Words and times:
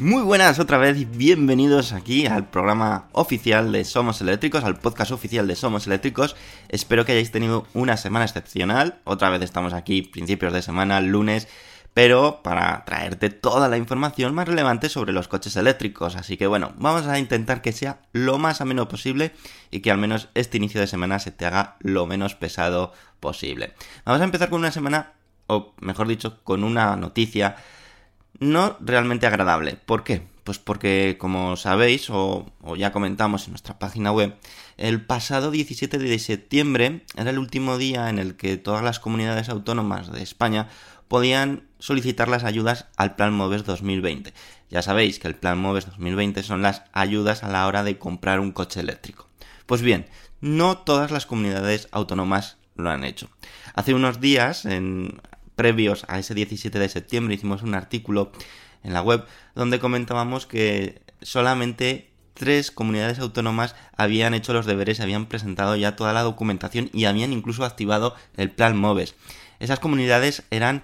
Muy 0.00 0.22
buenas 0.22 0.58
otra 0.58 0.78
vez 0.78 0.96
y 0.96 1.04
bienvenidos 1.04 1.92
aquí 1.92 2.24
al 2.24 2.48
programa 2.48 3.10
oficial 3.12 3.70
de 3.70 3.84
Somos 3.84 4.22
Eléctricos, 4.22 4.64
al 4.64 4.78
podcast 4.78 5.10
oficial 5.12 5.46
de 5.46 5.54
Somos 5.54 5.86
Eléctricos. 5.86 6.36
Espero 6.70 7.04
que 7.04 7.12
hayáis 7.12 7.30
tenido 7.30 7.66
una 7.74 7.98
semana 7.98 8.24
excepcional. 8.24 8.98
Otra 9.04 9.28
vez 9.28 9.42
estamos 9.42 9.74
aquí, 9.74 10.00
principios 10.00 10.54
de 10.54 10.62
semana, 10.62 11.02
lunes, 11.02 11.48
pero 11.92 12.40
para 12.42 12.82
traerte 12.86 13.28
toda 13.28 13.68
la 13.68 13.76
información 13.76 14.34
más 14.34 14.48
relevante 14.48 14.88
sobre 14.88 15.12
los 15.12 15.28
coches 15.28 15.54
eléctricos. 15.56 16.16
Así 16.16 16.38
que 16.38 16.46
bueno, 16.46 16.72
vamos 16.78 17.06
a 17.06 17.18
intentar 17.18 17.60
que 17.60 17.72
sea 17.72 18.00
lo 18.14 18.38
más 18.38 18.62
ameno 18.62 18.88
posible 18.88 19.32
y 19.70 19.80
que 19.80 19.90
al 19.90 19.98
menos 19.98 20.30
este 20.32 20.56
inicio 20.56 20.80
de 20.80 20.86
semana 20.86 21.18
se 21.18 21.30
te 21.30 21.44
haga 21.44 21.76
lo 21.80 22.06
menos 22.06 22.34
pesado 22.34 22.94
posible. 23.20 23.74
Vamos 24.06 24.22
a 24.22 24.24
empezar 24.24 24.48
con 24.48 24.60
una 24.60 24.72
semana, 24.72 25.12
o 25.46 25.74
mejor 25.78 26.08
dicho, 26.08 26.42
con 26.42 26.64
una 26.64 26.96
noticia 26.96 27.56
no 28.38 28.76
realmente 28.80 29.26
agradable. 29.26 29.76
¿Por 29.76 30.04
qué? 30.04 30.22
Pues 30.44 30.58
porque, 30.58 31.16
como 31.18 31.56
sabéis, 31.56 32.08
o, 32.10 32.46
ya 32.76 32.92
comentamos 32.92 33.44
en 33.44 33.52
nuestra 33.52 33.78
página 33.78 34.12
web, 34.12 34.36
el 34.78 35.04
pasado 35.04 35.50
17 35.50 35.98
de 35.98 36.18
septiembre 36.18 37.04
era 37.16 37.30
el 37.30 37.38
último 37.38 37.78
día 37.78 38.08
en 38.08 38.18
el 38.18 38.36
que 38.36 38.56
todas 38.56 38.82
las 38.82 38.98
comunidades 39.00 39.48
autónomas 39.48 40.10
de 40.10 40.22
España 40.22 40.68
podían 41.08 41.64
solicitar 41.78 42.28
las 42.28 42.44
ayudas 42.44 42.86
al 42.96 43.16
Plan 43.16 43.34
MOVES 43.34 43.64
2020. 43.64 44.32
Ya 44.70 44.82
sabéis 44.82 45.18
que 45.18 45.28
el 45.28 45.34
Plan 45.34 45.58
MOVES 45.58 45.86
2020 45.86 46.42
son 46.42 46.62
las 46.62 46.84
ayudas 46.92 47.42
a 47.42 47.48
la 47.48 47.66
hora 47.66 47.82
de 47.82 47.98
comprar 47.98 48.40
un 48.40 48.52
coche 48.52 48.80
eléctrico. 48.80 49.28
Pues 49.66 49.82
bien, 49.82 50.06
no 50.40 50.78
todas 50.78 51.10
las 51.10 51.26
comunidades 51.26 51.88
autónomas 51.90 52.56
lo 52.76 52.90
han 52.90 53.04
hecho. 53.04 53.28
Hace 53.74 53.94
unos 53.94 54.20
días, 54.20 54.64
en, 54.64 55.20
previos 55.60 56.06
a 56.08 56.18
ese 56.18 56.32
17 56.32 56.78
de 56.78 56.88
septiembre 56.88 57.34
hicimos 57.34 57.62
un 57.62 57.74
artículo 57.74 58.32
en 58.82 58.94
la 58.94 59.02
web 59.02 59.26
donde 59.54 59.78
comentábamos 59.78 60.46
que 60.46 61.02
solamente 61.20 62.08
tres 62.32 62.70
comunidades 62.70 63.18
autónomas 63.18 63.76
habían 63.94 64.32
hecho 64.32 64.54
los 64.54 64.64
deberes, 64.64 65.00
habían 65.00 65.26
presentado 65.26 65.76
ya 65.76 65.96
toda 65.96 66.14
la 66.14 66.22
documentación 66.22 66.88
y 66.94 67.04
habían 67.04 67.34
incluso 67.34 67.66
activado 67.66 68.14
el 68.38 68.50
plan 68.50 68.74
MOVES. 68.74 69.14
Esas 69.58 69.80
comunidades 69.80 70.44
eran 70.50 70.82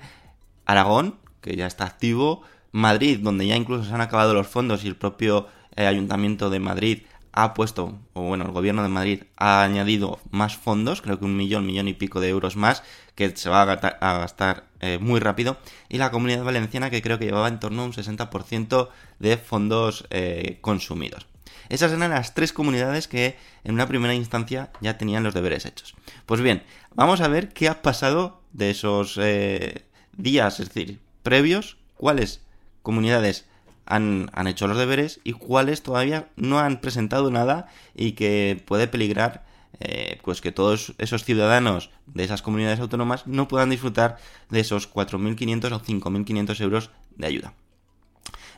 Aragón, 0.67 1.17
que 1.41 1.57
ya 1.57 1.67
está 1.67 1.87
activo, 1.87 2.43
Madrid, 2.71 3.21
donde 3.23 3.47
ya 3.47 3.57
incluso 3.57 3.87
se 3.87 3.95
han 3.95 4.03
acabado 4.03 4.35
los 4.35 4.47
fondos 4.47 4.85
y 4.85 4.89
el 4.89 4.97
propio 4.97 5.49
eh, 5.75 5.87
Ayuntamiento 5.87 6.51
de 6.51 6.61
Madrid 6.61 6.99
ha 7.37 7.53
puesto, 7.53 7.99
o 8.15 8.23
bueno, 8.23 8.47
el 8.47 8.51
gobierno 8.51 8.83
de 8.83 8.89
Madrid 8.89 9.23
ha 9.37 9.63
añadido 9.63 10.19
más 10.31 10.57
fondos, 10.57 11.03
creo 11.03 11.19
que 11.19 11.27
un 11.27 11.37
millón, 11.37 11.67
millón 11.67 11.87
y 11.87 11.93
pico 11.93 12.19
de 12.19 12.31
euros 12.31 12.57
más, 12.57 12.83
que 13.15 13.37
se 13.37 13.51
va 13.51 13.63
a 13.63 14.19
gastar, 14.19 14.65
eh, 14.81 14.99
muy 14.99 15.21
rápido, 15.21 15.59
y 15.91 15.99
la 15.99 16.11
comunidad 16.11 16.45
valenciana 16.45 16.89
que 16.89 17.03
creo 17.03 17.19
que 17.19 17.27
llevaba 17.27 17.49
en 17.49 17.61
torno 17.61 17.83
a 17.83 17.85
un 17.85 17.93
60% 17.93 18.89
de 19.19 19.37
fondos 19.37 20.07
eh, 20.09 20.59
consumidos. 20.63 21.27
Esas 21.69 21.93
eran 21.93 22.11
las 22.11 22.33
tres 22.33 22.55
comunidades 22.55 23.07
que 23.07 23.37
en 23.65 23.75
una 23.75 23.87
primera 23.87 24.15
instancia 24.15 24.71
ya 24.81 24.97
tenían 24.97 25.23
los 25.23 25.35
deberes 25.35 25.67
hechos. 25.67 25.95
Pues 26.25 26.41
bien, 26.41 26.63
vamos 26.95 27.21
a 27.21 27.29
ver 27.29 27.51
qué 27.51 27.69
ha 27.69 27.83
pasado 27.83 28.41
de 28.53 28.71
esos 28.71 29.19
eh, 29.21 29.85
días, 30.17 30.59
es 30.59 30.73
decir, 30.73 31.01
previos, 31.23 31.77
cuáles 31.99 32.41
comunidades 32.83 33.45
han, 33.87 34.29
hecho 34.47 34.67
los 34.67 34.77
deberes 34.77 35.21
y 35.25 35.33
cuáles 35.33 35.83
todavía 35.83 36.29
no 36.37 36.59
han 36.59 36.81
presentado 36.81 37.31
nada 37.31 37.69
y 37.95 38.13
que 38.13 38.63
puede 38.67 38.89
peligrar 38.89 39.45
eh, 39.79 40.19
pues 40.23 40.41
que 40.41 40.53
todos 40.53 40.95
esos 40.99 41.25
ciudadanos 41.25 41.91
de 42.07 42.25
esas 42.25 42.43
comunidades 42.43 42.81
autónomas 42.81 43.27
no 43.27 43.49
puedan 43.49 43.71
disfrutar 43.71 44.19
de 44.51 44.61
esos 44.61 44.93
4.500 44.93 45.73
o 45.73 45.81
5.500 45.81 46.61
euros 46.61 46.91
de 47.17 47.27
ayuda. 47.27 47.55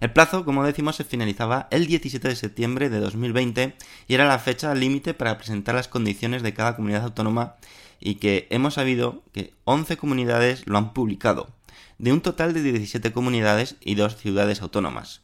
El 0.01 0.13
plazo, 0.13 0.45
como 0.45 0.65
decimos, 0.65 0.97
se 0.97 1.05
finalizaba 1.05 1.67
el 1.71 1.87
17 1.87 2.29
de 2.29 2.37
septiembre 2.37 2.89
de 2.89 3.01
2020 3.01 3.75
y 4.07 4.15
era 4.15 4.29
la 4.29 4.39
fecha 4.39 4.75
límite 4.75 5.13
para 5.13 5.37
presentar 5.39 5.75
las 5.75 5.89
condiciones 5.89 6.43
de 6.43 6.55
cada 6.55 6.77
comunidad 6.77 7.03
autónoma 7.03 7.57
y 8.01 8.17
que 8.17 8.47
hemos 8.51 8.75
sabido 8.75 9.25
que 9.33 9.55
11 9.65 9.97
comunidades 9.97 10.67
lo 10.67 10.79
han 10.79 10.93
publicado, 10.93 11.49
de 11.99 12.13
un 12.13 12.21
total 12.21 12.55
de 12.55 12.63
17 12.63 13.13
comunidades 13.13 13.77
y 13.81 13.95
dos 13.95 14.17
ciudades 14.17 14.63
autónomas, 14.63 15.23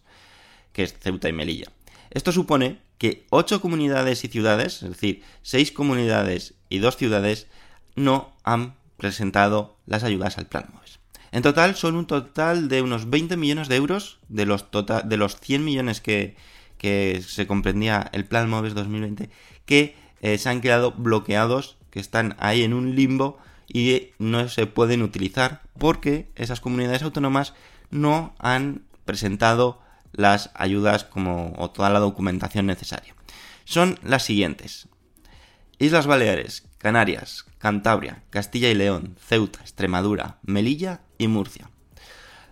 que 0.72 0.82
es 0.82 0.94
Ceuta 0.98 1.28
y 1.28 1.32
Melilla. 1.32 1.70
Esto 2.10 2.32
supone 2.32 2.78
que 2.98 3.26
8 3.30 3.60
comunidades 3.60 4.24
y 4.24 4.28
ciudades, 4.28 4.82
es 4.82 4.90
decir, 4.90 5.22
6 5.42 5.72
comunidades 5.72 6.54
y 6.68 6.78
2 6.78 6.96
ciudades, 6.96 7.48
no 7.96 8.34
han 8.44 8.74
presentado 8.96 9.76
las 9.86 10.04
ayudas 10.04 10.38
al 10.38 10.46
plan 10.46 10.68
MOVES. 10.72 11.00
En 11.32 11.42
total 11.42 11.74
son 11.74 11.96
un 11.96 12.06
total 12.06 12.68
de 12.68 12.82
unos 12.82 13.10
20 13.10 13.36
millones 13.36 13.68
de 13.68 13.76
euros 13.76 14.18
de 14.28 14.46
los, 14.46 14.70
tota 14.70 15.02
de 15.02 15.16
los 15.16 15.40
100 15.40 15.64
millones 15.64 16.00
que, 16.00 16.36
que, 16.78 17.22
se 17.26 17.46
comprendía 17.46 18.08
el 18.12 18.24
plan 18.24 18.48
MOVES 18.48 18.74
2020 18.74 19.30
que 19.66 19.96
eh, 20.20 20.38
se 20.38 20.48
han 20.48 20.60
quedado 20.60 20.92
bloqueados, 20.92 21.76
que 21.90 22.00
están 22.00 22.36
ahí 22.38 22.62
en 22.62 22.72
un 22.72 22.94
limbo 22.94 23.38
y 23.68 24.10
no 24.18 24.48
se 24.48 24.66
pueden 24.66 25.02
utilizar 25.02 25.62
porque 25.78 26.30
esas 26.34 26.60
comunidades 26.60 27.02
autónomas 27.02 27.54
no 27.90 28.34
han 28.38 28.84
presentado 29.04 29.80
las 30.12 30.50
ayudas 30.54 31.04
como 31.04 31.54
o 31.56 31.70
toda 31.70 31.90
la 31.90 31.98
documentación 31.98 32.66
necesaria. 32.66 33.14
Son 33.64 33.98
las 34.02 34.22
siguientes: 34.24 34.88
Islas 35.78 36.06
Baleares, 36.06 36.64
Canarias, 36.78 37.46
Cantabria, 37.58 38.22
Castilla 38.30 38.68
y 38.68 38.74
León, 38.74 39.16
Ceuta, 39.18 39.60
Extremadura, 39.60 40.38
Melilla 40.42 41.00
y 41.18 41.28
Murcia. 41.28 41.70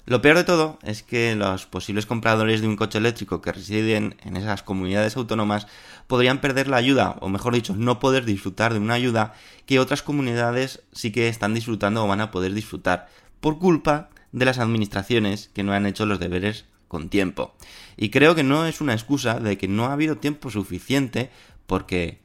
Lo 0.04 0.20
peor 0.20 0.36
de 0.36 0.44
todo 0.44 0.78
es 0.82 1.04
que 1.04 1.36
los 1.36 1.66
posibles 1.66 2.06
compradores 2.06 2.60
de 2.60 2.66
un 2.66 2.76
coche 2.76 2.98
eléctrico 2.98 3.40
que 3.40 3.52
residen 3.52 4.16
en 4.24 4.36
esas 4.36 4.64
comunidades 4.64 5.16
autónomas 5.16 5.68
podrían 6.08 6.40
perder 6.40 6.66
la 6.66 6.76
ayuda, 6.76 7.16
o 7.20 7.28
mejor 7.28 7.54
dicho, 7.54 7.76
no 7.76 8.00
poder 8.00 8.24
disfrutar 8.24 8.72
de 8.72 8.80
una 8.80 8.94
ayuda 8.94 9.34
que 9.64 9.78
otras 9.78 10.02
comunidades 10.02 10.82
sí 10.92 11.12
que 11.12 11.28
están 11.28 11.54
disfrutando 11.54 12.04
o 12.04 12.08
van 12.08 12.20
a 12.20 12.32
poder 12.32 12.52
disfrutar, 12.52 13.08
por 13.40 13.60
culpa 13.60 14.10
de 14.32 14.44
las 14.44 14.58
administraciones 14.58 15.50
que 15.54 15.62
no 15.62 15.72
han 15.72 15.86
hecho 15.86 16.04
los 16.04 16.18
deberes 16.18 16.64
con 16.88 17.08
tiempo. 17.08 17.54
Y 17.96 18.10
creo 18.10 18.34
que 18.34 18.42
no 18.42 18.66
es 18.66 18.80
una 18.80 18.94
excusa 18.94 19.38
de 19.38 19.56
que 19.56 19.68
no 19.68 19.86
ha 19.86 19.92
habido 19.92 20.16
tiempo 20.16 20.50
suficiente 20.50 21.30
porque 21.66 22.18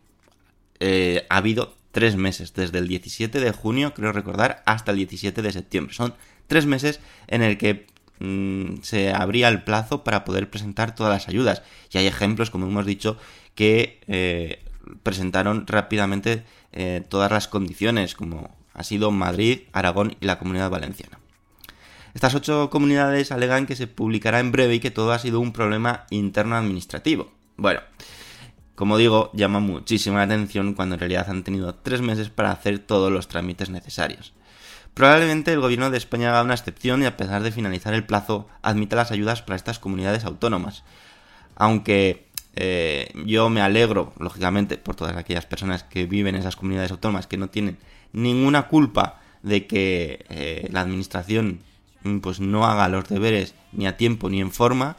eh, 0.80 1.26
ha 1.30 1.38
habido 1.38 1.76
tres 1.92 2.16
meses, 2.16 2.54
desde 2.54 2.80
el 2.80 2.88
17 2.88 3.40
de 3.40 3.52
junio, 3.52 3.94
creo 3.94 4.12
recordar, 4.12 4.62
hasta 4.66 4.92
el 4.92 4.98
17 4.98 5.42
de 5.42 5.52
septiembre. 5.52 5.94
Son 5.94 6.14
tres 6.48 6.66
meses 6.66 7.00
en 7.28 7.44
el 7.44 7.58
que 7.58 7.88
mm, 8.20 8.82
se 8.82 9.14
abría 9.14 9.50
el 9.50 9.64
plazo 9.64 10.04
para 10.04 10.26
poder 10.26 10.50
presentar 10.50 10.96
todas 10.96 11.14
las 11.14 11.28
ayudas. 11.28 11.62
Y 11.92 11.98
hay 11.98 12.08
ejemplos, 12.08 12.50
como 12.50 12.68
hemos 12.68 12.86
dicho, 12.86 13.18
que 13.56 14.02
eh, 14.08 14.64
presentaron 15.04 15.68
rápidamente 15.68 16.44
eh, 16.72 17.04
todas 17.08 17.32
las 17.32 17.48
condiciones, 17.48 18.16
como 18.16 18.56
ha 18.74 18.84
sido 18.84 19.12
Madrid, 19.12 19.62
Aragón 19.74 20.16
y 20.20 20.26
la 20.26 20.40
Comunidad 20.40 20.70
Valenciana. 20.70 21.20
Estas 22.14 22.34
ocho 22.36 22.70
comunidades 22.70 23.32
alegan 23.32 23.68
que 23.68 23.76
se 23.76 23.88
publicará 23.88 24.40
en 24.40 24.52
breve 24.52 24.76
y 24.76 24.80
que 24.80 24.92
todo 24.92 25.12
ha 25.12 25.20
sido 25.20 25.40
un 25.40 25.54
problema 25.54 26.06
interno 26.10 26.56
administrativo. 26.56 27.32
Bueno, 27.58 27.82
como 28.76 28.98
digo, 28.98 29.32
llama 29.34 29.60
muchísima 29.60 30.22
atención 30.22 30.74
cuando 30.74 30.96
en 30.96 31.00
realidad 31.00 31.30
han 31.30 31.44
tenido 31.44 31.74
tres 31.76 32.02
meses 32.02 32.30
para 32.30 32.52
hacer 32.52 32.80
todos 32.80 33.12
los 33.12 33.28
trámites 33.28 33.70
necesarios. 33.70 34.34
Probablemente 34.98 35.54
el 35.54 35.60
gobierno 35.60 35.92
de 35.92 35.98
España 36.00 36.32
haga 36.32 36.42
una 36.42 36.56
excepción 36.56 37.04
y 37.04 37.06
a 37.06 37.18
pesar 37.18 37.44
de 37.44 37.52
finalizar 37.52 37.94
el 37.94 38.04
plazo 38.04 38.48
admita 38.64 38.96
las 38.96 39.12
ayudas 39.12 39.44
para 39.44 39.56
estas 39.56 39.78
comunidades 39.78 40.26
autónomas. 40.26 40.84
Aunque 41.56 42.26
eh, 42.56 43.12
yo 43.24 43.52
me 43.52 43.62
alegro, 43.62 44.12
lógicamente, 44.18 44.80
por 44.80 44.96
todas 44.96 45.16
aquellas 45.16 45.46
personas 45.46 45.84
que 45.84 46.08
viven 46.08 46.34
en 46.34 46.42
esas 46.42 46.56
comunidades 46.56 46.90
autónomas 46.90 47.28
que 47.28 47.38
no 47.38 47.52
tienen 47.52 47.78
ninguna 48.12 48.70
culpa 48.70 49.22
de 49.44 49.68
que 49.68 50.26
eh, 50.30 50.68
la 50.72 50.82
administración 50.82 51.60
pues 52.24 52.40
no 52.40 52.66
haga 52.66 52.90
los 52.90 53.08
deberes 53.08 53.54
ni 53.74 53.86
a 53.86 53.98
tiempo 53.98 54.32
ni 54.32 54.42
en 54.42 54.52
forma, 54.52 54.98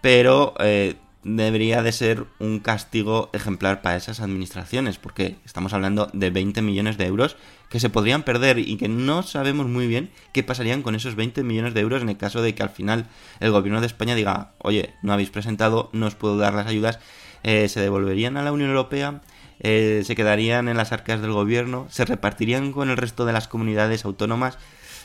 pero 0.00 0.54
eh, 0.58 0.96
debería 1.24 1.82
de 1.82 1.92
ser 1.92 2.26
un 2.38 2.58
castigo 2.58 3.30
ejemplar 3.32 3.82
para 3.82 3.96
esas 3.96 4.20
administraciones, 4.20 4.98
porque 4.98 5.36
estamos 5.44 5.72
hablando 5.72 6.10
de 6.12 6.30
20 6.30 6.62
millones 6.62 6.98
de 6.98 7.06
euros 7.06 7.36
que 7.68 7.80
se 7.80 7.90
podrían 7.90 8.22
perder 8.22 8.58
y 8.58 8.76
que 8.76 8.88
no 8.88 9.22
sabemos 9.22 9.66
muy 9.66 9.86
bien 9.86 10.10
qué 10.32 10.42
pasarían 10.42 10.82
con 10.82 10.94
esos 10.94 11.14
20 11.14 11.42
millones 11.42 11.74
de 11.74 11.80
euros 11.80 12.02
en 12.02 12.08
el 12.08 12.16
caso 12.16 12.42
de 12.42 12.54
que 12.54 12.62
al 12.62 12.70
final 12.70 13.06
el 13.40 13.50
gobierno 13.50 13.80
de 13.80 13.86
España 13.86 14.14
diga, 14.14 14.52
oye, 14.58 14.94
no 15.02 15.12
habéis 15.12 15.30
presentado, 15.30 15.88
no 15.92 16.06
os 16.06 16.14
puedo 16.14 16.36
dar 16.36 16.54
las 16.54 16.66
ayudas, 16.66 16.98
eh, 17.44 17.68
se 17.68 17.80
devolverían 17.80 18.36
a 18.36 18.42
la 18.42 18.52
Unión 18.52 18.70
Europea, 18.70 19.22
eh, 19.60 20.02
se 20.04 20.16
quedarían 20.16 20.68
en 20.68 20.76
las 20.76 20.92
arcas 20.92 21.20
del 21.20 21.32
gobierno, 21.32 21.86
se 21.88 22.04
repartirían 22.04 22.72
con 22.72 22.90
el 22.90 22.96
resto 22.96 23.24
de 23.24 23.32
las 23.32 23.48
comunidades 23.48 24.04
autónomas, 24.04 24.58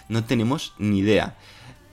no 0.09 0.23
tenemos 0.23 0.73
ni 0.79 0.99
idea. 0.99 1.35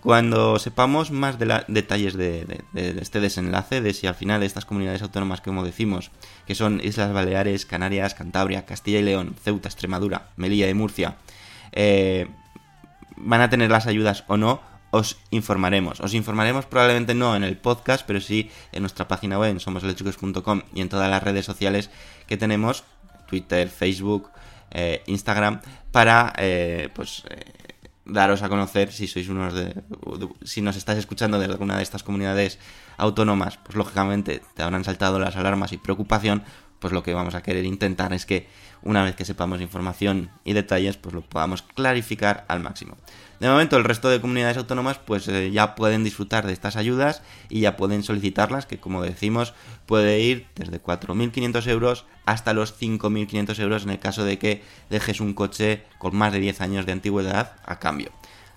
Cuando 0.04 0.58
sepamos 0.58 1.10
más 1.10 1.38
de 1.38 1.46
la, 1.46 1.64
detalles 1.66 2.12
de, 2.12 2.62
este 2.74 3.20
desenlace, 3.20 3.80
de 3.80 3.94
si 3.94 4.06
al 4.06 4.14
final 4.14 4.42
estas 4.42 4.66
comunidades 4.66 5.00
autónomas, 5.00 5.40
como 5.40 5.64
decimos, 5.64 6.10
que 6.46 6.54
son 6.54 6.82
Islas 6.84 7.14
Baleares, 7.14 7.64
Canarias, 7.64 8.12
Cantabria, 8.12 8.66
Castilla 8.66 8.98
y 8.98 9.02
León, 9.02 9.34
Ceuta, 9.42 9.70
Extremadura, 9.70 10.28
Melilla 10.36 10.68
y 10.68 10.74
Murcia, 10.74 11.16
eh, 11.72 12.28
van 13.16 13.40
a 13.40 13.48
tener 13.48 13.70
las 13.70 13.86
ayudas 13.86 14.24
o 14.26 14.36
no, 14.36 14.60
os 14.90 15.16
informaremos. 15.30 16.00
Os 16.00 16.12
informaremos 16.12 16.66
probablemente 16.66 17.14
no 17.14 17.34
en 17.34 17.42
el 17.42 17.56
podcast, 17.56 18.04
pero 18.06 18.20
sí 18.20 18.50
en 18.72 18.82
nuestra 18.82 19.08
página 19.08 19.38
web, 19.38 19.52
en 19.52 19.60
somoseléctricos.com 19.60 20.62
y 20.74 20.82
en 20.82 20.90
todas 20.90 21.08
las 21.08 21.22
redes 21.22 21.46
sociales 21.46 21.88
que 22.26 22.36
tenemos, 22.36 22.84
Twitter, 23.26 23.70
Facebook, 23.70 24.30
eh, 24.70 25.02
Instagram, 25.06 25.62
para 25.92 26.34
eh, 26.36 26.90
pues 26.94 27.22
eh, 27.30 27.63
daros 28.04 28.42
a 28.42 28.48
conocer 28.48 28.92
si 28.92 29.06
sois 29.06 29.28
unos 29.28 29.54
de, 29.54 29.72
si 30.44 30.60
nos 30.60 30.76
estáis 30.76 30.98
escuchando 30.98 31.38
de 31.38 31.46
alguna 31.46 31.76
de 31.76 31.82
estas 31.82 32.02
comunidades 32.02 32.58
autónomas, 32.96 33.58
pues 33.58 33.76
lógicamente 33.76 34.42
te 34.54 34.62
habrán 34.62 34.84
saltado 34.84 35.18
las 35.18 35.36
alarmas 35.36 35.72
y 35.72 35.78
preocupación, 35.78 36.44
pues 36.78 36.92
lo 36.92 37.02
que 37.02 37.14
vamos 37.14 37.34
a 37.34 37.42
querer 37.42 37.64
intentar 37.64 38.12
es 38.12 38.26
que 38.26 38.46
una 38.84 39.02
vez 39.02 39.16
que 39.16 39.25
sepamos 39.25 39.60
información 39.60 40.31
y 40.44 40.52
detalles, 40.52 40.96
pues 40.96 41.14
lo 41.14 41.22
podamos 41.22 41.62
clarificar 41.62 42.44
al 42.48 42.60
máximo. 42.60 42.96
De 43.40 43.48
momento, 43.48 43.76
el 43.76 43.84
resto 43.84 44.08
de 44.10 44.20
comunidades 44.20 44.56
autónomas 44.56 44.98
pues 44.98 45.26
eh, 45.28 45.50
ya 45.50 45.75
pueden 45.75 46.04
disfrutar 46.04 46.46
de 46.46 46.52
estas 46.52 46.76
ayudas 46.76 47.22
y 47.48 47.60
ya 47.60 47.76
pueden 47.76 48.02
solicitarlas, 48.02 48.66
que 48.66 48.78
como 48.78 49.02
decimos, 49.02 49.54
puede 49.86 50.20
ir 50.20 50.46
desde 50.54 50.82
4.500 50.82 51.66
euros 51.69 52.04
hasta 52.26 52.52
los 52.52 52.78
5.500 52.81 53.58
euros 53.60 53.82
en 53.84 53.90
el 53.90 53.98
caso 53.98 54.25
de 54.25 54.38
que 54.38 54.62
dejes 54.90 55.20
un 55.20 55.34
coche 55.34 55.82
con 55.98 56.14
más 56.14 56.32
de 56.32 56.40
10 56.40 56.60
años 56.60 56.87
de 56.87 56.92
antigüedad 56.92 57.56
a 57.64 57.78
cambio. 57.78 58.12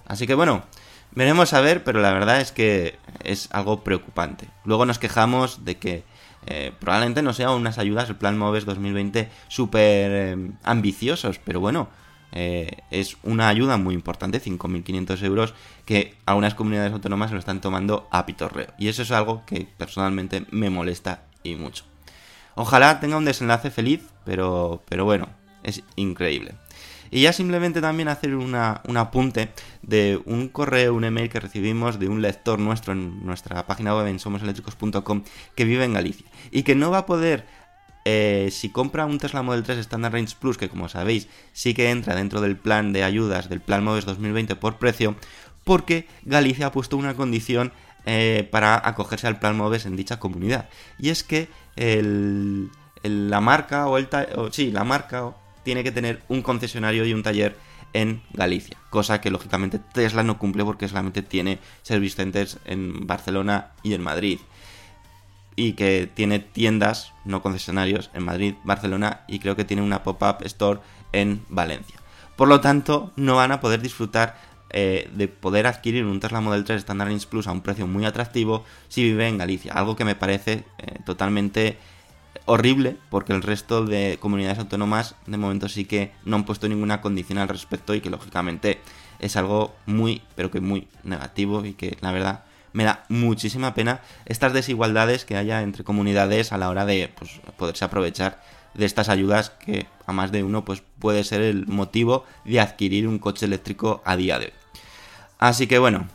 Así 0.05 0.27
que 0.27 0.35
bueno, 0.35 0.63
veremos 1.11 1.53
a 1.53 1.61
ver, 1.61 1.83
pero 1.83 2.01
la 2.01 2.13
verdad 2.13 2.41
es 2.41 2.51
que 2.51 2.97
es 3.23 3.49
algo 3.51 3.83
preocupante. 3.83 4.47
Luego 4.63 4.85
nos 4.85 4.99
quejamos 4.99 5.65
de 5.65 5.77
que 5.77 6.03
eh, 6.47 6.71
probablemente 6.79 7.21
no 7.21 7.33
sean 7.33 7.51
unas 7.51 7.77
ayudas, 7.77 8.09
el 8.09 8.15
plan 8.15 8.37
MOVES 8.37 8.65
2020, 8.65 9.29
súper 9.47 10.11
eh, 10.11 10.51
ambiciosos, 10.63 11.39
pero 11.39 11.59
bueno, 11.59 11.89
eh, 12.31 12.77
es 12.91 13.17
una 13.23 13.49
ayuda 13.49 13.77
muy 13.77 13.93
importante, 13.93 14.41
5.500 14.41 15.23
euros, 15.23 15.53
que 15.85 16.15
algunas 16.25 16.55
comunidades 16.55 16.93
autónomas 16.93 17.31
lo 17.31 17.39
están 17.39 17.61
tomando 17.61 18.07
a 18.11 18.25
pitorreo. 18.25 18.67
Y 18.77 18.87
eso 18.87 19.01
es 19.01 19.11
algo 19.11 19.43
que 19.45 19.67
personalmente 19.77 20.45
me 20.51 20.69
molesta 20.69 21.23
y 21.43 21.55
mucho. 21.55 21.83
Ojalá 22.55 22.99
tenga 22.99 23.17
un 23.17 23.25
desenlace 23.25 23.69
feliz, 23.69 24.01
pero, 24.25 24.83
pero 24.87 25.05
bueno, 25.05 25.29
es 25.63 25.83
increíble. 25.95 26.55
Y 27.11 27.21
ya 27.21 27.33
simplemente 27.33 27.81
también 27.81 28.07
hacer 28.07 28.35
una, 28.35 28.81
un 28.87 28.97
apunte 28.97 29.49
de 29.81 30.19
un 30.25 30.49
correo, 30.49 30.93
un 30.93 31.03
email 31.03 31.29
que 31.29 31.39
recibimos 31.39 31.99
de 31.99 32.07
un 32.07 32.21
lector 32.21 32.59
nuestro 32.59 32.93
en 32.93 33.25
nuestra 33.25 33.65
página 33.65 33.95
web 33.95 34.07
en 34.07 34.19
somoseléctricos.com 34.19 35.23
que 35.55 35.65
vive 35.65 35.85
en 35.85 35.93
Galicia 35.93 36.25
y 36.51 36.63
que 36.63 36.75
no 36.75 36.91
va 36.91 36.99
a 36.99 37.05
poder, 37.05 37.45
eh, 38.05 38.49
si 38.51 38.69
compra 38.69 39.05
un 39.05 39.17
Tesla 39.17 39.41
Model 39.41 39.63
3 39.63 39.79
Standard 39.79 40.13
Range 40.13 40.35
Plus, 40.39 40.57
que 40.57 40.69
como 40.69 40.89
sabéis 40.89 41.27
sí 41.53 41.73
que 41.73 41.89
entra 41.89 42.15
dentro 42.15 42.41
del 42.41 42.57
plan 42.57 42.93
de 42.93 43.03
ayudas 43.03 43.49
del 43.49 43.61
plan 43.61 43.83
MOVES 43.83 44.05
2020 44.05 44.55
por 44.55 44.77
precio, 44.77 45.15
porque 45.63 46.07
Galicia 46.23 46.67
ha 46.67 46.71
puesto 46.71 46.97
una 46.97 47.15
condición 47.15 47.73
eh, 48.05 48.47
para 48.49 48.81
acogerse 48.87 49.27
al 49.27 49.37
plan 49.37 49.57
MOVES 49.57 49.85
en 49.85 49.97
dicha 49.97 50.17
comunidad. 50.17 50.69
Y 50.97 51.09
es 51.09 51.23
que 51.23 51.49
el, 51.75 52.69
la 53.03 53.41
marca 53.41 53.87
o 53.87 53.97
el 53.97 54.07
o, 54.35 54.51
sí, 54.51 54.71
la 54.71 54.85
marca 54.85 55.33
tiene 55.67 55.83
que 55.83 55.91
tener 55.91 56.23
un 56.29 56.41
concesionario 56.43 57.05
y 57.05 57.11
un 57.11 57.23
taller 57.23 57.57
en 57.91 58.21
Galicia, 58.31 58.77
cosa 58.89 59.19
que 59.19 59.29
lógicamente 59.29 59.79
Tesla 59.79 60.23
no 60.23 60.39
cumple 60.39 60.63
porque 60.63 60.87
solamente 60.87 61.21
tiene 61.23 61.59
service 61.81 62.15
centers 62.15 62.57
en 62.63 63.05
Barcelona 63.05 63.71
y 63.83 63.93
en 63.93 64.01
Madrid 64.01 64.39
y 65.57 65.73
que 65.73 66.09
tiene 66.13 66.39
tiendas, 66.39 67.11
no 67.25 67.41
concesionarios, 67.41 68.11
en 68.13 68.23
Madrid, 68.23 68.53
Barcelona 68.63 69.25
y 69.27 69.39
creo 69.39 69.57
que 69.57 69.65
tiene 69.65 69.81
una 69.81 70.03
pop-up 70.03 70.37
store 70.45 70.79
en 71.11 71.43
Valencia. 71.49 71.97
Por 72.37 72.47
lo 72.47 72.61
tanto, 72.61 73.11
no 73.17 73.35
van 73.35 73.51
a 73.51 73.59
poder 73.59 73.81
disfrutar 73.81 74.39
eh, 74.69 75.09
de 75.15 75.27
poder 75.27 75.67
adquirir 75.67 76.05
un 76.05 76.21
Tesla 76.21 76.39
Model 76.39 76.63
3 76.63 76.79
Standard 76.79 77.11
Plus 77.29 77.45
a 77.45 77.51
un 77.51 77.59
precio 77.59 77.87
muy 77.87 78.05
atractivo 78.05 78.63
si 78.87 79.03
vive 79.03 79.27
en 79.27 79.37
Galicia, 79.37 79.73
algo 79.73 79.97
que 79.97 80.05
me 80.05 80.15
parece 80.15 80.63
eh, 80.77 80.99
totalmente 81.05 81.77
horrible 82.47 82.97
porque 83.09 83.33
el 83.33 83.43
resto 83.43 83.85
de 83.85 84.17
comunidades 84.19 84.57
autónomas 84.57 85.15
de 85.27 85.37
momento 85.37 85.69
sí 85.69 85.85
que 85.85 86.11
no 86.25 86.37
han 86.37 86.45
puesto 86.45 86.67
ninguna 86.67 87.01
condición 87.01 87.37
al 87.37 87.49
respecto 87.49 87.93
y 87.93 88.01
que 88.01 88.09
lógicamente 88.09 88.79
es 89.19 89.35
algo 89.35 89.75
muy 89.85 90.23
pero 90.35 90.49
que 90.49 90.61
muy 90.61 90.87
negativo 91.03 91.63
y 91.65 91.73
que 91.73 91.97
la 92.01 92.11
verdad 92.11 92.45
me 92.73 92.85
da 92.85 93.05
muchísima 93.09 93.73
pena 93.73 94.01
estas 94.25 94.53
desigualdades 94.53 95.25
que 95.25 95.35
haya 95.35 95.61
entre 95.61 95.83
comunidades 95.83 96.51
a 96.51 96.57
la 96.57 96.69
hora 96.69 96.85
de 96.85 97.11
pues, 97.17 97.39
poderse 97.57 97.85
aprovechar 97.85 98.41
de 98.73 98.85
estas 98.85 99.09
ayudas 99.09 99.49
que 99.49 99.87
a 100.05 100.13
más 100.13 100.31
de 100.31 100.43
uno 100.43 100.63
pues 100.63 100.83
puede 100.99 101.23
ser 101.23 101.41
el 101.41 101.67
motivo 101.67 102.25
de 102.45 102.59
adquirir 102.59 103.07
un 103.07 103.19
coche 103.19 103.45
eléctrico 103.45 104.01
a 104.05 104.15
día 104.15 104.39
de 104.39 104.45
hoy. 104.45 104.53
Así 105.39 105.67
que 105.67 105.79
bueno, 105.79 106.07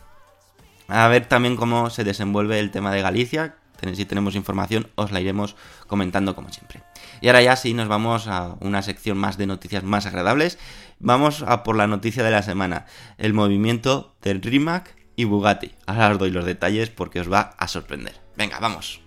a 0.87 1.07
ver 1.07 1.27
también 1.27 1.57
cómo 1.57 1.89
se 1.89 2.03
desenvuelve 2.03 2.59
el 2.59 2.71
tema 2.71 2.91
de 2.91 3.01
Galicia. 3.01 3.55
Si 3.93 4.05
tenemos 4.05 4.35
información, 4.35 4.87
os 4.95 5.11
la 5.11 5.19
iremos 5.19 5.55
comentando 5.87 6.35
como 6.35 6.51
siempre. 6.51 6.81
Y 7.21 7.27
ahora 7.27 7.41
ya 7.41 7.55
sí, 7.55 7.73
nos 7.73 7.87
vamos 7.87 8.27
a 8.27 8.55
una 8.59 8.81
sección 8.81 9.17
más 9.17 9.37
de 9.37 9.47
noticias 9.47 9.83
más 9.83 10.05
agradables. 10.05 10.57
Vamos 10.99 11.43
a 11.45 11.63
por 11.63 11.75
la 11.75 11.87
noticia 11.87 12.23
de 12.23 12.31
la 12.31 12.41
semana: 12.41 12.85
el 13.17 13.33
movimiento 13.33 14.15
del 14.21 14.41
Rimac 14.41 14.95
y 15.15 15.25
Bugatti. 15.25 15.73
Ahora 15.85 16.11
os 16.11 16.17
doy 16.17 16.31
los 16.31 16.45
detalles 16.45 16.89
porque 16.89 17.19
os 17.19 17.31
va 17.31 17.53
a 17.57 17.67
sorprender. 17.67 18.19
Venga, 18.35 18.59
vamos. 18.59 19.02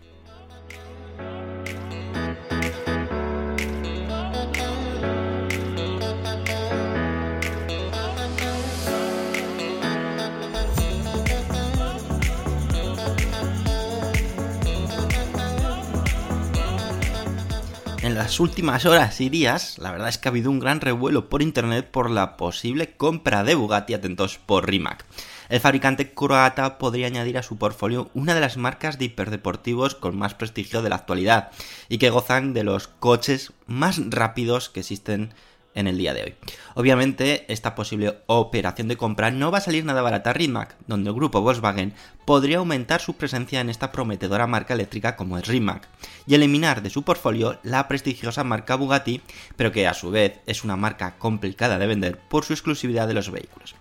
En 18.07 18.15
las 18.15 18.39
últimas 18.39 18.87
horas 18.87 19.21
y 19.21 19.31
días, 19.31 19.79
la 19.79 19.91
verdad 19.91 20.09
es 20.09 20.17
que 20.17 20.29
ha 20.29 20.31
habido 20.31 20.49
un 20.49 20.61
gran 20.61 20.81
revuelo 20.81 21.29
por 21.29 21.43
internet 21.43 21.91
por 21.91 22.09
la 22.09 22.37
posible 22.37 22.95
compra 22.95 23.43
de 23.43 23.57
Bugatti, 23.57 23.95
atentos, 23.95 24.39
por 24.39 24.65
Rimac. 24.65 25.05
El 25.49 25.59
fabricante 25.59 26.15
croata 26.15 26.79
podría 26.79 27.09
añadir 27.09 27.37
a 27.37 27.43
su 27.43 27.59
portfolio 27.59 28.09
una 28.15 28.37
de 28.37 28.41
las 28.41 28.59
marcas 28.59 29.01
de 29.01 29.07
hiperdeportivos 29.07 29.97
con 29.97 30.17
más 30.17 30.35
prestigio 30.35 30.83
de 30.83 30.89
la 30.89 30.95
actualidad 30.95 31.51
y 31.89 31.99
que 31.99 32.11
gozan 32.11 32.55
de 32.55 32.63
los 32.63 32.87
coches 32.87 33.53
más 33.67 34.01
rápidos 34.09 34.71
que 34.71 34.81
existen 34.81 35.35
en 35.77 35.87
el 35.87 35.97
día 35.97 36.13
de 36.13 36.25
hoy. 36.25 36.35
Obviamente, 36.75 37.45
esta 37.53 37.77
posible 37.77 38.19
operación 38.27 38.89
de 38.89 38.97
compra 38.97 39.31
no 39.31 39.53
va 39.53 39.59
a 39.59 39.61
salir 39.61 39.85
nada 39.85 40.03
barata 40.03 40.31
a 40.31 40.33
Rimac, 40.33 40.75
donde 40.89 41.11
el 41.11 41.15
grupo 41.15 41.43
Volkswagen 41.43 41.95
podría 42.25 42.59
aumentar 42.59 43.01
su 43.01 43.15
presencia 43.15 43.61
en 43.61 43.71
esta 43.71 43.93
prometedora 43.93 44.49
marca 44.49 44.75
eléctrica 44.75 45.15
como 45.15 45.39
es 45.39 45.47
Rimac, 45.47 45.87
y 46.27 46.35
eliminar 46.35 46.83
de 46.83 46.91
su 46.91 47.05
portfolio 47.05 47.61
la 47.63 47.87
prestigiosa 47.87 48.43
marca 48.43 48.75
Bugatti, 48.75 49.21
pero 49.57 49.71
que 49.71 49.87
a 49.87 49.95
su 49.95 50.11
vez 50.11 50.41
es 50.47 50.65
una 50.65 50.77
marca 50.77 51.17
complicada 51.19 51.79
de 51.79 51.87
vender 51.87 52.19
por 52.19 52.45
su 52.45 52.55
exclusividad 52.55 53.07
de 53.07 53.15
los 53.15 53.31
vehículos. 53.31 53.77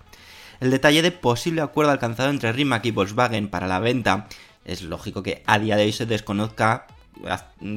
El 0.60 0.72
detalle 0.72 1.02
de 1.02 1.12
posible 1.12 1.62
acuerdo 1.62 1.92
alcanzado 1.92 2.30
entre 2.30 2.52
Rimac 2.54 2.86
y 2.86 2.92
Volkswagen 2.92 3.50
para 3.50 3.68
la 3.68 3.80
venta 3.80 4.28
es 4.64 4.82
lógico 4.82 5.24
que 5.24 5.44
a 5.46 5.60
día 5.60 5.76
de 5.76 5.84
hoy 5.84 5.92
se 5.92 6.06
desconozca 6.06 6.88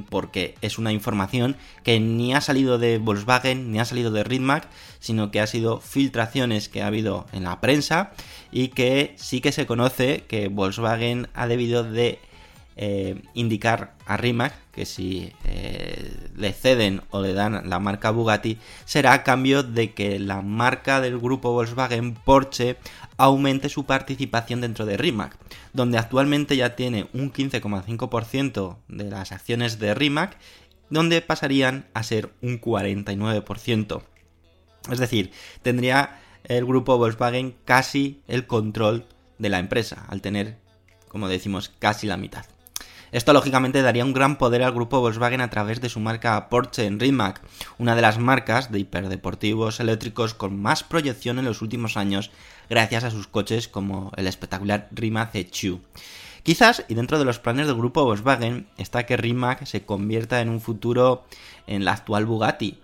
porque 0.09 0.55
es 0.61 0.79
una 0.79 0.93
información 0.93 1.57
que 1.83 2.01
ni 2.01 2.35
ha 2.35 2.41
salido 2.41 2.79
de 2.79 2.99
Volkswagen 2.99 3.73
ni 3.73 3.81
ha 3.81 3.85
salido 3.85 4.11
de 4.11 4.25
Rimac, 4.25 4.69
sino 5.01 5.31
que 5.31 5.41
ha 5.41 5.47
sido 5.47 5.81
filtraciones 5.81 6.69
que 6.69 6.83
ha 6.83 6.87
habido 6.87 7.27
en 7.33 7.45
la 7.45 7.61
prensa 7.61 8.13
y 8.51 8.69
que 8.69 9.15
sí 9.17 9.41
que 9.41 9.53
se 9.53 9.67
conoce 9.67 10.25
que 10.29 10.49
Volkswagen 10.49 11.29
ha 11.35 11.47
debido 11.47 11.85
de 11.85 12.19
eh, 12.81 13.21
indicar 13.35 13.95
a 14.07 14.17
Rimac 14.17 14.55
que 14.71 14.87
si 14.87 15.33
eh, 15.45 16.15
le 16.37 16.53
ceden 16.53 17.03
o 17.11 17.21
le 17.21 17.33
dan 17.33 17.69
la 17.69 17.81
marca 17.81 18.13
Bugatti 18.13 18.59
será 18.85 19.15
a 19.15 19.25
cambio 19.25 19.65
de 19.65 19.95
que 19.95 20.21
la 20.21 20.43
marca 20.43 21.01
del 21.01 21.19
grupo 21.19 21.51
Volkswagen 21.51 22.15
Porsche 22.15 22.77
aumente 23.19 23.69
su 23.69 23.85
participación 23.85 24.63
dentro 24.63 24.87
de 24.87 24.97
Rimac, 24.97 25.37
donde 25.75 25.99
actualmente 25.99 26.57
ya 26.57 26.77
tiene 26.77 27.09
un 27.13 27.33
15,5% 27.33 28.79
de 28.89 29.11
las 29.11 29.33
acciones 29.33 29.79
de 29.79 29.95
Rimac, 29.95 30.39
donde 30.89 31.21
pasarían 31.21 31.87
a 31.93 32.03
ser 32.03 32.33
un 32.41 32.61
49%. 32.61 34.03
Es 34.91 34.99
decir, 34.99 35.33
tendría 35.63 36.21
el 36.45 36.65
grupo 36.65 36.97
Volkswagen 36.97 37.57
casi 37.65 38.23
el 38.27 38.47
control 38.47 39.05
de 39.39 39.51
la 39.51 39.59
empresa, 39.59 40.07
al 40.09 40.23
tener, 40.23 40.59
como 41.09 41.29
decimos, 41.29 41.71
casi 41.79 42.07
la 42.07 42.17
mitad. 42.17 42.47
Esto 43.11 43.33
lógicamente 43.33 43.81
daría 43.81 44.05
un 44.05 44.13
gran 44.13 44.37
poder 44.37 44.63
al 44.63 44.73
grupo 44.73 45.01
Volkswagen 45.01 45.41
a 45.41 45.49
través 45.49 45.81
de 45.81 45.89
su 45.89 45.99
marca 45.99 46.49
Porsche 46.51 46.85
en 46.85 47.01
Rimac, 47.01 47.41
una 47.79 47.97
de 47.97 48.03
las 48.03 48.19
marcas 48.19 48.71
de 48.71 48.81
hiperdeportivos 48.81 49.81
eléctricos 49.81 50.35
con 50.35 50.61
más 50.61 50.85
proyección 50.85 51.39
en 51.39 51.47
los 51.47 51.63
últimos 51.63 51.97
años 51.97 52.31
gracias 52.69 53.05
a 53.05 53.11
sus 53.11 53.27
coches 53.27 53.69
como 53.69 54.13
el 54.17 54.27
espectacular 54.27 54.89
Rimac 54.93 55.33
C2. 55.33 55.81
Quizás, 56.43 56.85
y 56.89 56.95
dentro 56.95 57.19
de 57.19 57.25
los 57.25 57.39
planes 57.39 57.67
del 57.67 57.77
grupo 57.77 58.05
Volkswagen, 58.05 58.69
está 58.79 59.05
que 59.05 59.17
Rimac 59.17 59.67
se 59.67 59.85
convierta 59.85 60.41
en 60.41 60.49
un 60.49 60.61
futuro 60.61 61.25
en 61.67 61.85
la 61.85 61.93
actual 61.93 62.27
Bugatti, 62.27 62.79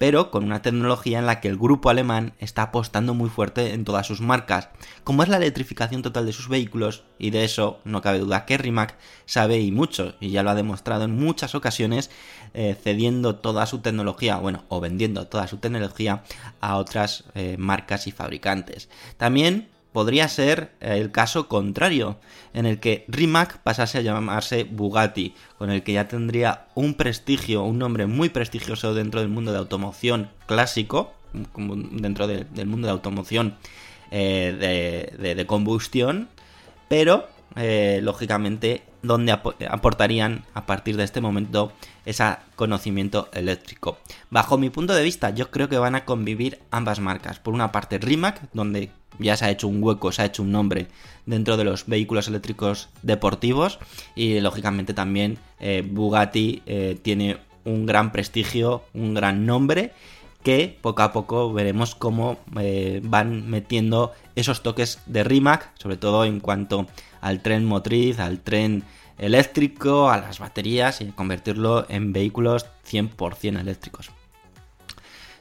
pero 0.00 0.30
con 0.30 0.44
una 0.44 0.62
tecnología 0.62 1.18
en 1.18 1.26
la 1.26 1.40
que 1.42 1.48
el 1.48 1.58
grupo 1.58 1.90
alemán 1.90 2.32
está 2.38 2.62
apostando 2.62 3.12
muy 3.12 3.28
fuerte 3.28 3.74
en 3.74 3.84
todas 3.84 4.06
sus 4.06 4.22
marcas, 4.22 4.70
como 5.04 5.22
es 5.22 5.28
la 5.28 5.36
electrificación 5.36 6.00
total 6.00 6.24
de 6.24 6.32
sus 6.32 6.48
vehículos, 6.48 7.04
y 7.18 7.28
de 7.28 7.44
eso 7.44 7.80
no 7.84 8.00
cabe 8.00 8.20
duda 8.20 8.46
que 8.46 8.56
Rimac 8.56 8.96
sabe 9.26 9.60
y 9.60 9.70
mucho, 9.70 10.14
y 10.18 10.30
ya 10.30 10.42
lo 10.42 10.48
ha 10.48 10.54
demostrado 10.54 11.04
en 11.04 11.14
muchas 11.16 11.54
ocasiones, 11.54 12.10
eh, 12.54 12.78
cediendo 12.82 13.36
toda 13.36 13.66
su 13.66 13.80
tecnología, 13.80 14.38
bueno, 14.38 14.64
o 14.70 14.80
vendiendo 14.80 15.26
toda 15.26 15.46
su 15.48 15.58
tecnología 15.58 16.22
a 16.62 16.78
otras 16.78 17.24
eh, 17.34 17.56
marcas 17.58 18.06
y 18.06 18.10
fabricantes. 18.10 18.88
También 19.18 19.68
podría 19.92 20.28
ser 20.28 20.72
eh, 20.80 20.98
el 20.98 21.10
caso 21.10 21.48
contrario, 21.48 22.18
en 22.54 22.66
el 22.66 22.80
que 22.80 23.04
Rimac 23.08 23.58
pasase 23.58 23.98
a 23.98 24.02
llamarse 24.02 24.64
Bugatti, 24.64 25.34
con 25.58 25.70
el 25.70 25.82
que 25.82 25.92
ya 25.92 26.08
tendría 26.08 26.66
un 26.74 26.94
prestigio, 26.94 27.62
un 27.64 27.78
nombre 27.78 28.06
muy 28.06 28.28
prestigioso 28.28 28.94
dentro 28.94 29.20
del 29.20 29.28
mundo 29.28 29.52
de 29.52 29.58
automoción 29.58 30.30
clásico, 30.46 31.12
dentro 31.32 32.26
del 32.26 32.66
mundo 32.66 32.86
de 32.86 32.92
automoción 32.92 33.56
eh, 34.10 35.16
de, 35.18 35.46
combustión, 35.46 36.28
pero 36.88 37.28
eh, 37.56 38.00
lógicamente 38.02 38.82
donde 39.02 39.32
aportarían 39.32 40.44
a 40.52 40.66
partir 40.66 40.96
de 40.96 41.04
este 41.04 41.20
momento 41.20 41.72
ese 42.04 42.36
conocimiento 42.56 43.28
eléctrico. 43.32 43.98
Bajo 44.28 44.58
mi 44.58 44.68
punto 44.68 44.94
de 44.94 45.04
vista, 45.04 45.30
yo 45.30 45.50
creo 45.50 45.68
que 45.68 45.78
van 45.78 45.94
a 45.94 46.04
convivir 46.04 46.60
ambas 46.70 47.00
marcas. 47.00 47.38
Por 47.38 47.54
una 47.54 47.72
parte, 47.72 47.98
Rimac, 47.98 48.42
donde 48.52 48.90
ya 49.20 49.36
se 49.36 49.44
ha 49.44 49.50
hecho 49.50 49.68
un 49.68 49.82
hueco, 49.82 50.12
se 50.12 50.22
ha 50.22 50.24
hecho 50.24 50.42
un 50.42 50.52
nombre 50.52 50.88
dentro 51.26 51.56
de 51.56 51.64
los 51.64 51.86
vehículos 51.86 52.28
eléctricos 52.28 52.88
deportivos 53.02 53.78
y 54.14 54.40
lógicamente 54.40 54.94
también 54.94 55.38
eh, 55.60 55.82
Bugatti 55.86 56.62
eh, 56.66 56.98
tiene 57.00 57.38
un 57.64 57.86
gran 57.86 58.12
prestigio, 58.12 58.82
un 58.94 59.14
gran 59.14 59.46
nombre 59.46 59.92
que 60.42 60.78
poco 60.80 61.02
a 61.02 61.12
poco 61.12 61.52
veremos 61.52 61.94
cómo 61.94 62.38
eh, 62.58 63.00
van 63.04 63.48
metiendo 63.50 64.12
esos 64.36 64.62
toques 64.62 65.00
de 65.06 65.22
Rimac, 65.22 65.70
sobre 65.78 65.96
todo 65.96 66.24
en 66.24 66.40
cuanto 66.40 66.86
al 67.20 67.42
tren 67.42 67.66
motriz, 67.66 68.18
al 68.18 68.40
tren 68.40 68.84
eléctrico, 69.18 70.10
a 70.10 70.16
las 70.16 70.38
baterías 70.38 71.02
y 71.02 71.06
convertirlo 71.12 71.84
en 71.90 72.14
vehículos 72.14 72.66
100% 72.90 73.60
eléctricos. 73.60 74.10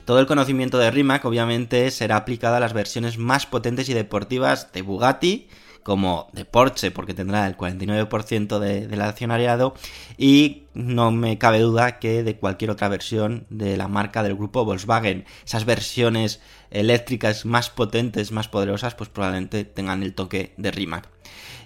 Todo 0.10 0.22
el 0.22 0.25
conocimiento 0.25 0.80
de 0.80 0.89
Rimac 0.89 1.24
obviamente 1.25 1.92
será 1.92 2.16
aplicado 2.16 2.56
a 2.56 2.60
las 2.60 2.74
versiones 2.74 3.20
más 3.20 3.46
potentes 3.46 3.89
y 3.89 3.94
deportivas 3.94 4.74
de 4.74 4.82
Bugatti, 4.82 5.50
como 5.84 6.30
de 6.34 6.46
Porsche, 6.46 6.89
porque 6.89 7.13
tendrá 7.13 7.46
el 7.46 7.56
49% 7.56 8.58
del 8.58 9.01
accionariado, 9.04 9.75
y 10.18 10.63
no 10.74 11.12
me 11.12 11.38
cabe 11.38 11.60
duda 11.60 12.00
que 12.00 12.24
de 12.24 12.38
cualquier 12.38 12.72
otra 12.72 12.89
versión 12.89 13.46
de 13.51 13.78
la 13.78 13.88
marca 13.88 14.24
del 14.24 14.34
grupo 14.34 14.66
Volkswagen. 14.66 15.25
Esas 15.46 15.66
versiones 15.66 16.42
eléctricas 16.72 17.46
más 17.46 17.70
potentes, 17.70 18.32
más 18.32 18.48
poderosas, 18.48 18.96
pues 18.96 19.12
probablemente 19.12 19.63
tengan 19.63 20.01
el 20.01 20.16
toque 20.16 20.56
de 20.58 20.72
Rimac. 20.72 21.08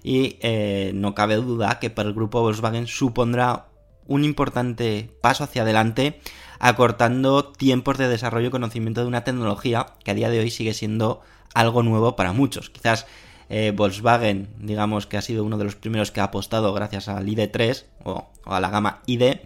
Y 0.03 0.35
eh, 0.41 0.91
no 0.93 1.15
cabe 1.15 1.35
duda 1.37 1.79
que 1.79 1.89
para 1.89 2.09
el 2.09 2.13
grupo 2.13 2.41
Volkswagen 2.41 2.87
supondrá 2.87 3.67
un 4.05 4.25
importante 4.25 5.09
paso 5.21 5.45
hacia 5.45 5.61
adelante 5.61 6.19
acortando 6.63 7.43
tiempos 7.43 7.97
de 7.97 8.07
desarrollo 8.07 8.47
y 8.47 8.51
conocimiento 8.51 9.01
de 9.01 9.07
una 9.07 9.25
tecnología 9.25 9.87
que 10.05 10.11
a 10.11 10.13
día 10.13 10.29
de 10.29 10.39
hoy 10.39 10.49
sigue 10.49 10.73
siendo 10.73 11.19
algo 11.53 11.83
nuevo 11.83 12.15
para 12.15 12.31
muchos. 12.31 12.69
Quizás 12.69 13.05
eh, 13.49 13.73
Volkswagen, 13.75 14.47
digamos 14.59 15.05
que 15.05 15.17
ha 15.17 15.21
sido 15.21 15.43
uno 15.43 15.57
de 15.57 15.65
los 15.65 15.75
primeros 15.75 16.11
que 16.11 16.21
ha 16.21 16.25
apostado 16.25 16.73
gracias 16.73 17.09
al 17.09 17.27
ID3 17.27 17.83
o, 18.05 18.29
a 18.45 18.61
la 18.61 18.69
gama 18.69 19.01
ID 19.07 19.39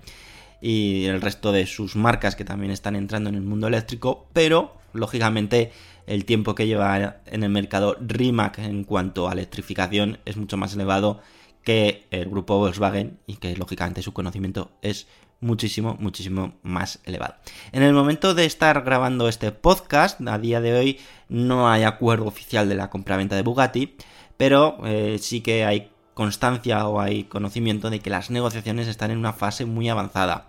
y 0.62 1.06
el 1.06 1.20
resto 1.20 1.52
de 1.52 1.66
sus 1.66 1.96
marcas 1.96 2.36
que 2.36 2.46
también 2.46 2.72
están 2.72 2.96
entrando 2.96 3.32
en 3.32 3.36
el 3.36 3.42
mundo 3.42 3.66
eléctrico, 3.66 4.28
pero 4.32 4.78
lógicamente 4.94 5.72
el 6.06 6.24
tiempo 6.24 6.54
que 6.54 6.68
lleva 6.68 7.18
en 7.26 7.42
el 7.42 7.50
mercado 7.50 7.98
Rimac 8.00 8.60
en 8.60 8.84
cuanto 8.84 9.28
a 9.28 9.34
electrificación 9.34 10.20
es 10.26 10.38
mucho 10.38 10.58
más 10.58 10.76
elevado 10.76 11.20
que 11.64 12.06
el 12.12 12.30
grupo 12.30 12.60
Volkswagen 12.60 13.18
y 13.26 13.38
que 13.38 13.56
lógicamente 13.56 14.04
su 14.04 14.14
conocimiento 14.14 14.70
es 14.84 15.08
muchísimo, 15.40 15.96
muchísimo 16.00 16.54
más 16.64 17.00
elevado. 17.04 17.36
En 17.72 17.84
el 17.84 17.94
momento 17.94 18.34
de 18.34 18.46
estar 18.46 18.82
grabando 18.84 19.28
este 19.28 19.52
podcast, 19.52 20.20
a 20.28 20.38
día 20.38 20.62
de 20.62 20.74
hoy 20.74 21.00
no 21.30 21.70
hay 21.70 21.84
acuerdo 21.84 22.26
oficial 22.26 22.70
de 22.70 22.76
la 22.76 22.90
compraventa 22.90 23.36
de 23.36 23.44
Bugatti, 23.44 23.96
pero 24.38 24.78
eh, 24.86 25.18
sí 25.20 25.42
que 25.42 25.66
hay 25.66 25.92
constancia 26.14 26.88
o 26.88 27.00
hay 27.00 27.26
conocimiento 27.26 27.90
de 27.90 28.00
que 28.00 28.10
las 28.10 28.32
negociaciones 28.32 28.88
están 28.88 29.12
en 29.12 29.20
una 29.20 29.34
fase 29.34 29.66
muy 29.66 29.88
avanzada. 29.90 30.48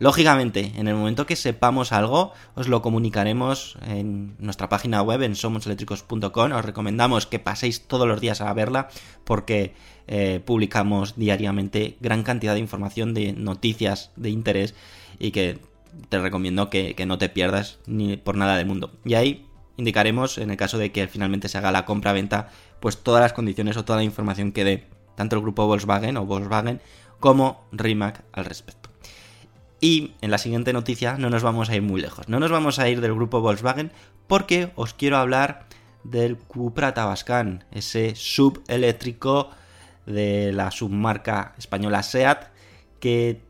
Lógicamente, 0.00 0.72
en 0.76 0.88
el 0.88 0.94
momento 0.94 1.26
que 1.26 1.36
sepamos 1.36 1.92
algo, 1.92 2.32
os 2.54 2.68
lo 2.68 2.80
comunicaremos 2.80 3.76
en 3.86 4.34
nuestra 4.38 4.70
página 4.70 5.02
web 5.02 5.22
en 5.22 5.36
somoseléctricos.com. 5.36 6.52
Os 6.52 6.64
recomendamos 6.64 7.26
que 7.26 7.38
paséis 7.38 7.86
todos 7.86 8.08
los 8.08 8.18
días 8.18 8.40
a 8.40 8.50
verla 8.54 8.88
porque 9.24 9.74
eh, 10.06 10.40
publicamos 10.42 11.16
diariamente 11.16 11.98
gran 12.00 12.22
cantidad 12.22 12.54
de 12.54 12.60
información 12.60 13.12
de 13.12 13.34
noticias 13.34 14.10
de 14.16 14.30
interés 14.30 14.74
y 15.18 15.32
que 15.32 15.58
te 16.08 16.18
recomiendo 16.18 16.70
que, 16.70 16.94
no 17.06 17.18
te 17.18 17.28
pierdas 17.28 17.78
ni 17.86 18.16
por 18.16 18.36
nada 18.36 18.56
del 18.56 18.66
mundo. 18.66 18.92
Y 19.04 19.14
ahí 19.14 19.46
indicaremos, 19.76 20.38
en 20.38 20.50
el 20.50 20.56
caso 20.56 20.78
de 20.78 20.92
que 20.92 21.08
finalmente 21.08 21.50
se 21.50 21.58
haga 21.58 21.72
la 21.72 21.84
compra-venta, 21.84 22.48
pues 22.80 22.96
todas 22.96 23.20
las 23.20 23.34
condiciones 23.34 23.76
o 23.76 23.84
toda 23.84 23.98
la 23.98 24.04
información 24.04 24.52
que 24.52 24.64
dé 24.64 24.86
tanto 25.14 25.36
el 25.36 25.42
grupo 25.42 25.66
Volkswagen 25.66 26.16
o 26.16 26.24
Volkswagen 26.24 26.80
como 27.18 27.68
Rimac 27.70 28.24
al 28.32 28.46
respecto. 28.46 28.89
Y 29.80 30.12
en 30.20 30.30
la 30.30 30.38
siguiente 30.38 30.72
noticia 30.72 31.16
no 31.16 31.30
nos 31.30 31.42
vamos 31.42 31.70
a 31.70 31.76
ir 31.76 31.82
muy 31.82 32.00
lejos. 32.00 32.28
No 32.28 32.38
nos 32.38 32.50
vamos 32.50 32.78
a 32.78 32.88
ir 32.88 33.00
del 33.00 33.14
grupo 33.14 33.40
Volkswagen 33.40 33.92
porque 34.26 34.70
os 34.76 34.92
quiero 34.94 35.16
hablar 35.16 35.66
del 36.04 36.36
Cupra 36.36 36.94
Tabascan, 36.94 37.64
ese 37.70 38.14
sub 38.14 38.62
eléctrico 38.68 39.50
de 40.06 40.52
la 40.52 40.70
submarca 40.70 41.54
española 41.58 42.02
SEAT 42.02 42.48
que 43.00 43.42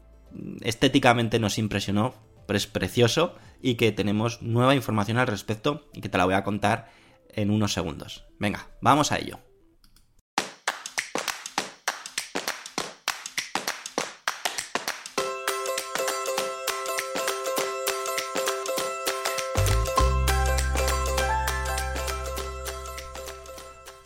estéticamente 0.61 1.39
nos 1.39 1.59
impresionó, 1.59 2.15
pero 2.47 2.57
es 2.57 2.67
precioso 2.67 3.35
y 3.61 3.75
que 3.75 3.93
tenemos 3.93 4.43
nueva 4.43 4.75
información 4.75 5.19
al 5.19 5.27
respecto 5.27 5.89
y 5.93 6.01
que 6.01 6.09
te 6.09 6.19
la 6.19 6.25
voy 6.25 6.35
a 6.35 6.45
contar 6.45 6.91
en 7.29 7.51
unos 7.51 7.73
segundos. 7.73 8.25
Venga, 8.39 8.69
vamos 8.81 9.13
a 9.13 9.19
ello. 9.19 9.39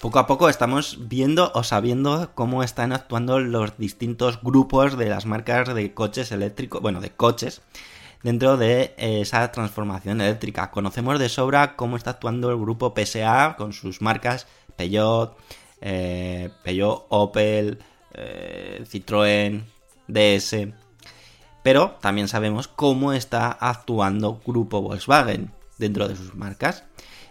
Poco 0.05 0.19
a 0.19 0.27
poco 0.27 0.51
estamos 0.51 0.99
viendo 1.09 1.51
o 1.55 1.63
sabiendo 1.63 2.31
cómo 2.35 2.63
están 2.63 2.93
actuando 2.93 3.41
los 3.41 3.79
distintos 3.79 4.39
grupos 4.43 4.99
de 4.99 5.09
las 5.09 5.25
marcas 5.25 5.75
de 5.75 5.95
coches 5.95 6.31
eléctricos, 6.31 6.83
bueno, 6.83 7.01
de 7.01 7.09
coches, 7.09 7.63
dentro 8.23 8.59
de 8.59 8.93
esa 8.99 9.51
transformación 9.51 10.21
eléctrica. 10.21 10.71
Conocemos 10.71 11.19
de 11.19 11.31
sobra 11.31 11.75
cómo 11.75 11.97
está 11.97 12.11
actuando 12.11 12.51
el 12.51 12.59
grupo 12.59 12.93
PSA 12.95 13.55
con 13.57 13.73
sus 13.73 14.03
marcas 14.03 14.47
Peugeot, 14.77 15.39
eh, 15.81 16.51
Peugeot, 16.63 17.07
Opel, 17.09 17.79
eh, 18.13 18.85
Citroën, 18.87 19.65
DS. 20.07 20.75
Pero 21.63 21.97
también 22.03 22.29
sabemos 22.29 22.69
cómo 22.69 23.15
está 23.15 23.51
actuando 23.53 24.39
Grupo 24.45 24.83
Volkswagen 24.83 25.51
dentro 25.79 26.09
de 26.09 26.17
sus 26.17 26.35
marcas. 26.35 26.85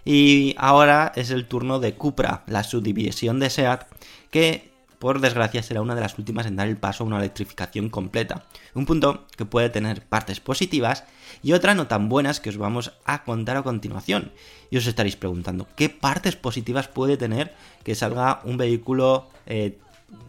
Y 0.06 0.56
ahora 0.58 1.12
es 1.16 1.32
el 1.32 1.48
turno 1.48 1.80
de 1.80 1.96
Cupra, 1.96 2.44
la 2.48 2.64
subdivisión 2.64 3.40
de 3.40 3.50
SEAT, 3.50 3.88
que 4.32 4.74
por 5.04 5.20
desgracia 5.20 5.62
será 5.62 5.82
una 5.82 5.96
de 5.96 6.02
las 6.02 6.18
últimas 6.18 6.46
en 6.46 6.56
dar 6.56 6.70
el 6.70 6.78
paso 6.78 7.04
a 7.04 7.08
una 7.08 7.18
electrificación 7.18 7.90
completa. 7.90 8.46
Un 8.74 8.86
punto 8.86 9.26
que 9.36 9.44
puede 9.44 9.70
tener 9.70 10.02
partes 10.06 10.40
positivas 10.40 11.04
y 11.42 11.52
otras 11.52 11.76
no 11.76 11.88
tan 11.88 12.08
buenas 12.08 12.40
que 12.40 12.50
os 12.50 12.58
vamos 12.58 12.94
a 13.04 13.26
contar 13.26 13.58
a 13.58 13.64
continuación. 13.64 14.32
Y 14.70 14.78
os 14.78 14.88
estaréis 14.88 15.18
preguntando, 15.18 15.68
¿qué 15.76 15.90
partes 15.90 16.38
positivas 16.38 16.88
puede 16.88 17.18
tener 17.18 17.54
que 17.84 17.96
salga 17.96 18.40
un 18.46 18.56
vehículo 18.56 19.28
eh, 19.46 19.78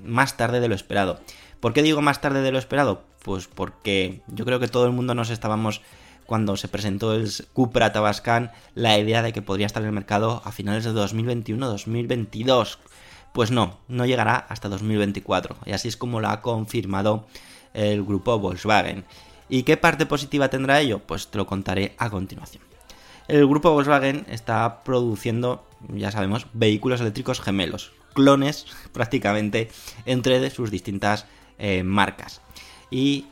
más 0.04 0.36
tarde 0.36 0.58
de 0.58 0.66
lo 0.66 0.74
esperado? 0.74 1.20
¿Por 1.60 1.72
qué 1.72 1.82
digo 1.82 2.02
más 2.02 2.20
tarde 2.20 2.42
de 2.42 2.50
lo 2.50 2.58
esperado? 2.58 3.04
Pues 3.22 3.46
porque 3.46 4.22
yo 4.26 4.44
creo 4.44 4.58
que 4.58 4.66
todo 4.66 4.86
el 4.86 4.92
mundo 4.92 5.14
nos 5.14 5.30
estábamos 5.30 5.82
cuando 6.26 6.56
se 6.56 6.68
presentó 6.68 7.14
el 7.14 7.30
Cupra 7.52 7.92
Tabascan 7.92 8.52
la 8.74 8.98
idea 8.98 9.22
de 9.22 9.32
que 9.32 9.42
podría 9.42 9.66
estar 9.66 9.82
en 9.82 9.88
el 9.88 9.94
mercado 9.94 10.42
a 10.44 10.52
finales 10.52 10.84
de 10.84 10.92
2021-2022. 10.92 12.78
Pues 13.32 13.50
no, 13.50 13.78
no 13.88 14.06
llegará 14.06 14.36
hasta 14.36 14.68
2024. 14.68 15.56
Y 15.66 15.72
así 15.72 15.88
es 15.88 15.96
como 15.96 16.20
lo 16.20 16.28
ha 16.28 16.40
confirmado 16.40 17.26
el 17.72 18.04
grupo 18.04 18.38
Volkswagen. 18.38 19.04
¿Y 19.48 19.64
qué 19.64 19.76
parte 19.76 20.06
positiva 20.06 20.48
tendrá 20.48 20.80
ello? 20.80 21.00
Pues 21.00 21.28
te 21.28 21.38
lo 21.38 21.46
contaré 21.46 21.94
a 21.98 22.10
continuación. 22.10 22.62
El 23.28 23.46
grupo 23.46 23.72
Volkswagen 23.72 24.26
está 24.28 24.82
produciendo, 24.84 25.66
ya 25.88 26.10
sabemos, 26.10 26.46
vehículos 26.52 27.00
eléctricos 27.00 27.40
gemelos, 27.40 27.92
clones 28.14 28.66
prácticamente 28.92 29.70
entre 30.06 30.50
sus 30.50 30.70
distintas 30.70 31.26
eh, 31.58 31.82
marcas. 31.82 32.40
Y 32.90 33.26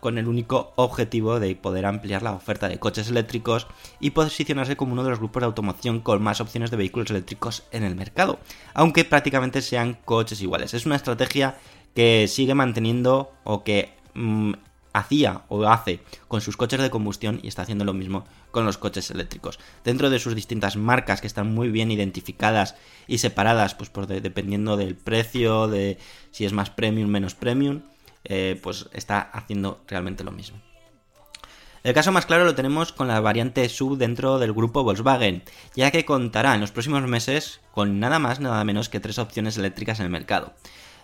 con 0.00 0.18
el 0.18 0.28
único 0.28 0.72
objetivo 0.76 1.40
de 1.40 1.54
poder 1.56 1.86
ampliar 1.86 2.22
la 2.22 2.32
oferta 2.32 2.68
de 2.68 2.78
coches 2.78 3.08
eléctricos 3.08 3.66
y 4.00 4.10
posicionarse 4.10 4.76
como 4.76 4.92
uno 4.92 5.04
de 5.04 5.10
los 5.10 5.18
grupos 5.18 5.40
de 5.40 5.46
automoción 5.46 6.00
con 6.00 6.22
más 6.22 6.40
opciones 6.40 6.70
de 6.70 6.76
vehículos 6.76 7.10
eléctricos 7.10 7.64
en 7.72 7.84
el 7.84 7.96
mercado, 7.96 8.38
aunque 8.74 9.04
prácticamente 9.04 9.62
sean 9.62 9.98
coches 10.04 10.40
iguales. 10.40 10.74
Es 10.74 10.86
una 10.86 10.96
estrategia 10.96 11.56
que 11.94 12.28
sigue 12.28 12.54
manteniendo 12.54 13.32
o 13.44 13.64
que 13.64 13.94
mm, 14.14 14.52
hacía 14.92 15.42
o 15.48 15.64
hace 15.64 16.00
con 16.26 16.40
sus 16.40 16.56
coches 16.56 16.80
de 16.80 16.90
combustión 16.90 17.40
y 17.42 17.48
está 17.48 17.62
haciendo 17.62 17.84
lo 17.84 17.94
mismo 17.94 18.24
con 18.50 18.64
los 18.64 18.78
coches 18.78 19.10
eléctricos. 19.10 19.58
Dentro 19.84 20.10
de 20.10 20.18
sus 20.18 20.34
distintas 20.34 20.76
marcas 20.76 21.20
que 21.20 21.26
están 21.26 21.54
muy 21.54 21.70
bien 21.70 21.90
identificadas 21.90 22.74
y 23.06 23.18
separadas, 23.18 23.74
pues 23.74 23.90
dependiendo 24.22 24.76
del 24.76 24.94
precio, 24.96 25.68
de 25.68 25.98
si 26.30 26.44
es 26.44 26.52
más 26.52 26.70
premium, 26.70 27.10
menos 27.10 27.34
premium, 27.34 27.82
eh, 28.28 28.58
pues 28.62 28.88
está 28.92 29.20
haciendo 29.20 29.80
realmente 29.88 30.24
lo 30.24 30.30
mismo. 30.30 30.60
El 31.84 31.94
caso 31.94 32.12
más 32.12 32.26
claro 32.26 32.44
lo 32.44 32.54
tenemos 32.54 32.92
con 32.92 33.08
la 33.08 33.20
variante 33.20 33.68
sub 33.68 33.96
dentro 33.96 34.38
del 34.38 34.52
grupo 34.52 34.82
Volkswagen, 34.82 35.42
ya 35.74 35.90
que 35.90 36.04
contará 36.04 36.54
en 36.54 36.60
los 36.60 36.72
próximos 36.72 37.02
meses 37.02 37.60
con 37.72 38.00
nada 38.00 38.18
más 38.18 38.40
nada 38.40 38.62
menos 38.64 38.88
que 38.88 39.00
tres 39.00 39.18
opciones 39.18 39.56
eléctricas 39.56 40.00
en 40.00 40.06
el 40.06 40.10
mercado. 40.10 40.52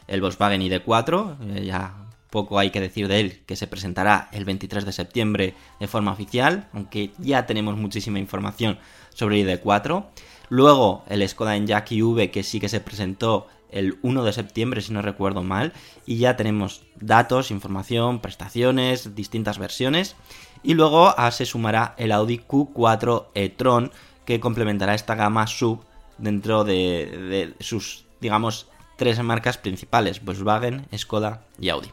El 0.08 0.20
Volkswagen 0.20 0.60
ID4, 0.60 1.36
eh, 1.56 1.64
ya 1.64 1.94
poco 2.28 2.58
hay 2.58 2.70
que 2.70 2.80
decir 2.80 3.06
de 3.06 3.20
él, 3.20 3.42
que 3.46 3.54
se 3.54 3.68
presentará 3.68 4.28
el 4.32 4.44
23 4.44 4.84
de 4.84 4.92
septiembre 4.92 5.54
de 5.78 5.86
forma 5.86 6.10
oficial, 6.10 6.68
aunque 6.72 7.12
ya 7.18 7.46
tenemos 7.46 7.76
muchísima 7.76 8.18
información 8.18 8.78
sobre 9.14 9.40
el 9.40 9.48
ID4. 9.48 10.06
Luego 10.48 11.04
el 11.08 11.26
Skoda 11.28 11.56
Enyaq 11.56 11.92
V, 11.92 12.30
que 12.32 12.42
sí 12.42 12.58
que 12.58 12.68
se 12.68 12.80
presentó 12.80 13.46
el 13.70 13.98
1 14.02 14.24
de 14.24 14.32
septiembre, 14.32 14.80
si 14.80 14.92
no 14.92 15.02
recuerdo 15.02 15.42
mal, 15.42 15.72
y 16.06 16.18
ya 16.18 16.36
tenemos 16.36 16.82
datos, 17.00 17.50
información, 17.50 18.20
prestaciones, 18.20 19.14
distintas 19.14 19.58
versiones. 19.58 20.16
Y 20.62 20.74
luego 20.74 21.14
ah, 21.16 21.30
se 21.30 21.46
sumará 21.46 21.94
el 21.98 22.12
Audi 22.12 22.40
Q4 22.46 23.26
e-tron, 23.34 23.92
que 24.24 24.40
complementará 24.40 24.94
esta 24.94 25.14
gama 25.14 25.46
sub 25.46 25.80
dentro 26.18 26.64
de, 26.64 27.54
de 27.58 27.64
sus, 27.64 28.04
digamos, 28.20 28.68
tres 28.96 29.22
marcas 29.22 29.58
principales, 29.58 30.24
Volkswagen, 30.24 30.86
Skoda 30.96 31.42
y 31.58 31.68
Audi. 31.68 31.90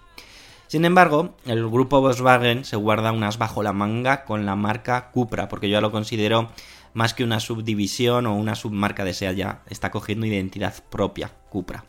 Sin 0.67 0.85
embargo, 0.85 1.35
el 1.45 1.67
grupo 1.69 1.99
Volkswagen 1.99 2.63
se 2.63 2.77
guarda 2.77 3.11
unas 3.11 3.37
bajo 3.37 3.61
la 3.61 3.73
manga 3.73 4.23
con 4.23 4.45
la 4.45 4.55
marca 4.55 5.11
Cupra, 5.11 5.49
porque 5.49 5.67
yo 5.67 5.81
lo 5.81 5.91
considero 5.91 6.49
más 6.93 7.13
que 7.13 7.23
una 7.23 7.39
subdivisión 7.39 8.25
o 8.25 8.35
una 8.35 8.55
submarca 8.55 9.03
de 9.03 9.13
SEAT 9.13 9.35
ya, 9.35 9.63
está 9.67 9.91
cogiendo 9.91 10.25
identidad 10.25 10.73
propia, 10.89 11.31
Cupra. 11.49 11.85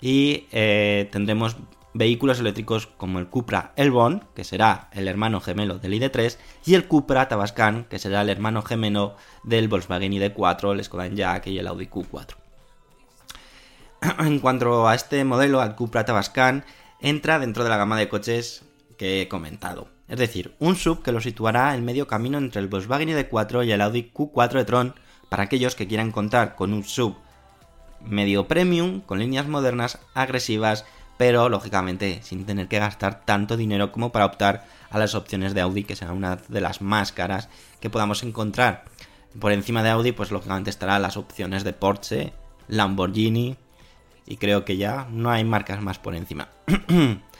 Y 0.00 0.46
eh, 0.52 1.08
tendremos 1.12 1.56
vehículos 1.94 2.40
eléctricos 2.40 2.86
como 2.86 3.18
el 3.20 3.28
Cupra 3.28 3.72
Elbon, 3.76 4.24
que 4.34 4.44
será 4.44 4.88
el 4.92 5.08
hermano 5.08 5.40
gemelo 5.40 5.78
del 5.78 5.94
ID3, 5.94 6.36
y 6.66 6.74
el 6.74 6.86
Cupra 6.86 7.28
Tabascan, 7.28 7.84
que 7.84 7.98
será 7.98 8.20
el 8.22 8.28
hermano 8.28 8.62
gemelo 8.62 9.16
del 9.44 9.68
Volkswagen 9.68 10.12
ID4, 10.12 10.72
el 10.72 10.84
Skoda 10.84 11.06
Enyaq 11.06 11.46
y 11.46 11.58
el 11.58 11.66
Audi 11.66 11.86
Q4. 11.86 12.34
En 14.18 14.38
cuanto 14.40 14.86
a 14.86 14.94
este 14.94 15.24
modelo, 15.24 15.60
al 15.60 15.76
Cupra 15.76 16.04
Tabascan, 16.04 16.64
entra 17.00 17.38
dentro 17.38 17.64
de 17.64 17.70
la 17.70 17.78
gama 17.78 17.98
de 17.98 18.08
coches 18.08 18.64
que 18.98 19.22
he 19.22 19.28
comentado. 19.28 19.93
Es 20.08 20.18
decir, 20.18 20.54
un 20.58 20.76
sub 20.76 21.02
que 21.02 21.12
lo 21.12 21.20
situará 21.20 21.74
en 21.74 21.84
medio 21.84 22.06
camino 22.06 22.38
entre 22.38 22.60
el 22.60 22.68
Volkswagen 22.68 23.08
ID4 23.08 23.66
y 23.66 23.72
el 23.72 23.80
Audi 23.80 24.10
Q4 24.12 24.60
e-tron 24.60 24.94
para 25.28 25.44
aquellos 25.44 25.74
que 25.74 25.86
quieran 25.86 26.12
contar 26.12 26.56
con 26.56 26.72
un 26.72 26.84
sub 26.84 27.16
medio 28.04 28.46
premium, 28.46 29.00
con 29.00 29.18
líneas 29.18 29.48
modernas, 29.48 29.98
agresivas, 30.14 30.84
pero 31.16 31.48
lógicamente 31.48 32.20
sin 32.22 32.44
tener 32.44 32.68
que 32.68 32.78
gastar 32.78 33.24
tanto 33.24 33.56
dinero 33.56 33.92
como 33.92 34.12
para 34.12 34.26
optar 34.26 34.66
a 34.90 34.98
las 34.98 35.14
opciones 35.14 35.54
de 35.54 35.62
Audi, 35.62 35.84
que 35.84 35.96
serán 35.96 36.16
una 36.16 36.36
de 36.36 36.60
las 36.60 36.82
más 36.82 37.12
caras 37.12 37.48
que 37.80 37.90
podamos 37.90 38.22
encontrar. 38.22 38.84
Por 39.40 39.52
encima 39.52 39.82
de 39.82 39.90
Audi, 39.90 40.12
pues 40.12 40.30
lógicamente 40.30 40.70
estarán 40.70 41.02
las 41.02 41.16
opciones 41.16 41.64
de 41.64 41.72
Porsche, 41.72 42.32
Lamborghini, 42.68 43.56
y 44.26 44.36
creo 44.36 44.64
que 44.64 44.76
ya 44.76 45.08
no 45.10 45.30
hay 45.30 45.44
marcas 45.44 45.82
más 45.82 45.98
por 45.98 46.14
encima. 46.14 46.48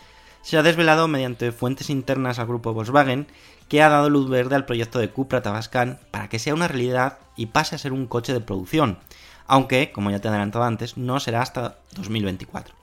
Se 0.45 0.59
ha 0.59 0.63
desvelado 0.63 1.09
mediante 1.09 1.53
fuentes 1.53 1.89
internas 1.89 2.39
al 2.39 2.47
grupo 2.47 2.75
Volkswagen 2.75 3.27
que 3.69 3.83
ha 3.83 3.89
dado 3.89 4.11
luz 4.11 4.29
verde 4.29 4.55
al 4.55 4.67
proyecto 4.67 4.99
de 4.99 5.09
Cupra 5.09 5.41
Tabascan 5.41 5.99
para 6.11 6.29
que 6.29 6.39
sea 6.39 6.53
una 6.53 6.69
realidad 6.69 7.19
y 7.35 7.47
pase 7.47 7.75
a 7.75 7.79
ser 7.79 7.95
un 7.95 8.07
coche 8.07 8.35
de 8.35 8.43
producción, 8.43 8.99
aunque, 9.47 9.91
como 9.91 10.11
ya 10.11 10.21
te 10.21 10.29
he 10.29 10.31
adelantado 10.31 10.67
antes, 10.67 10.99
no 10.99 11.19
será 11.19 11.41
hasta 11.41 11.79
2024. 11.97 12.75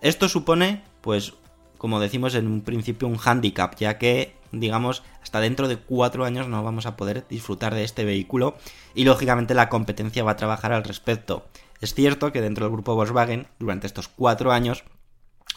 Esto 0.00 0.30
supone, 0.30 0.82
pues, 1.02 1.34
como 1.76 2.00
decimos 2.00 2.34
en 2.34 2.46
un 2.46 2.62
principio, 2.62 3.06
un 3.06 3.18
hándicap, 3.18 3.76
ya 3.76 3.98
que, 3.98 4.34
digamos, 4.50 5.02
hasta 5.22 5.40
dentro 5.40 5.68
de 5.68 5.76
cuatro 5.76 6.24
años 6.24 6.48
no 6.48 6.64
vamos 6.64 6.86
a 6.86 6.96
poder 6.96 7.26
disfrutar 7.28 7.74
de 7.74 7.84
este 7.84 8.06
vehículo 8.06 8.56
y, 8.94 9.04
lógicamente, 9.04 9.52
la 9.52 9.68
competencia 9.68 10.24
va 10.24 10.32
a 10.32 10.36
trabajar 10.36 10.72
al 10.72 10.84
respecto. 10.84 11.46
Es 11.82 11.92
cierto 11.92 12.32
que 12.32 12.40
dentro 12.40 12.64
del 12.64 12.72
grupo 12.72 12.94
Volkswagen, 12.94 13.46
durante 13.58 13.86
estos 13.86 14.08
cuatro 14.08 14.52
años, 14.52 14.84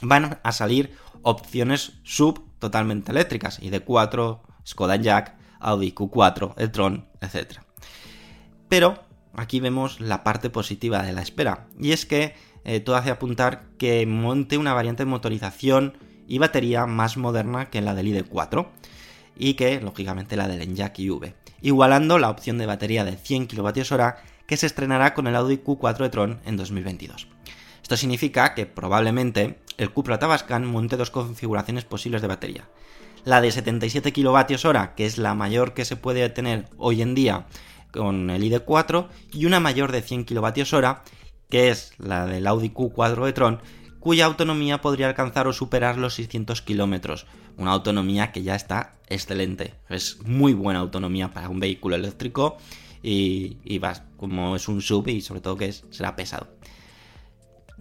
van 0.01 0.39
a 0.43 0.51
salir 0.51 0.97
opciones 1.23 1.93
sub 2.03 2.43
totalmente 2.59 3.11
eléctricas, 3.11 3.61
ID4, 3.61 4.41
Skoda 4.67 4.95
Enyaq, 4.95 5.35
Audi 5.59 5.91
Q4, 5.91 6.53
el 6.57 6.71
Tron, 6.71 7.07
etc. 7.21 7.59
Pero 8.69 9.03
aquí 9.33 9.59
vemos 9.59 9.99
la 9.99 10.23
parte 10.23 10.49
positiva 10.49 11.03
de 11.03 11.13
la 11.13 11.21
espera, 11.21 11.67
y 11.79 11.91
es 11.91 12.05
que 12.05 12.35
eh, 12.63 12.79
todo 12.79 12.95
hace 12.95 13.09
apuntar 13.09 13.63
que 13.77 14.05
monte 14.05 14.57
una 14.57 14.73
variante 14.73 15.03
de 15.03 15.09
motorización 15.09 15.97
y 16.27 16.37
batería 16.37 16.85
más 16.85 17.17
moderna 17.17 17.69
que 17.69 17.81
la 17.81 17.95
del 17.95 18.07
ID4, 18.07 18.67
y 19.35 19.55
que, 19.55 19.81
lógicamente, 19.81 20.35
la 20.35 20.47
del 20.47 20.61
Enyaq 20.61 20.99
V, 20.99 21.33
igualando 21.61 22.19
la 22.19 22.29
opción 22.29 22.57
de 22.57 22.65
batería 22.65 23.03
de 23.03 23.17
100 23.17 23.47
kWh 23.47 24.31
que 24.45 24.57
se 24.57 24.65
estrenará 24.65 25.13
con 25.13 25.27
el 25.27 25.35
Audi 25.35 25.57
Q4 25.57 26.05
e-tron 26.05 26.41
en 26.45 26.57
2022. 26.57 27.27
Esto 27.91 27.99
significa 27.99 28.53
que 28.53 28.65
probablemente 28.65 29.59
el 29.77 29.91
Cupra 29.91 30.17
Tabascan 30.17 30.65
monte 30.65 30.95
dos 30.95 31.11
configuraciones 31.11 31.83
posibles 31.83 32.21
de 32.21 32.29
batería. 32.29 32.69
La 33.25 33.41
de 33.41 33.51
77 33.51 34.13
kWh, 34.13 34.95
que 34.95 35.05
es 35.05 35.17
la 35.17 35.35
mayor 35.35 35.73
que 35.73 35.83
se 35.83 35.97
puede 35.97 36.29
tener 36.29 36.69
hoy 36.77 37.01
en 37.01 37.15
día 37.15 37.47
con 37.91 38.29
el 38.29 38.43
ID4, 38.43 39.09
y 39.33 39.43
una 39.45 39.59
mayor 39.59 39.91
de 39.91 40.01
100 40.03 40.23
kWh, 40.23 41.01
que 41.49 41.69
es 41.69 41.91
la 41.97 42.25
del 42.27 42.47
Audi 42.47 42.69
Q4 42.69 43.27
e-tron, 43.27 43.59
cuya 43.99 44.23
autonomía 44.23 44.79
podría 44.79 45.09
alcanzar 45.09 45.47
o 45.47 45.51
superar 45.51 45.97
los 45.97 46.13
600 46.13 46.61
km. 46.61 47.25
Una 47.57 47.73
autonomía 47.73 48.31
que 48.31 48.41
ya 48.41 48.55
está 48.55 48.93
excelente. 49.09 49.73
Es 49.89 50.17
muy 50.23 50.53
buena 50.53 50.79
autonomía 50.79 51.33
para 51.33 51.49
un 51.49 51.59
vehículo 51.59 51.97
eléctrico 51.97 52.55
y, 53.03 53.81
como 54.15 54.55
es 54.55 54.69
un 54.69 54.81
sub 54.81 55.09
y 55.09 55.19
sobre 55.19 55.41
todo 55.41 55.57
que 55.57 55.65
es, 55.65 55.83
será 55.89 56.15
pesado. 56.15 56.47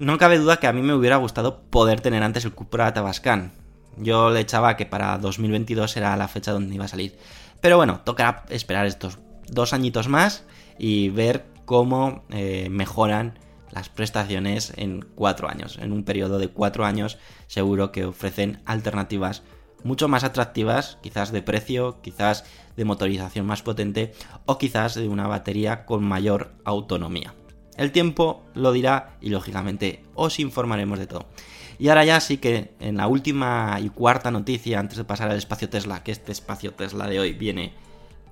No 0.01 0.17
cabe 0.17 0.39
duda 0.39 0.57
que 0.57 0.67
a 0.67 0.73
mí 0.73 0.81
me 0.81 0.95
hubiera 0.95 1.19
gustado 1.19 1.61
poder 1.65 2.01
tener 2.01 2.23
antes 2.23 2.47
el 2.47 2.55
Cupra 2.55 2.95
Tabascan. 2.95 3.53
Yo 3.99 4.31
le 4.31 4.41
echaba 4.41 4.75
que 4.79 4.87
para 4.87 5.19
2022 5.19 5.95
era 5.99 6.17
la 6.17 6.27
fecha 6.27 6.53
donde 6.53 6.75
iba 6.75 6.87
a 6.87 6.89
salir. 6.89 7.19
Pero 7.61 7.77
bueno, 7.77 8.01
tocará 8.03 8.47
esperar 8.49 8.87
estos 8.87 9.19
dos 9.49 9.75
añitos 9.75 10.09
más 10.09 10.45
y 10.79 11.11
ver 11.11 11.45
cómo 11.67 12.25
eh, 12.31 12.69
mejoran 12.71 13.39
las 13.73 13.91
prestaciones 13.91 14.73
en 14.77 15.03
cuatro 15.03 15.51
años. 15.51 15.77
En 15.79 15.93
un 15.93 16.05
periodo 16.05 16.39
de 16.39 16.49
cuatro 16.49 16.87
años 16.87 17.19
seguro 17.47 17.93
que 17.93 18.07
ofrecen 18.07 18.63
alternativas 18.65 19.43
mucho 19.85 20.09
más 20.09 20.25
atractivas, 20.25 20.97
quizás 21.03 21.31
de 21.31 21.43
precio, 21.43 22.01
quizás 22.01 22.47
de 22.75 22.87
motorización 22.87 23.45
más 23.45 23.61
potente 23.61 24.15
o 24.47 24.57
quizás 24.57 24.95
de 24.95 25.09
una 25.09 25.27
batería 25.27 25.85
con 25.85 26.03
mayor 26.05 26.55
autonomía. 26.65 27.35
El 27.81 27.93
tiempo 27.93 28.43
lo 28.53 28.73
dirá 28.73 29.17
y 29.23 29.31
lógicamente 29.31 30.05
os 30.15 30.39
informaremos 30.39 30.99
de 30.99 31.07
todo. 31.07 31.25
Y 31.79 31.89
ahora 31.89 32.05
ya 32.05 32.21
sí 32.21 32.37
que 32.37 32.75
en 32.79 32.99
la 32.99 33.07
última 33.07 33.79
y 33.81 33.89
cuarta 33.89 34.31
noticia, 34.31 34.79
antes 34.79 34.99
de 34.99 35.05
pasar 35.05 35.31
al 35.31 35.39
espacio 35.39 35.71
Tesla, 35.71 36.03
que 36.03 36.13
este 36.13 36.31
espacio 36.31 36.75
Tesla 36.75 37.07
de 37.07 37.19
hoy 37.21 37.33
viene 37.33 37.73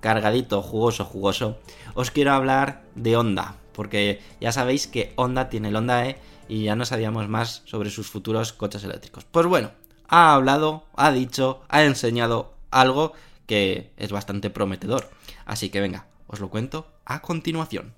cargadito, 0.01 0.61
jugoso, 0.61 1.07
jugoso, 1.07 1.57
os 1.95 2.11
quiero 2.11 2.33
hablar 2.33 2.83
de 2.95 3.17
Honda, 3.17 3.57
porque 3.73 4.21
ya 4.39 4.53
sabéis 4.53 4.87
que 4.87 5.15
Honda 5.17 5.49
tiene 5.49 5.69
el 5.69 5.77
Honda 5.77 6.07
E 6.07 6.19
y 6.47 6.65
ya 6.65 6.77
no 6.77 6.85
sabíamos 6.85 7.27
más 7.31 7.63
sobre 7.65 7.89
sus 7.89 8.07
futuros 8.07 8.53
coches 8.53 8.85
eléctricos. 8.85 9.25
Pues 9.25 9.47
bueno, 9.47 9.71
ha 10.09 10.35
hablado, 10.35 10.85
ha 10.95 11.11
dicho, 11.11 11.63
ha 11.71 11.85
enseñado 11.85 12.53
algo 12.71 13.15
que 13.47 13.95
es 13.97 14.13
bastante 14.13 14.51
prometedor. 14.51 15.09
Así 15.47 15.71
que 15.71 15.81
venga, 15.81 16.05
os 16.27 16.39
lo 16.39 16.51
cuento 16.51 16.87
a 17.07 17.23
continuación. 17.23 17.95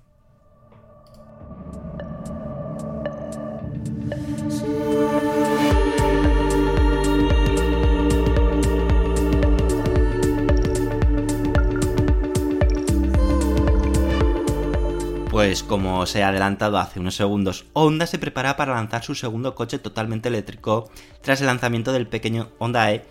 Pues 15.41 15.63
como 15.63 15.97
os 15.97 16.15
he 16.15 16.21
adelantado 16.21 16.77
hace 16.77 16.99
unos 16.99 17.15
segundos, 17.15 17.65
Honda 17.73 18.05
se 18.05 18.19
prepara 18.19 18.57
para 18.57 18.75
lanzar 18.75 19.03
su 19.03 19.15
segundo 19.15 19.55
coche 19.55 19.79
totalmente 19.79 20.29
eléctrico 20.29 20.91
tras 21.21 21.41
el 21.41 21.47
lanzamiento 21.47 21.91
del 21.93 22.05
pequeño 22.05 22.49
Honda 22.59 22.91
E, 22.91 23.03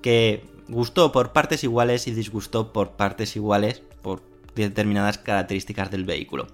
que 0.00 0.46
gustó 0.66 1.12
por 1.12 1.34
partes 1.34 1.62
iguales 1.62 2.06
y 2.06 2.12
disgustó 2.12 2.72
por 2.72 2.92
partes 2.92 3.36
iguales 3.36 3.82
por 4.00 4.22
determinadas 4.54 5.18
características 5.18 5.90
del 5.90 6.06
vehículo. 6.06 6.46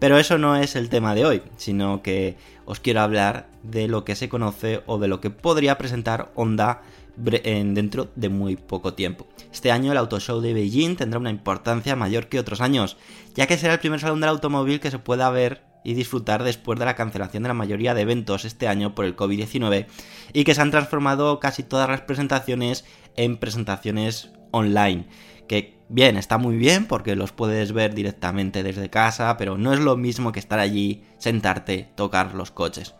Pero 0.00 0.18
eso 0.18 0.36
no 0.36 0.56
es 0.56 0.74
el 0.74 0.88
tema 0.88 1.14
de 1.14 1.26
hoy, 1.26 1.42
sino 1.56 2.02
que 2.02 2.36
os 2.64 2.80
quiero 2.80 3.02
hablar 3.02 3.46
de 3.62 3.86
lo 3.86 4.02
que 4.02 4.16
se 4.16 4.28
conoce 4.28 4.82
o 4.86 4.98
de 4.98 5.06
lo 5.06 5.20
que 5.20 5.30
podría 5.30 5.78
presentar 5.78 6.32
Honda 6.34 6.82
dentro 7.16 8.10
de 8.16 8.28
muy 8.28 8.56
poco 8.56 8.94
tiempo. 8.94 9.26
Este 9.52 9.70
año 9.70 9.92
el 9.92 9.98
Auto 9.98 10.18
Show 10.18 10.40
de 10.40 10.54
Beijing 10.54 10.96
tendrá 10.96 11.18
una 11.18 11.30
importancia 11.30 11.96
mayor 11.96 12.28
que 12.28 12.38
otros 12.38 12.60
años, 12.60 12.96
ya 13.34 13.46
que 13.46 13.58
será 13.58 13.74
el 13.74 13.80
primer 13.80 14.00
salón 14.00 14.20
del 14.20 14.30
automóvil 14.30 14.80
que 14.80 14.90
se 14.90 14.98
pueda 14.98 15.30
ver 15.30 15.62
y 15.84 15.94
disfrutar 15.94 16.44
después 16.44 16.78
de 16.78 16.84
la 16.84 16.94
cancelación 16.94 17.42
de 17.42 17.48
la 17.48 17.54
mayoría 17.54 17.94
de 17.94 18.02
eventos 18.02 18.44
este 18.44 18.68
año 18.68 18.94
por 18.94 19.04
el 19.04 19.16
COVID-19 19.16 19.86
y 20.32 20.44
que 20.44 20.54
se 20.54 20.60
han 20.60 20.70
transformado 20.70 21.40
casi 21.40 21.62
todas 21.62 21.88
las 21.88 22.02
presentaciones 22.02 22.84
en 23.16 23.36
presentaciones 23.36 24.30
online. 24.52 25.06
Que 25.48 25.78
bien, 25.88 26.16
está 26.16 26.38
muy 26.38 26.56
bien 26.56 26.86
porque 26.86 27.16
los 27.16 27.32
puedes 27.32 27.72
ver 27.72 27.94
directamente 27.94 28.62
desde 28.62 28.90
casa, 28.90 29.36
pero 29.36 29.58
no 29.58 29.72
es 29.72 29.80
lo 29.80 29.96
mismo 29.96 30.32
que 30.32 30.40
estar 30.40 30.58
allí, 30.58 31.02
sentarte, 31.18 31.90
tocar 31.94 32.34
los 32.34 32.50
coches. 32.50 32.94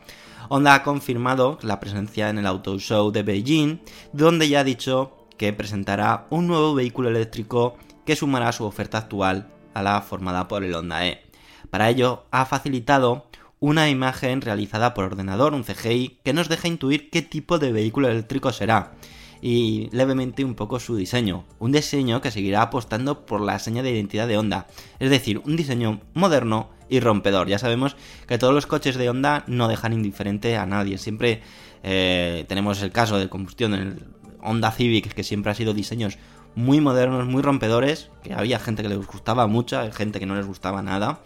Honda 0.54 0.74
ha 0.74 0.82
confirmado 0.82 1.56
la 1.62 1.80
presencia 1.80 2.28
en 2.28 2.36
el 2.36 2.44
Auto 2.44 2.78
Show 2.78 3.10
de 3.10 3.22
Beijing, 3.22 3.78
donde 4.12 4.50
ya 4.50 4.60
ha 4.60 4.64
dicho 4.64 5.26
que 5.38 5.54
presentará 5.54 6.26
un 6.28 6.46
nuevo 6.46 6.74
vehículo 6.74 7.08
eléctrico 7.08 7.78
que 8.04 8.16
sumará 8.16 8.52
su 8.52 8.66
oferta 8.66 8.98
actual 8.98 9.48
a 9.72 9.82
la 9.82 10.02
formada 10.02 10.48
por 10.48 10.62
el 10.62 10.74
Honda 10.74 11.06
E. 11.06 11.22
Para 11.70 11.88
ello, 11.88 12.26
ha 12.30 12.44
facilitado 12.44 13.28
una 13.60 13.88
imagen 13.88 14.42
realizada 14.42 14.92
por 14.92 15.06
ordenador, 15.06 15.54
un 15.54 15.64
CGI, 15.64 16.18
que 16.22 16.34
nos 16.34 16.50
deja 16.50 16.68
intuir 16.68 17.08
qué 17.08 17.22
tipo 17.22 17.58
de 17.58 17.72
vehículo 17.72 18.08
eléctrico 18.08 18.52
será 18.52 18.92
y 19.40 19.88
levemente 19.90 20.44
un 20.44 20.54
poco 20.54 20.80
su 20.80 20.96
diseño. 20.96 21.46
Un 21.60 21.72
diseño 21.72 22.20
que 22.20 22.30
seguirá 22.30 22.60
apostando 22.60 23.24
por 23.24 23.40
la 23.40 23.58
seña 23.58 23.82
de 23.82 23.90
identidad 23.90 24.28
de 24.28 24.36
Honda, 24.36 24.66
es 24.98 25.08
decir, 25.08 25.40
un 25.46 25.56
diseño 25.56 26.02
moderno 26.12 26.68
y 26.92 27.00
rompedor. 27.00 27.48
Ya 27.48 27.58
sabemos 27.58 27.96
que 28.28 28.36
todos 28.36 28.52
los 28.52 28.66
coches 28.66 28.96
de 28.96 29.08
Honda 29.08 29.44
no 29.46 29.66
dejan 29.66 29.94
indiferente 29.94 30.58
a 30.58 30.66
nadie. 30.66 30.98
Siempre 30.98 31.40
eh, 31.82 32.44
tenemos 32.48 32.82
el 32.82 32.92
caso 32.92 33.18
de 33.18 33.30
combustión, 33.30 33.72
el 33.72 34.04
Honda 34.42 34.70
Civic, 34.70 35.14
que 35.14 35.24
siempre 35.24 35.50
ha 35.50 35.54
sido 35.54 35.72
diseños 35.72 36.18
muy 36.54 36.82
modernos, 36.82 37.26
muy 37.26 37.40
rompedores, 37.40 38.10
que 38.22 38.34
había 38.34 38.58
gente 38.58 38.82
que 38.82 38.90
les 38.90 39.06
gustaba 39.06 39.46
mucho, 39.46 39.80
gente 39.90 40.20
que 40.20 40.26
no 40.26 40.36
les 40.36 40.46
gustaba 40.46 40.82
nada. 40.82 41.20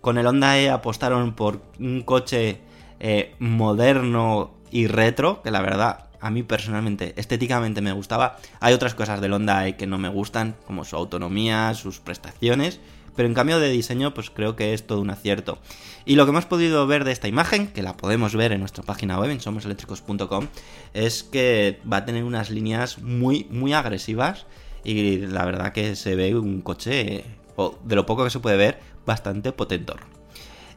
Con 0.00 0.16
el 0.16 0.26
Honda 0.26 0.58
E 0.58 0.70
apostaron 0.70 1.34
por 1.34 1.60
un 1.78 2.00
coche 2.00 2.62
eh, 2.98 3.34
moderno 3.38 4.54
y 4.70 4.86
retro, 4.86 5.42
que 5.42 5.50
la 5.50 5.60
verdad 5.60 6.06
a 6.22 6.30
mí 6.30 6.42
personalmente, 6.42 7.12
estéticamente 7.18 7.82
me 7.82 7.92
gustaba. 7.92 8.38
Hay 8.60 8.72
otras 8.72 8.94
cosas 8.94 9.20
del 9.20 9.34
Honda 9.34 9.68
E 9.68 9.76
que 9.76 9.86
no 9.86 9.98
me 9.98 10.08
gustan, 10.08 10.56
como 10.66 10.86
su 10.86 10.96
autonomía, 10.96 11.74
sus 11.74 12.00
prestaciones, 12.00 12.80
pero 13.16 13.28
en 13.28 13.34
cambio 13.34 13.60
de 13.60 13.70
diseño 13.70 14.14
pues 14.14 14.30
creo 14.30 14.56
que 14.56 14.74
es 14.74 14.86
todo 14.86 15.00
un 15.00 15.10
acierto. 15.10 15.58
Y 16.04 16.16
lo 16.16 16.24
que 16.24 16.30
hemos 16.30 16.46
podido 16.46 16.86
ver 16.86 17.04
de 17.04 17.12
esta 17.12 17.28
imagen, 17.28 17.68
que 17.68 17.82
la 17.82 17.96
podemos 17.96 18.34
ver 18.34 18.52
en 18.52 18.60
nuestra 18.60 18.82
página 18.82 19.18
web 19.18 19.30
en 19.30 19.40
somoseléctricos.com, 19.40 20.48
es 20.94 21.22
que 21.22 21.80
va 21.90 21.98
a 21.98 22.04
tener 22.04 22.24
unas 22.24 22.50
líneas 22.50 22.98
muy 22.98 23.46
muy 23.50 23.72
agresivas 23.72 24.46
y 24.84 25.18
la 25.18 25.44
verdad 25.44 25.72
que 25.72 25.96
se 25.96 26.16
ve 26.16 26.34
un 26.36 26.60
coche, 26.60 27.24
o 27.56 27.78
de 27.84 27.96
lo 27.96 28.06
poco 28.06 28.24
que 28.24 28.30
se 28.30 28.40
puede 28.40 28.56
ver, 28.56 28.80
bastante 29.06 29.52
potentor. 29.52 30.00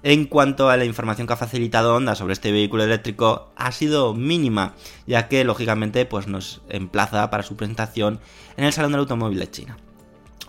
En 0.04 0.26
cuanto 0.26 0.70
a 0.70 0.78
la 0.78 0.86
información 0.86 1.26
que 1.26 1.34
ha 1.34 1.38
facilitado 1.38 1.96
Honda 1.96 2.14
sobre 2.14 2.34
este 2.34 2.52
vehículo 2.52 2.84
eléctrico, 2.84 3.50
ha 3.56 3.72
sido 3.72 4.14
mínima, 4.14 4.76
ya 5.08 5.28
que 5.28 5.44
lógicamente 5.44 6.06
pues, 6.06 6.28
nos 6.28 6.62
emplaza 6.70 7.32
para 7.32 7.42
su 7.42 7.56
presentación 7.56 8.20
en 8.56 8.66
el 8.66 8.74
Salón 8.74 8.92
del 8.92 9.00
Automóvil 9.00 9.40
de 9.40 9.50
China. 9.50 9.78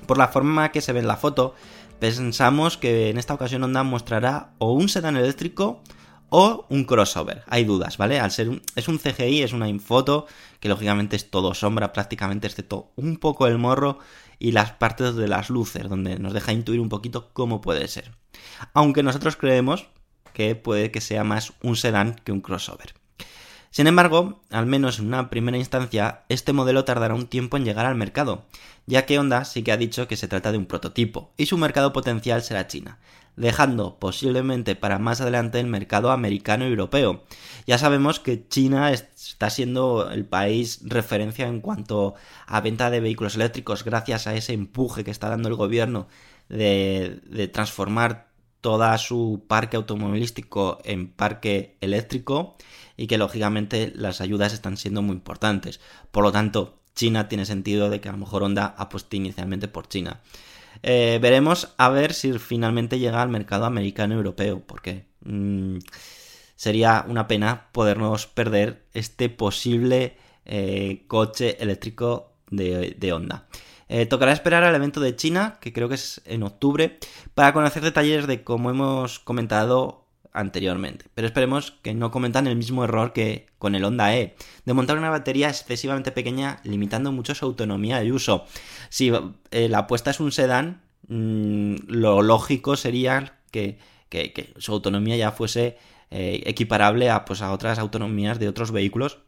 Por 0.07 0.18
la 0.18 0.29
forma 0.29 0.72
que 0.72 0.83
se 0.83 0.92
ve 0.92 1.01
en 1.01 1.07
la 1.07 1.16
foto, 1.16 1.55
pensamos 1.98 2.76
que 2.76 3.11
en 3.11 3.18
esta 3.18 3.35
ocasión 3.35 3.64
Honda 3.64 3.82
mostrará 3.82 4.52
o 4.59 4.72
un 4.72 4.88
sedán 4.88 5.16
eléctrico 5.16 5.82
o 6.28 6.66
un 6.68 6.85
crossover. 6.85 7.44
Hay 7.46 7.64
dudas, 7.64 7.98
¿vale? 7.98 8.18
Al 8.18 8.30
ser 8.30 8.48
un, 8.48 8.62
es 8.74 8.88
un 8.88 8.98
CGI, 8.98 9.42
es 9.42 9.52
una 9.52 9.68
infoto 9.68 10.26
que 10.61 10.68
lógicamente 10.68 11.16
es 11.16 11.30
todo 11.30 11.54
sombra 11.54 11.92
prácticamente, 11.92 12.46
excepto 12.46 12.92
un 12.96 13.16
poco 13.16 13.46
el 13.46 13.59
morro 13.59 13.98
y 14.38 14.52
las 14.52 14.72
partes 14.72 15.14
de 15.14 15.28
las 15.28 15.50
luces, 15.50 15.88
donde 15.88 16.18
nos 16.18 16.32
deja 16.32 16.52
intuir 16.52 16.80
un 16.80 16.88
poquito 16.88 17.30
cómo 17.32 17.61
puede 17.61 17.88
ser. 17.88 18.12
Aunque 18.74 19.02
nosotros 19.02 19.37
creemos 19.37 19.88
que 20.32 20.54
puede 20.54 20.90
que 20.90 21.00
sea 21.00 21.24
más 21.24 21.54
un 21.62 21.76
sedán 21.76 22.16
que 22.24 22.32
un 22.32 22.40
crossover. 22.40 22.94
Sin 23.76 23.88
embargo, 23.88 24.40
al 24.48 24.64
menos 24.64 24.98
en 24.98 25.08
una 25.08 25.28
primera 25.28 25.58
instancia, 25.58 26.22
este 26.30 26.54
modelo 26.54 26.86
tardará 26.86 27.12
un 27.12 27.26
tiempo 27.26 27.58
en 27.58 27.66
llegar 27.66 27.84
al 27.84 27.94
mercado, 27.94 28.46
ya 28.86 29.04
que 29.04 29.18
Honda 29.18 29.44
sí 29.44 29.62
que 29.62 29.70
ha 29.70 29.76
dicho 29.76 30.08
que 30.08 30.16
se 30.16 30.28
trata 30.28 30.50
de 30.50 30.56
un 30.56 30.64
prototipo 30.64 31.30
y 31.36 31.44
su 31.44 31.58
mercado 31.58 31.92
potencial 31.92 32.42
será 32.42 32.68
China, 32.68 32.98
dejando 33.36 33.98
posiblemente 33.98 34.76
para 34.76 34.98
más 34.98 35.20
adelante 35.20 35.60
el 35.60 35.66
mercado 35.66 36.10
americano 36.10 36.64
y 36.64 36.70
europeo. 36.70 37.24
Ya 37.66 37.76
sabemos 37.76 38.18
que 38.18 38.48
China 38.48 38.92
está 38.92 39.50
siendo 39.50 40.10
el 40.10 40.24
país 40.24 40.80
referencia 40.82 41.46
en 41.46 41.60
cuanto 41.60 42.14
a 42.46 42.62
venta 42.62 42.88
de 42.88 43.00
vehículos 43.00 43.34
eléctricos 43.34 43.84
gracias 43.84 44.26
a 44.26 44.34
ese 44.34 44.54
empuje 44.54 45.04
que 45.04 45.10
está 45.10 45.28
dando 45.28 45.50
el 45.50 45.54
gobierno 45.54 46.08
de, 46.48 47.20
de 47.26 47.46
transformar 47.48 48.28
toda 48.62 48.96
su 48.96 49.44
parque 49.46 49.76
automovilístico 49.76 50.78
en 50.82 51.08
parque 51.08 51.76
eléctrico 51.82 52.56
y 52.96 53.06
que 53.06 53.18
lógicamente 53.18 53.92
las 53.94 54.20
ayudas 54.20 54.52
están 54.52 54.76
siendo 54.76 55.02
muy 55.02 55.14
importantes. 55.14 55.80
Por 56.11 56.24
lo 56.24 56.32
tanto, 56.32 56.80
China 56.94 57.28
tiene 57.28 57.44
sentido 57.44 57.90
de 57.90 58.00
que 58.00 58.09
a 58.09 58.12
lo 58.12 58.18
mejor 58.18 58.42
Honda 58.42 58.74
apueste 58.78 59.16
inicialmente 59.16 59.68
por 59.68 59.88
China. 59.88 60.22
Eh, 60.82 61.18
veremos 61.20 61.74
a 61.78 61.88
ver 61.88 62.12
si 62.12 62.38
finalmente 62.38 62.98
llega 62.98 63.22
al 63.22 63.28
mercado 63.28 63.66
americano 63.66 64.14
y 64.14 64.16
europeo, 64.18 64.61
porque 64.66 65.06
mmm, 65.20 65.78
sería 66.54 67.04
una 67.09 67.26
pena 67.28 67.68
podernos 67.72 68.26
perder 68.26 68.87
este 68.94 69.28
posible 69.28 70.16
eh, 70.44 71.04
coche 71.06 71.62
eléctrico 71.62 72.32
de, 72.50 72.96
de 72.98 73.12
Honda. 73.12 73.46
Eh, 73.88 74.06
tocará 74.06 74.32
esperar 74.32 74.64
al 74.64 74.74
evento 74.74 75.00
de 75.00 75.14
China, 75.14 75.59
que 75.61 75.72
creo 75.72 75.88
que 75.88 75.94
es 75.94 76.20
en 76.24 76.42
octubre, 76.42 76.98
para 77.35 77.52
conocer 77.52 77.82
detalles 77.82 78.26
de 78.26 78.42
cómo 78.42 78.70
hemos 78.70 79.20
comentado 79.20 80.06
anteriormente. 80.37 81.07
Pero 81.14 81.27
esperemos 81.27 81.72
que 81.83 81.94
no 81.94 82.11
cometan 82.11 82.46
el 82.46 82.57
mismo 82.57 82.85
error 82.85 83.12
que 83.12 83.46
con 83.59 83.75
el 83.75 83.85
Honda 83.85 84.14
E, 84.16 84.37
de 84.64 84.75
montar 84.75 84.99
una 84.99 85.11
batería 85.11 85.49
excesivamente 85.49 86.12
pequeña, 86.12 86.61
limitando 86.62 87.11
mucho 87.11 87.35
su 87.35 87.44
autonomía 87.44 88.05
y 88.05 88.12
uso. 88.12 88.44
Si 88.88 89.12
eh, 89.51 89.68
la 89.68 89.79
apuesta 89.79 90.11
es 90.11 90.20
un 90.20 90.33
sedán, 90.33 90.83
mm, 91.09 91.77
lo 91.88 92.22
lógico 92.22 92.77
sería 92.77 93.38
que, 93.51 93.79
su 94.59 94.72
autonomía 94.72 95.16
ya 95.16 95.33
fuese 95.33 95.79
eh, 96.11 96.42
equiparable 96.46 97.11
a, 97.11 97.25
pues, 97.25 97.42
a 97.42 97.53
otras 97.53 97.79
autonomías 97.79 98.38
de 98.38 98.49
otros 98.49 98.70
vehículos 98.70 99.18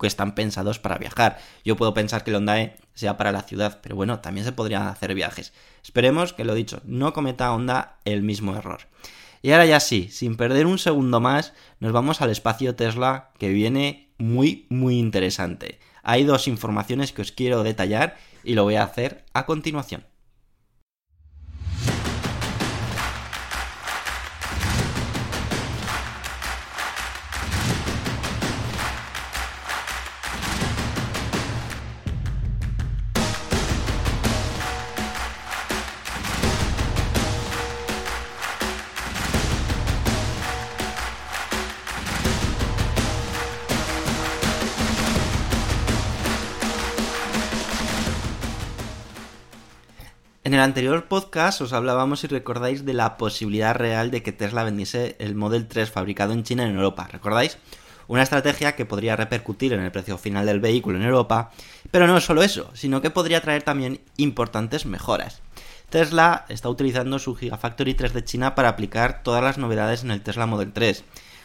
que 0.00 0.06
están 0.06 0.34
pensados 0.34 0.78
para 0.78 0.98
viajar. 0.98 1.38
Yo 1.64 1.76
puedo 1.76 1.94
pensar 1.94 2.24
que 2.24 2.30
el 2.30 2.36
Honda 2.36 2.72
sea 2.94 3.16
para 3.16 3.32
la 3.32 3.42
ciudad, 3.42 3.80
pero 3.82 3.96
bueno, 3.96 4.20
también 4.20 4.44
se 4.44 4.52
podrían 4.52 4.86
hacer 4.86 5.14
viajes. 5.14 5.52
Esperemos 5.84 6.32
que 6.32 6.44
lo 6.44 6.54
dicho, 6.54 6.80
no 6.84 7.12
cometa 7.12 7.52
Honda 7.52 7.98
el 8.04 8.22
mismo 8.22 8.56
error. 8.56 8.88
Y 9.42 9.52
ahora 9.52 9.66
ya 9.66 9.80
sí, 9.80 10.08
sin 10.10 10.36
perder 10.36 10.66
un 10.66 10.78
segundo 10.78 11.20
más, 11.20 11.54
nos 11.78 11.92
vamos 11.92 12.20
al 12.20 12.30
espacio 12.30 12.74
Tesla 12.74 13.30
que 13.38 13.48
viene 13.48 14.10
muy, 14.18 14.66
muy 14.68 14.98
interesante. 14.98 15.78
Hay 16.02 16.24
dos 16.24 16.46
informaciones 16.46 17.12
que 17.12 17.22
os 17.22 17.32
quiero 17.32 17.62
detallar 17.62 18.16
y 18.44 18.54
lo 18.54 18.64
voy 18.64 18.74
a 18.74 18.84
hacer 18.84 19.24
a 19.32 19.46
continuación. 19.46 20.09
El 50.60 50.64
anterior 50.64 51.06
podcast 51.06 51.62
os 51.62 51.72
hablábamos, 51.72 52.20
si 52.20 52.26
recordáis, 52.26 52.84
de 52.84 52.92
la 52.92 53.16
posibilidad 53.16 53.74
real 53.74 54.10
de 54.10 54.22
que 54.22 54.30
Tesla 54.30 54.62
vendiese 54.62 55.16
el 55.18 55.34
Model 55.34 55.66
3 55.66 55.90
fabricado 55.90 56.34
en 56.34 56.42
China 56.42 56.66
en 56.66 56.74
Europa. 56.74 57.08
¿Recordáis? 57.10 57.56
Una 58.08 58.22
estrategia 58.22 58.76
que 58.76 58.84
podría 58.84 59.16
repercutir 59.16 59.72
en 59.72 59.80
el 59.80 59.90
precio 59.90 60.18
final 60.18 60.44
del 60.44 60.60
vehículo 60.60 60.98
en 60.98 61.04
Europa, 61.04 61.50
pero 61.90 62.06
no 62.06 62.20
solo 62.20 62.42
eso, 62.42 62.70
sino 62.74 63.00
que 63.00 63.08
podría 63.08 63.40
traer 63.40 63.62
también 63.62 64.02
importantes 64.18 64.84
mejoras. 64.84 65.40
Tesla 65.88 66.44
está 66.50 66.68
utilizando 66.68 67.18
su 67.18 67.34
Gigafactory 67.34 67.94
3 67.94 68.12
de 68.12 68.24
China 68.24 68.54
para 68.54 68.68
aplicar 68.68 69.22
todas 69.22 69.42
las 69.42 69.56
novedades 69.56 70.04
en 70.04 70.10
el 70.10 70.20
Tesla 70.20 70.44
Model 70.44 70.74
3. 70.74 71.04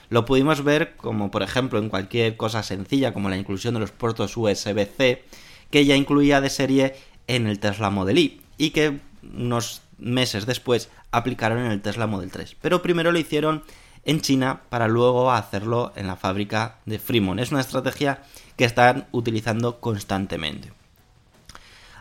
Lo 0.09 0.25
pudimos 0.25 0.61
ver 0.61 0.97
como 0.97 1.31
por 1.31 1.41
ejemplo 1.41 1.79
en 1.79 1.87
cualquier 1.87 2.35
cosa 2.35 2.63
sencilla 2.63 3.13
como 3.13 3.29
la 3.29 3.37
inclusión 3.37 3.75
de 3.75 3.79
los 3.79 3.91
puertos 3.91 4.35
USB-C 4.35 5.23
que 5.71 5.85
ya 5.85 5.95
incluía 5.95 6.41
de 6.41 6.49
serie 6.49 6.95
en 7.27 7.47
el 7.47 7.59
Tesla 7.59 7.89
Model 7.89 8.17
Y 8.17 8.41
y 8.57 8.71
que 8.71 8.99
unos 9.23 9.81
meses 9.97 10.45
después 10.45 10.89
aplicaron 11.11 11.59
en 11.59 11.71
el 11.71 11.81
Tesla 11.81 12.07
Model 12.07 12.31
3. 12.31 12.57
Pero 12.61 12.81
primero 12.81 13.11
lo 13.11 13.19
hicieron 13.19 13.63
en 14.03 14.21
China 14.21 14.61
para 14.69 14.87
luego 14.87 15.31
hacerlo 15.31 15.91
en 15.95 16.07
la 16.07 16.15
fábrica 16.15 16.77
de 16.85 16.99
Fremont. 16.99 17.39
Es 17.39 17.51
una 17.51 17.61
estrategia 17.61 18.21
que 18.55 18.65
están 18.65 19.07
utilizando 19.11 19.79
constantemente. 19.79 20.71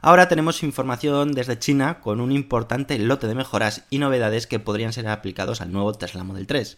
Ahora 0.03 0.29
tenemos 0.29 0.62
información 0.62 1.33
desde 1.33 1.59
China 1.59 2.01
con 2.01 2.21
un 2.21 2.31
importante 2.31 2.99
lote 2.99 3.27
de 3.27 3.35
mejoras 3.35 3.85
y 3.88 3.99
novedades 3.99 4.47
que 4.47 4.59
podrían 4.59 4.93
ser 4.93 5.09
aplicados 5.09 5.62
al 5.62 5.73
nuevo 5.73 5.95
Tesla 5.95 6.25
Model 6.25 6.47
3. 6.47 6.77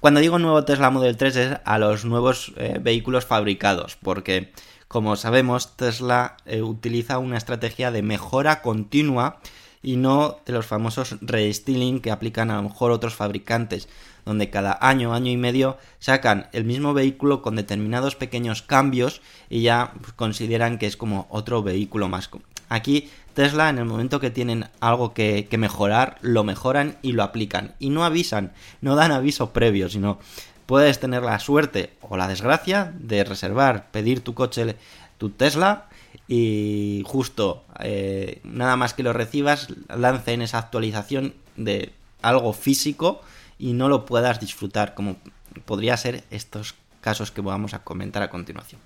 Cuando 0.00 0.20
digo 0.20 0.38
nuevo 0.38 0.64
Tesla 0.64 0.88
Model 0.88 1.18
3 1.18 1.36
es 1.36 1.56
a 1.64 1.78
los 1.78 2.06
nuevos 2.06 2.52
eh, 2.56 2.78
vehículos 2.80 3.26
fabricados, 3.26 3.96
porque 4.02 4.52
como 4.92 5.16
sabemos 5.16 5.74
Tesla 5.74 6.36
eh, 6.44 6.60
utiliza 6.60 7.16
una 7.16 7.38
estrategia 7.38 7.90
de 7.90 8.02
mejora 8.02 8.60
continua 8.60 9.38
y 9.82 9.96
no 9.96 10.36
de 10.44 10.52
los 10.52 10.66
famosos 10.66 11.16
restyling 11.22 12.00
que 12.00 12.10
aplican 12.10 12.50
a 12.50 12.56
lo 12.56 12.64
mejor 12.64 12.90
otros 12.92 13.14
fabricantes, 13.14 13.88
donde 14.26 14.50
cada 14.50 14.78
año, 14.82 15.14
año 15.14 15.32
y 15.32 15.38
medio 15.38 15.78
sacan 15.98 16.48
el 16.52 16.64
mismo 16.64 16.92
vehículo 16.92 17.40
con 17.40 17.56
determinados 17.56 18.16
pequeños 18.16 18.60
cambios 18.60 19.22
y 19.48 19.62
ya 19.62 19.94
pues, 19.98 20.12
consideran 20.12 20.76
que 20.76 20.86
es 20.86 20.98
como 20.98 21.26
otro 21.30 21.62
vehículo 21.62 22.10
más. 22.10 22.28
Aquí 22.68 23.08
Tesla 23.32 23.70
en 23.70 23.78
el 23.78 23.86
momento 23.86 24.20
que 24.20 24.30
tienen 24.30 24.66
algo 24.80 25.14
que, 25.14 25.46
que, 25.50 25.56
mejorar, 25.56 26.18
lo 26.20 26.44
mejoran 26.44 26.98
y 27.00 27.12
lo 27.12 27.22
aplican. 27.22 27.74
Y 27.78 27.88
no 27.88 28.04
avisan, 28.04 28.52
no 28.82 28.94
dan 28.94 29.10
aviso 29.10 29.54
previo, 29.54 29.88
sino 29.88 30.18
puedes 30.66 31.00
tener 31.00 31.22
la 31.22 31.38
suerte 31.38 31.90
o 32.00 32.16
la 32.16 32.28
desgracia 32.28 32.92
de 32.98 33.24
reservar, 33.24 33.90
pedir 33.90 34.22
tu 34.22 34.34
coche, 34.34 34.76
tu 35.18 35.30
Tesla 35.30 35.88
y 36.28 37.02
justo 37.06 37.64
eh, 37.80 38.40
nada 38.44 38.76
más 38.76 38.94
que 38.94 39.02
lo 39.02 39.12
recibas 39.12 39.68
lancen 39.88 40.42
esa 40.42 40.58
actualización 40.58 41.34
de 41.56 41.92
algo 42.22 42.52
físico 42.52 43.22
y 43.58 43.72
no 43.72 43.88
lo 43.88 44.06
puedas 44.06 44.40
disfrutar 44.40 44.94
como 44.94 45.16
podría 45.64 45.96
ser 45.96 46.24
estos 46.30 46.74
casos 47.00 47.30
que 47.30 47.40
vamos 47.40 47.74
a 47.74 47.82
comentar 47.82 48.22
a 48.22 48.30
continuación. 48.30 48.80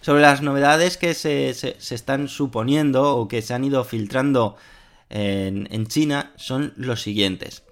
Sobre 0.00 0.20
las 0.20 0.42
novedades 0.42 0.98
que 0.98 1.14
se, 1.14 1.54
se, 1.54 1.76
están 1.94 2.28
suponiendo 2.28 3.16
o 3.16 3.26
que 3.26 3.40
se 3.40 3.54
han 3.54 3.64
ido 3.64 3.82
filtrando 3.84 4.56
en, 5.08 5.66
en 5.70 5.86
China 5.86 6.32
son 6.36 6.74
los 6.76 7.00
siguientes. 7.00 7.62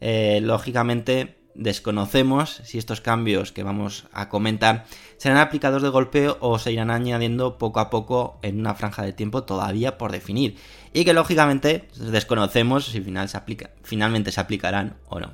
Eh, 0.00 0.40
lógicamente 0.42 1.39
desconocemos 1.54 2.60
si 2.64 2.78
estos 2.78 3.00
cambios 3.00 3.52
que 3.52 3.62
vamos 3.62 4.06
a 4.12 4.28
comentar 4.28 4.86
serán 5.16 5.38
aplicados 5.38 5.82
de 5.82 5.88
golpe 5.88 6.28
o 6.40 6.58
se 6.58 6.72
irán 6.72 6.90
añadiendo 6.90 7.58
poco 7.58 7.80
a 7.80 7.90
poco 7.90 8.38
en 8.42 8.60
una 8.60 8.74
franja 8.74 9.02
de 9.02 9.12
tiempo 9.12 9.44
todavía 9.44 9.98
por 9.98 10.12
definir 10.12 10.56
y 10.92 11.04
que 11.04 11.12
lógicamente 11.12 11.88
desconocemos 11.96 12.86
si 12.86 13.00
final 13.00 13.28
se 13.28 13.36
aplica, 13.36 13.70
finalmente 13.82 14.32
se 14.32 14.40
aplicarán 14.40 14.96
o 15.08 15.20
no. 15.20 15.32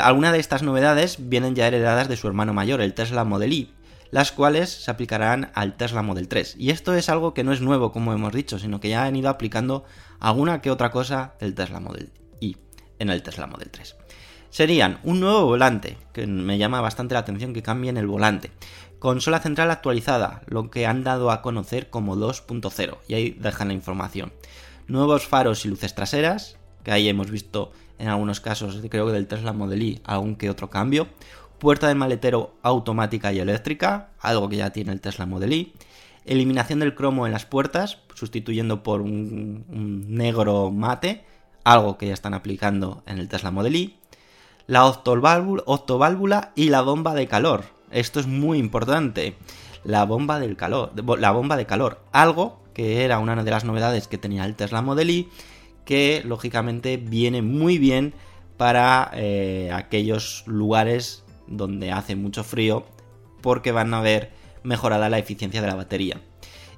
Algunas 0.00 0.32
de 0.32 0.38
estas 0.38 0.62
novedades 0.62 1.16
vienen 1.18 1.54
ya 1.54 1.66
heredadas 1.66 2.08
de 2.08 2.16
su 2.16 2.28
hermano 2.28 2.54
mayor, 2.54 2.80
el 2.80 2.94
Tesla 2.94 3.24
Model 3.24 3.52
Y, 3.52 3.72
las 4.12 4.30
cuales 4.30 4.70
se 4.70 4.90
aplicarán 4.92 5.50
al 5.54 5.76
Tesla 5.76 6.02
Model 6.02 6.28
3. 6.28 6.54
Y 6.56 6.70
esto 6.70 6.94
es 6.94 7.08
algo 7.08 7.34
que 7.34 7.42
no 7.42 7.52
es 7.52 7.60
nuevo, 7.60 7.90
como 7.90 8.12
hemos 8.12 8.32
dicho, 8.32 8.60
sino 8.60 8.78
que 8.78 8.90
ya 8.90 9.04
han 9.04 9.16
ido 9.16 9.28
aplicando 9.28 9.84
alguna 10.20 10.60
que 10.60 10.70
otra 10.70 10.92
cosa 10.92 11.34
del 11.40 11.56
Tesla 11.56 11.80
Model 11.80 12.12
Y 12.38 12.56
en 13.00 13.10
el 13.10 13.24
Tesla 13.24 13.48
Model 13.48 13.70
3 13.70 13.96
serían 14.56 15.00
un 15.02 15.20
nuevo 15.20 15.44
volante, 15.44 15.98
que 16.14 16.26
me 16.26 16.56
llama 16.56 16.80
bastante 16.80 17.12
la 17.12 17.20
atención 17.20 17.52
que 17.52 17.62
cambien 17.62 17.98
el 17.98 18.06
volante, 18.06 18.52
consola 18.98 19.38
central 19.38 19.70
actualizada, 19.70 20.40
lo 20.46 20.70
que 20.70 20.86
han 20.86 21.04
dado 21.04 21.30
a 21.30 21.42
conocer 21.42 21.90
como 21.90 22.16
2.0, 22.16 22.96
y 23.06 23.12
ahí 23.12 23.30
dejan 23.38 23.68
la 23.68 23.74
información, 23.74 24.32
nuevos 24.86 25.26
faros 25.26 25.66
y 25.66 25.68
luces 25.68 25.94
traseras, 25.94 26.56
que 26.84 26.90
ahí 26.90 27.06
hemos 27.06 27.30
visto 27.30 27.70
en 27.98 28.08
algunos 28.08 28.40
casos, 28.40 28.80
creo 28.88 29.04
que 29.04 29.12
del 29.12 29.26
Tesla 29.26 29.52
Model 29.52 29.82
Y, 29.82 30.00
algún 30.04 30.36
que 30.36 30.48
otro 30.48 30.70
cambio, 30.70 31.06
puerta 31.58 31.88
de 31.88 31.94
maletero 31.94 32.54
automática 32.62 33.34
y 33.34 33.40
eléctrica, 33.40 34.08
algo 34.20 34.48
que 34.48 34.56
ya 34.56 34.70
tiene 34.70 34.92
el 34.92 35.02
Tesla 35.02 35.26
Model 35.26 35.52
Y, 35.52 35.74
eliminación 36.24 36.78
del 36.78 36.94
cromo 36.94 37.26
en 37.26 37.32
las 37.32 37.44
puertas, 37.44 37.98
sustituyendo 38.14 38.82
por 38.82 39.02
un, 39.02 39.66
un 39.68 40.14
negro 40.14 40.70
mate, 40.70 41.26
algo 41.62 41.98
que 41.98 42.06
ya 42.06 42.14
están 42.14 42.32
aplicando 42.32 43.02
en 43.04 43.18
el 43.18 43.28
Tesla 43.28 43.50
Model 43.50 43.76
Y, 43.76 43.96
la 44.66 44.86
octoválvula, 44.86 46.52
y 46.54 46.70
la 46.70 46.82
bomba 46.82 47.14
de 47.14 47.26
calor. 47.26 47.64
Esto 47.90 48.20
es 48.20 48.26
muy 48.26 48.58
importante. 48.58 49.36
La 49.84 50.04
bomba 50.04 50.40
del 50.40 50.56
calor, 50.56 50.92
la 51.18 51.30
bomba 51.30 51.56
de 51.56 51.66
calor, 51.66 52.00
algo 52.12 52.60
que 52.74 53.04
era 53.04 53.18
una 53.20 53.42
de 53.42 53.50
las 53.50 53.64
novedades 53.64 54.08
que 54.08 54.18
tenía 54.18 54.44
el 54.44 54.56
Tesla 54.56 54.82
Model 54.82 55.10
Y, 55.10 55.28
que 55.84 56.22
lógicamente 56.26 56.96
viene 56.96 57.40
muy 57.40 57.78
bien 57.78 58.12
para 58.56 59.10
eh, 59.14 59.70
aquellos 59.72 60.42
lugares 60.46 61.24
donde 61.46 61.92
hace 61.92 62.16
mucho 62.16 62.42
frío, 62.42 62.84
porque 63.40 63.70
van 63.72 63.94
a 63.94 64.00
ver 64.00 64.32
mejorada 64.64 65.08
la 65.08 65.18
eficiencia 65.18 65.62
de 65.62 65.68
la 65.68 65.76
batería. 65.76 66.20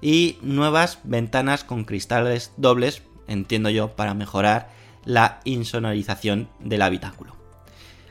Y 0.03 0.37
nuevas 0.43 1.01
ventanas 1.05 1.65
con 1.65 1.85
cristales 1.85 2.53
dobles, 2.59 3.03
entiendo 3.27 3.71
yo, 3.71 3.97
para 3.97 4.15
mejorar 4.15 4.69
la 5.05 5.41
insonorización 5.45 6.49
del 6.61 6.83
habitáculo. 6.83 7.38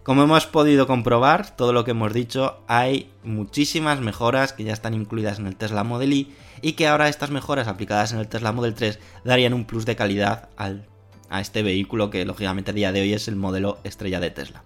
Como 0.08 0.24
hemos 0.24 0.46
podido 0.46 0.88
comprobar, 0.88 1.54
todo 1.54 1.74
lo 1.74 1.84
que 1.84 1.92
hemos 1.92 2.14
dicho, 2.14 2.62
hay 2.70 3.12
muchísimas 3.26 4.00
mejoras 4.00 4.54
que 4.54 4.64
ya 4.64 4.72
están 4.72 4.94
incluidas 4.94 5.38
en 5.38 5.48
el 5.48 5.58
Tesla 5.58 5.84
Model 5.84 6.14
Y 6.14 6.32
y 6.62 6.74
que 6.74 6.88
ahora 6.88 7.10
estas 7.10 7.30
mejoras 7.30 7.68
aplicadas 7.68 8.14
en 8.14 8.20
el 8.20 8.30
Tesla 8.30 8.54
Model 8.54 8.74
3 8.74 9.00
darían 9.26 9.54
un 9.54 9.66
plus 9.66 9.86
de 9.86 9.98
calidad 9.98 10.48
al, 10.56 10.88
a 11.30 11.42
este 11.42 11.62
vehículo 11.62 12.10
que 12.10 12.24
lógicamente 12.24 12.72
a 12.72 12.74
día 12.74 12.94
de 12.94 13.02
hoy 13.02 13.12
es 13.12 13.28
el 13.28 13.36
modelo 13.36 13.80
estrella 13.84 14.22
de 14.22 14.32
Tesla. 14.32 14.64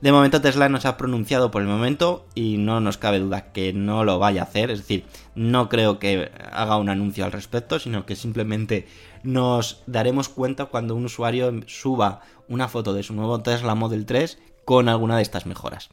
De 0.00 0.12
momento 0.12 0.40
Tesla 0.40 0.68
no 0.68 0.80
se 0.80 0.88
ha 0.88 0.96
pronunciado 0.96 1.50
por 1.50 1.62
el 1.62 1.68
momento 1.68 2.26
y 2.34 2.56
no 2.56 2.80
nos 2.80 2.96
cabe 2.96 3.20
duda 3.20 3.52
que 3.52 3.74
no 3.74 4.02
lo 4.02 4.18
vaya 4.18 4.40
a 4.40 4.44
hacer, 4.44 4.70
es 4.70 4.78
decir, 4.78 5.04
no 5.36 5.68
creo 5.68 5.98
que 5.98 6.32
haga 6.50 6.78
un 6.78 6.88
anuncio 6.88 7.24
al 7.24 7.32
respecto, 7.32 7.78
sino 7.78 8.06
que 8.06 8.16
simplemente 8.16 8.88
nos 9.22 9.82
daremos 9.86 10.30
cuenta 10.30 10.64
cuando 10.64 10.96
un 10.96 11.04
usuario 11.04 11.52
suba 11.66 12.22
una 12.50 12.68
foto 12.68 12.92
de 12.92 13.02
su 13.02 13.14
nuevo 13.14 13.40
Tesla 13.40 13.74
Model 13.74 14.04
3 14.04 14.38
con 14.66 14.90
alguna 14.90 15.16
de 15.16 15.22
estas 15.22 15.46
mejoras. 15.46 15.88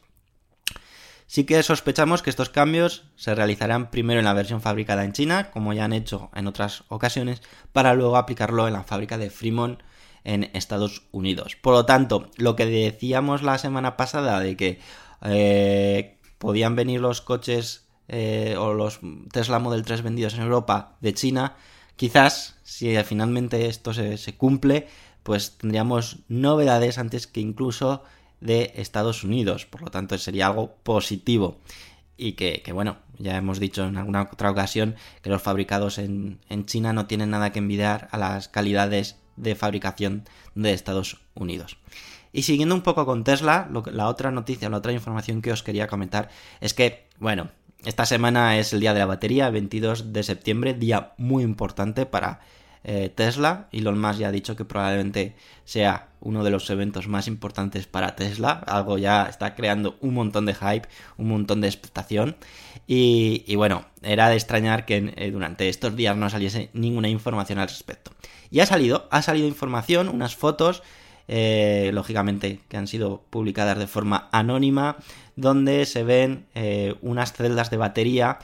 Sí 1.26 1.44
que 1.44 1.62
sospechamos 1.62 2.22
que 2.22 2.30
estos 2.30 2.48
cambios 2.48 3.04
se 3.16 3.34
realizarán 3.34 3.90
primero 3.90 4.18
en 4.18 4.24
la 4.24 4.32
versión 4.32 4.60
fabricada 4.60 5.04
en 5.04 5.12
China, 5.12 5.50
como 5.50 5.72
ya 5.72 5.84
han 5.84 5.92
hecho 5.92 6.30
en 6.34 6.46
otras 6.46 6.84
ocasiones, 6.88 7.42
para 7.72 7.94
luego 7.94 8.16
aplicarlo 8.16 8.66
en 8.66 8.72
la 8.72 8.82
fábrica 8.82 9.18
de 9.18 9.30
Fremont 9.30 9.80
en 10.24 10.50
Estados 10.54 11.02
Unidos. 11.12 11.56
Por 11.56 11.74
lo 11.74 11.84
tanto, 11.84 12.30
lo 12.36 12.56
que 12.56 12.66
decíamos 12.66 13.42
la 13.42 13.58
semana 13.58 13.96
pasada 13.96 14.40
de 14.40 14.56
que 14.56 14.80
eh, 15.22 16.18
podían 16.38 16.76
venir 16.76 17.00
los 17.00 17.20
coches 17.20 17.86
eh, 18.08 18.56
o 18.58 18.72
los 18.72 19.00
Tesla 19.30 19.58
Model 19.58 19.84
3 19.84 20.02
vendidos 20.02 20.34
en 20.34 20.40
Europa 20.40 20.96
de 21.02 21.12
China, 21.12 21.56
quizás 21.96 22.56
si 22.62 22.96
finalmente 23.04 23.66
esto 23.66 23.92
se, 23.92 24.16
se 24.16 24.34
cumple, 24.34 24.88
pues 25.28 25.58
tendríamos 25.58 26.20
novedades 26.28 26.96
antes 26.96 27.26
que 27.26 27.40
incluso 27.40 28.02
de 28.40 28.72
Estados 28.76 29.24
Unidos. 29.24 29.66
Por 29.66 29.82
lo 29.82 29.90
tanto, 29.90 30.16
sería 30.16 30.46
algo 30.46 30.76
positivo. 30.82 31.58
Y 32.16 32.32
que, 32.32 32.62
bueno, 32.72 32.96
ya 33.18 33.36
hemos 33.36 33.60
dicho 33.60 33.84
en 33.84 33.98
alguna 33.98 34.22
otra 34.32 34.50
ocasión 34.50 34.96
que 35.20 35.28
los 35.28 35.42
fabricados 35.42 35.98
en, 35.98 36.40
en, 36.48 36.64
China 36.64 36.94
no 36.94 37.06
tienen 37.06 37.28
nada 37.28 37.52
que 37.52 37.58
envidiar 37.58 38.08
a 38.10 38.16
las 38.16 38.48
calidades 38.48 39.18
de 39.36 39.54
fabricación 39.54 40.24
de 40.54 40.72
Estados 40.72 41.20
Unidos. 41.34 41.76
Y 42.32 42.44
siguiendo 42.44 42.74
un 42.74 42.80
poco 42.80 43.04
con 43.04 43.22
Tesla, 43.22 43.68
la 43.92 44.08
otra 44.08 44.30
noticia, 44.30 44.70
la 44.70 44.78
otra 44.78 44.92
información 44.92 45.42
que 45.42 45.52
os 45.52 45.62
quería 45.62 45.88
comentar 45.88 46.30
es 46.62 46.72
que, 46.72 47.06
bueno, 47.18 47.50
esta 47.84 48.06
semana 48.06 48.56
es 48.58 48.72
el 48.72 48.80
día 48.80 48.94
de 48.94 49.00
la 49.00 49.06
batería, 49.06 49.50
22 49.50 50.10
de 50.10 50.22
septiembre, 50.22 50.72
día 50.72 51.12
muy 51.18 51.42
importante 51.42 52.06
para 52.06 52.40
eh, 52.84 53.10
Tesla. 53.14 53.68
Elon 53.72 54.00
Musk 54.00 54.20
ya 54.20 54.28
ha 54.28 54.32
dicho 54.32 54.56
que 54.56 54.64
probablemente 54.64 55.36
sea 55.64 56.08
uno 56.20 56.44
de 56.44 56.50
los 56.50 56.68
eventos 56.70 57.08
más 57.08 57.28
importantes 57.28 57.86
para 57.86 58.16
Tesla. 58.16 58.62
Algo 58.66 58.98
ya 58.98 59.24
está 59.24 59.54
creando 59.54 59.96
un 60.00 60.14
montón 60.14 60.46
de 60.46 60.54
hype, 60.54 60.88
un 61.16 61.28
montón 61.28 61.60
de 61.60 61.68
expectación. 61.68 62.36
Y, 62.86 63.54
bueno, 63.56 63.84
era 64.02 64.30
de 64.30 64.36
extrañar 64.36 64.86
que 64.86 65.12
eh, 65.16 65.30
durante 65.30 65.68
estos 65.68 65.94
días 65.94 66.16
no 66.16 66.30
saliese 66.30 66.70
ninguna 66.72 67.08
información 67.08 67.58
al 67.58 67.68
respecto. 67.68 68.12
Y 68.50 68.60
ha 68.60 68.66
salido, 68.66 69.08
ha 69.10 69.20
salido 69.22 69.46
información, 69.46 70.08
unas 70.08 70.34
fotos. 70.34 70.82
Eh, 71.30 71.90
lógicamente 71.92 72.60
que 72.70 72.78
han 72.78 72.86
sido 72.86 73.22
publicadas 73.28 73.78
de 73.78 73.86
forma 73.86 74.30
anónima, 74.32 74.96
donde 75.36 75.84
se 75.84 76.02
ven 76.02 76.46
eh, 76.54 76.94
unas 77.02 77.34
celdas 77.34 77.68
de 77.68 77.76
batería 77.76 78.38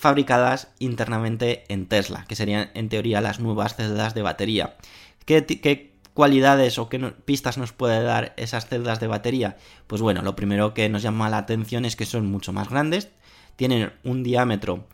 fabricadas 0.00 0.68
internamente 0.78 1.64
en 1.68 1.84
Tesla, 1.84 2.24
que 2.26 2.34
serían 2.34 2.70
en 2.72 2.88
teoría 2.88 3.20
las 3.20 3.38
nuevas 3.38 3.76
celdas 3.76 4.14
de 4.14 4.22
batería. 4.22 4.78
¿Qué, 5.26 5.92
cualidades 6.14 6.78
o 6.78 6.88
qué 6.88 6.98
pistas 6.98 7.58
nos 7.58 7.74
puede 7.74 8.02
dar 8.02 8.32
esas 8.38 8.66
celdas 8.66 8.98
de 8.98 9.08
batería? 9.08 9.58
Pues 9.86 10.00
bueno, 10.00 10.22
lo 10.22 10.36
primero 10.36 10.72
que 10.72 10.88
nos 10.88 11.02
llama 11.02 11.28
la 11.28 11.36
atención 11.36 11.84
es 11.84 11.96
que 11.96 12.06
son 12.06 12.24
mucho 12.30 12.50
más 12.54 12.70
grandes, 12.70 13.10
tienen 13.56 13.92
un 14.02 14.22
diámetro 14.22 14.86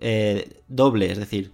eh, 0.00 0.62
doble, 0.66 1.12
es 1.12 1.18
decir, 1.18 1.52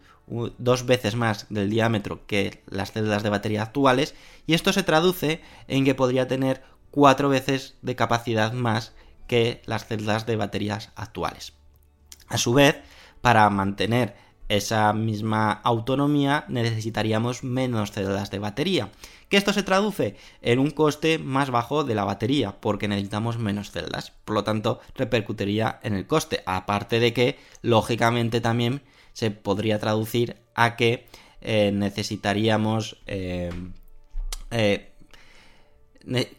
dos 0.59 0.87
veces 0.87 1.17
más 1.17 1.47
del 1.51 1.69
diámetro 1.69 2.25
que 2.29 2.63
las 2.71 2.93
celdas 2.93 3.25
de 3.25 3.31
batería 3.31 3.65
actuales, 3.65 4.15
y 4.47 4.55
esto 4.55 4.73
se 4.73 4.85
traduce 4.85 5.41
en 5.67 5.85
que 5.85 5.97
podría 5.97 6.29
tener 6.29 6.63
cuatro 6.93 7.29
veces 7.29 7.75
de 7.83 7.97
capacidad 7.97 8.53
más 8.53 8.93
que 9.27 9.63
las 9.67 9.87
celdas 9.87 10.27
de 10.27 10.37
baterías 10.37 10.93
actuales. 10.95 11.55
A 12.29 12.39
su 12.39 12.55
vez, 12.55 12.77
para 13.21 13.49
mantener 13.51 14.15
esa 14.51 14.93
misma 14.93 15.53
autonomía 15.53 16.45
necesitaríamos 16.49 17.45
menos 17.45 17.93
celdas 17.93 18.31
de 18.33 18.41
batería. 18.41 18.91
Que 19.29 19.37
esto 19.37 19.53
se 19.53 19.63
traduce 19.63 20.17
en 20.43 20.59
un 20.59 20.73
coste 20.73 21.21
más 21.21 21.51
bajo 21.51 21.85
de 21.85 21.95
la 21.95 22.03
batería, 22.05 22.61
porque 22.61 22.89
necesitamos 22.89 23.39
menos 23.39 23.71
celdas. 23.71 24.11
Por 24.25 24.35
lo 24.35 24.43
tanto, 24.43 24.81
repercutiría 24.97 25.79
en 25.85 25.95
el 25.95 26.09
coste. 26.09 26.43
Aparte 26.47 26.99
de 26.99 27.13
que, 27.13 27.39
lógicamente, 27.63 28.41
también 28.41 28.83
se 29.13 29.31
podría 29.31 29.79
traducir 29.79 30.37
a 30.57 30.75
que 30.75 31.07
eh, 31.43 31.71
necesitaríamos 31.73 32.97
eh, 33.07 33.53
eh, 34.51 34.91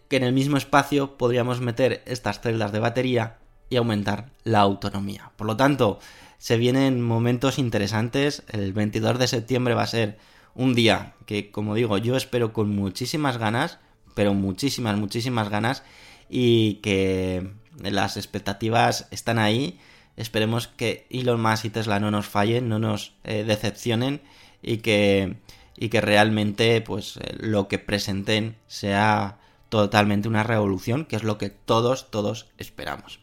que 0.09 0.17
en 0.17 0.23
el 0.23 0.33
mismo 0.33 0.57
espacio 0.57 1.17
podríamos 1.17 1.61
meter 1.61 2.03
estas 2.05 2.41
celdas 2.41 2.73
de 2.73 2.79
batería 2.79 3.37
y 3.69 3.77
aumentar 3.77 4.31
la 4.43 4.59
autonomía. 4.59 5.31
Por 5.37 5.47
lo 5.47 5.55
tanto, 5.55 5.99
se 6.41 6.57
vienen 6.57 7.03
momentos 7.03 7.59
interesantes. 7.59 8.41
El 8.47 8.73
22 8.73 9.19
de 9.19 9.27
septiembre 9.27 9.75
va 9.75 9.83
a 9.83 9.87
ser 9.87 10.17
un 10.55 10.73
día 10.73 11.13
que, 11.27 11.51
como 11.51 11.75
digo, 11.75 11.99
yo 11.99 12.17
espero 12.17 12.51
con 12.51 12.75
muchísimas 12.75 13.37
ganas, 13.37 13.77
pero 14.15 14.33
muchísimas, 14.33 14.97
muchísimas 14.97 15.49
ganas, 15.49 15.83
y 16.31 16.79
que 16.81 17.51
las 17.77 18.17
expectativas 18.17 19.07
están 19.11 19.37
ahí. 19.37 19.79
Esperemos 20.17 20.65
que 20.65 21.05
Elon 21.11 21.39
Musk 21.39 21.65
y 21.65 21.69
Tesla 21.69 21.99
no 21.99 22.09
nos 22.09 22.25
fallen, 22.25 22.69
no 22.69 22.79
nos 22.79 23.13
eh, 23.23 23.43
decepcionen 23.43 24.19
y 24.63 24.77
que, 24.77 25.35
y 25.77 25.89
que 25.89 26.01
realmente 26.01 26.81
pues, 26.81 27.17
eh, 27.17 27.35
lo 27.37 27.67
que 27.67 27.77
presenten 27.77 28.55
sea 28.65 29.37
totalmente 29.69 30.27
una 30.27 30.41
revolución, 30.41 31.05
que 31.05 31.17
es 31.17 31.23
lo 31.23 31.37
que 31.37 31.51
todos, 31.51 32.09
todos 32.09 32.47
esperamos. 32.57 33.19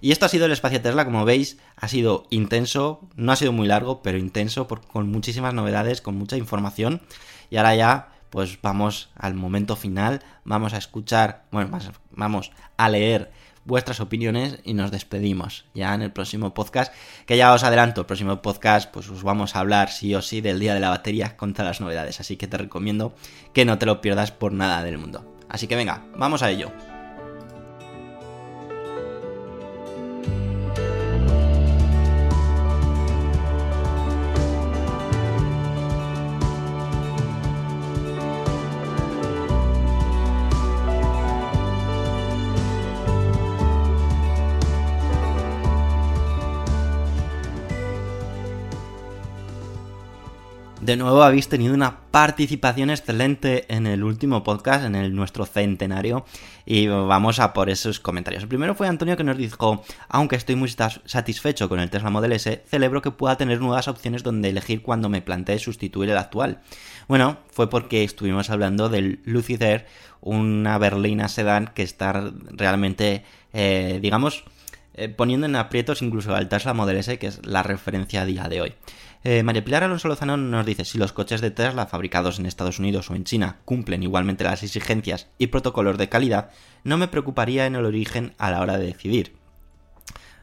Y 0.00 0.12
esto 0.12 0.26
ha 0.26 0.28
sido 0.28 0.46
el 0.46 0.52
espacio 0.52 0.80
Tesla, 0.80 1.04
como 1.04 1.24
veis, 1.24 1.58
ha 1.76 1.88
sido 1.88 2.26
intenso, 2.30 3.08
no 3.16 3.32
ha 3.32 3.36
sido 3.36 3.52
muy 3.52 3.68
largo, 3.68 4.02
pero 4.02 4.18
intenso, 4.18 4.66
con 4.66 5.10
muchísimas 5.10 5.54
novedades, 5.54 6.00
con 6.00 6.16
mucha 6.16 6.36
información. 6.36 7.02
Y 7.50 7.56
ahora 7.56 7.74
ya, 7.74 8.08
pues 8.30 8.58
vamos 8.62 9.10
al 9.16 9.34
momento 9.34 9.76
final, 9.76 10.22
vamos 10.44 10.72
a 10.72 10.78
escuchar, 10.78 11.44
bueno, 11.50 11.78
vamos 12.12 12.52
a 12.76 12.88
leer 12.88 13.30
vuestras 13.64 14.00
opiniones 14.00 14.58
y 14.64 14.74
nos 14.74 14.90
despedimos 14.90 15.66
ya 15.74 15.94
en 15.94 16.02
el 16.02 16.12
próximo 16.12 16.54
podcast, 16.54 16.92
que 17.26 17.36
ya 17.36 17.52
os 17.52 17.62
adelanto, 17.62 18.00
el 18.00 18.06
próximo 18.06 18.40
podcast 18.42 18.90
pues 18.90 19.08
os 19.08 19.22
vamos 19.22 19.54
a 19.54 19.60
hablar 19.60 19.90
sí 19.90 20.14
o 20.14 20.22
sí 20.22 20.40
del 20.40 20.58
día 20.60 20.74
de 20.74 20.80
la 20.80 20.88
batería 20.88 21.36
con 21.36 21.52
todas 21.52 21.66
las 21.66 21.80
novedades, 21.80 22.20
así 22.20 22.36
que 22.36 22.48
te 22.48 22.56
recomiendo 22.56 23.14
que 23.52 23.64
no 23.64 23.78
te 23.78 23.86
lo 23.86 24.00
pierdas 24.00 24.32
por 24.32 24.52
nada 24.52 24.82
del 24.82 24.98
mundo. 24.98 25.36
Así 25.48 25.66
que 25.66 25.76
venga, 25.76 26.04
vamos 26.16 26.42
a 26.42 26.50
ello. 26.50 26.72
De 50.90 50.96
nuevo 50.96 51.22
habéis 51.22 51.48
tenido 51.48 51.72
una 51.72 52.00
participación 52.10 52.90
excelente 52.90 53.64
en 53.72 53.86
el 53.86 54.02
último 54.02 54.42
podcast, 54.42 54.84
en 54.84 54.96
el 54.96 55.14
nuestro 55.14 55.46
centenario, 55.46 56.24
y 56.66 56.88
vamos 56.88 57.38
a 57.38 57.52
por 57.52 57.70
esos 57.70 58.00
comentarios. 58.00 58.42
El 58.42 58.48
primero 58.48 58.74
fue 58.74 58.88
Antonio 58.88 59.16
que 59.16 59.22
nos 59.22 59.36
dijo, 59.36 59.84
aunque 60.08 60.34
estoy 60.34 60.56
muy 60.56 60.68
satisfecho 60.68 61.68
con 61.68 61.78
el 61.78 61.90
Tesla 61.90 62.10
Model 62.10 62.32
S, 62.32 62.64
celebro 62.66 63.02
que 63.02 63.12
pueda 63.12 63.36
tener 63.36 63.60
nuevas 63.60 63.86
opciones 63.86 64.24
donde 64.24 64.48
elegir 64.48 64.82
cuando 64.82 65.08
me 65.08 65.22
plantee 65.22 65.60
sustituir 65.60 66.10
el 66.10 66.18
actual. 66.18 66.60
Bueno, 67.06 67.38
fue 67.52 67.70
porque 67.70 68.02
estuvimos 68.02 68.50
hablando 68.50 68.88
del 68.88 69.20
Lucid 69.24 69.62
Air, 69.62 69.86
una 70.20 70.76
berlina 70.78 71.28
sedán 71.28 71.70
que 71.72 71.84
está 71.84 72.32
realmente, 72.50 73.22
eh, 73.52 74.00
digamos, 74.02 74.42
eh, 74.94 75.08
poniendo 75.08 75.46
en 75.46 75.54
aprietos 75.54 76.02
incluso 76.02 76.34
al 76.34 76.48
Tesla 76.48 76.74
Model 76.74 76.96
S, 76.96 77.16
que 77.20 77.28
es 77.28 77.46
la 77.46 77.62
referencia 77.62 78.22
a 78.22 78.26
día 78.26 78.48
de 78.48 78.60
hoy. 78.60 78.74
Eh, 79.22 79.42
María 79.42 79.62
Pilar 79.62 79.84
Alonso 79.84 80.08
Lozano 80.08 80.38
nos 80.38 80.64
dice, 80.64 80.86
si 80.86 80.96
los 80.96 81.12
coches 81.12 81.42
de 81.42 81.50
Tesla 81.50 81.86
fabricados 81.86 82.38
en 82.38 82.46
Estados 82.46 82.78
Unidos 82.78 83.10
o 83.10 83.14
en 83.14 83.24
China 83.24 83.58
cumplen 83.66 84.02
igualmente 84.02 84.44
las 84.44 84.62
exigencias 84.62 85.28
y 85.36 85.48
protocolos 85.48 85.98
de 85.98 86.08
calidad, 86.08 86.50
no 86.84 86.96
me 86.96 87.08
preocuparía 87.08 87.66
en 87.66 87.74
el 87.74 87.84
origen 87.84 88.32
a 88.38 88.50
la 88.50 88.60
hora 88.60 88.78
de 88.78 88.86
decidir. 88.86 89.34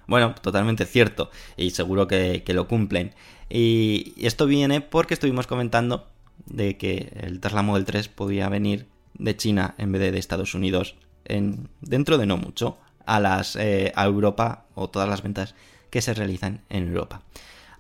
Bueno, 0.06 0.36
totalmente 0.36 0.86
cierto, 0.86 1.32
y 1.58 1.72
seguro 1.72 2.08
que, 2.08 2.44
lo 2.48 2.68
cumplen. 2.68 3.14
Y 3.50 4.14
esto 4.18 4.46
viene 4.46 4.80
porque 4.80 5.16
estuvimos 5.16 5.48
comentando 5.48 6.08
de 6.46 6.78
que 6.78 7.12
el 7.20 7.40
Tesla 7.40 7.64
Model 7.64 7.86
3 7.86 8.08
podía 8.10 8.48
venir 8.48 8.88
de 9.16 9.36
China 9.36 9.74
en 9.80 9.92
vez 9.92 10.02
de 10.02 10.12
de 10.12 10.20
Estados 10.20 10.54
Unidos 10.54 10.96
en, 11.26 11.68
dentro 11.82 12.18
de 12.18 12.28
no 12.28 12.38
mucho 12.38 12.78
a, 13.06 13.42
eh, 13.56 13.92
a 13.96 14.06
Europa 14.06 14.66
o 14.76 14.90
todas 14.90 15.10
las 15.10 15.24
ventas 15.24 15.56
que 15.90 16.02
se 16.02 16.14
realizan 16.14 16.62
en 16.70 16.88
Europa. 16.88 17.24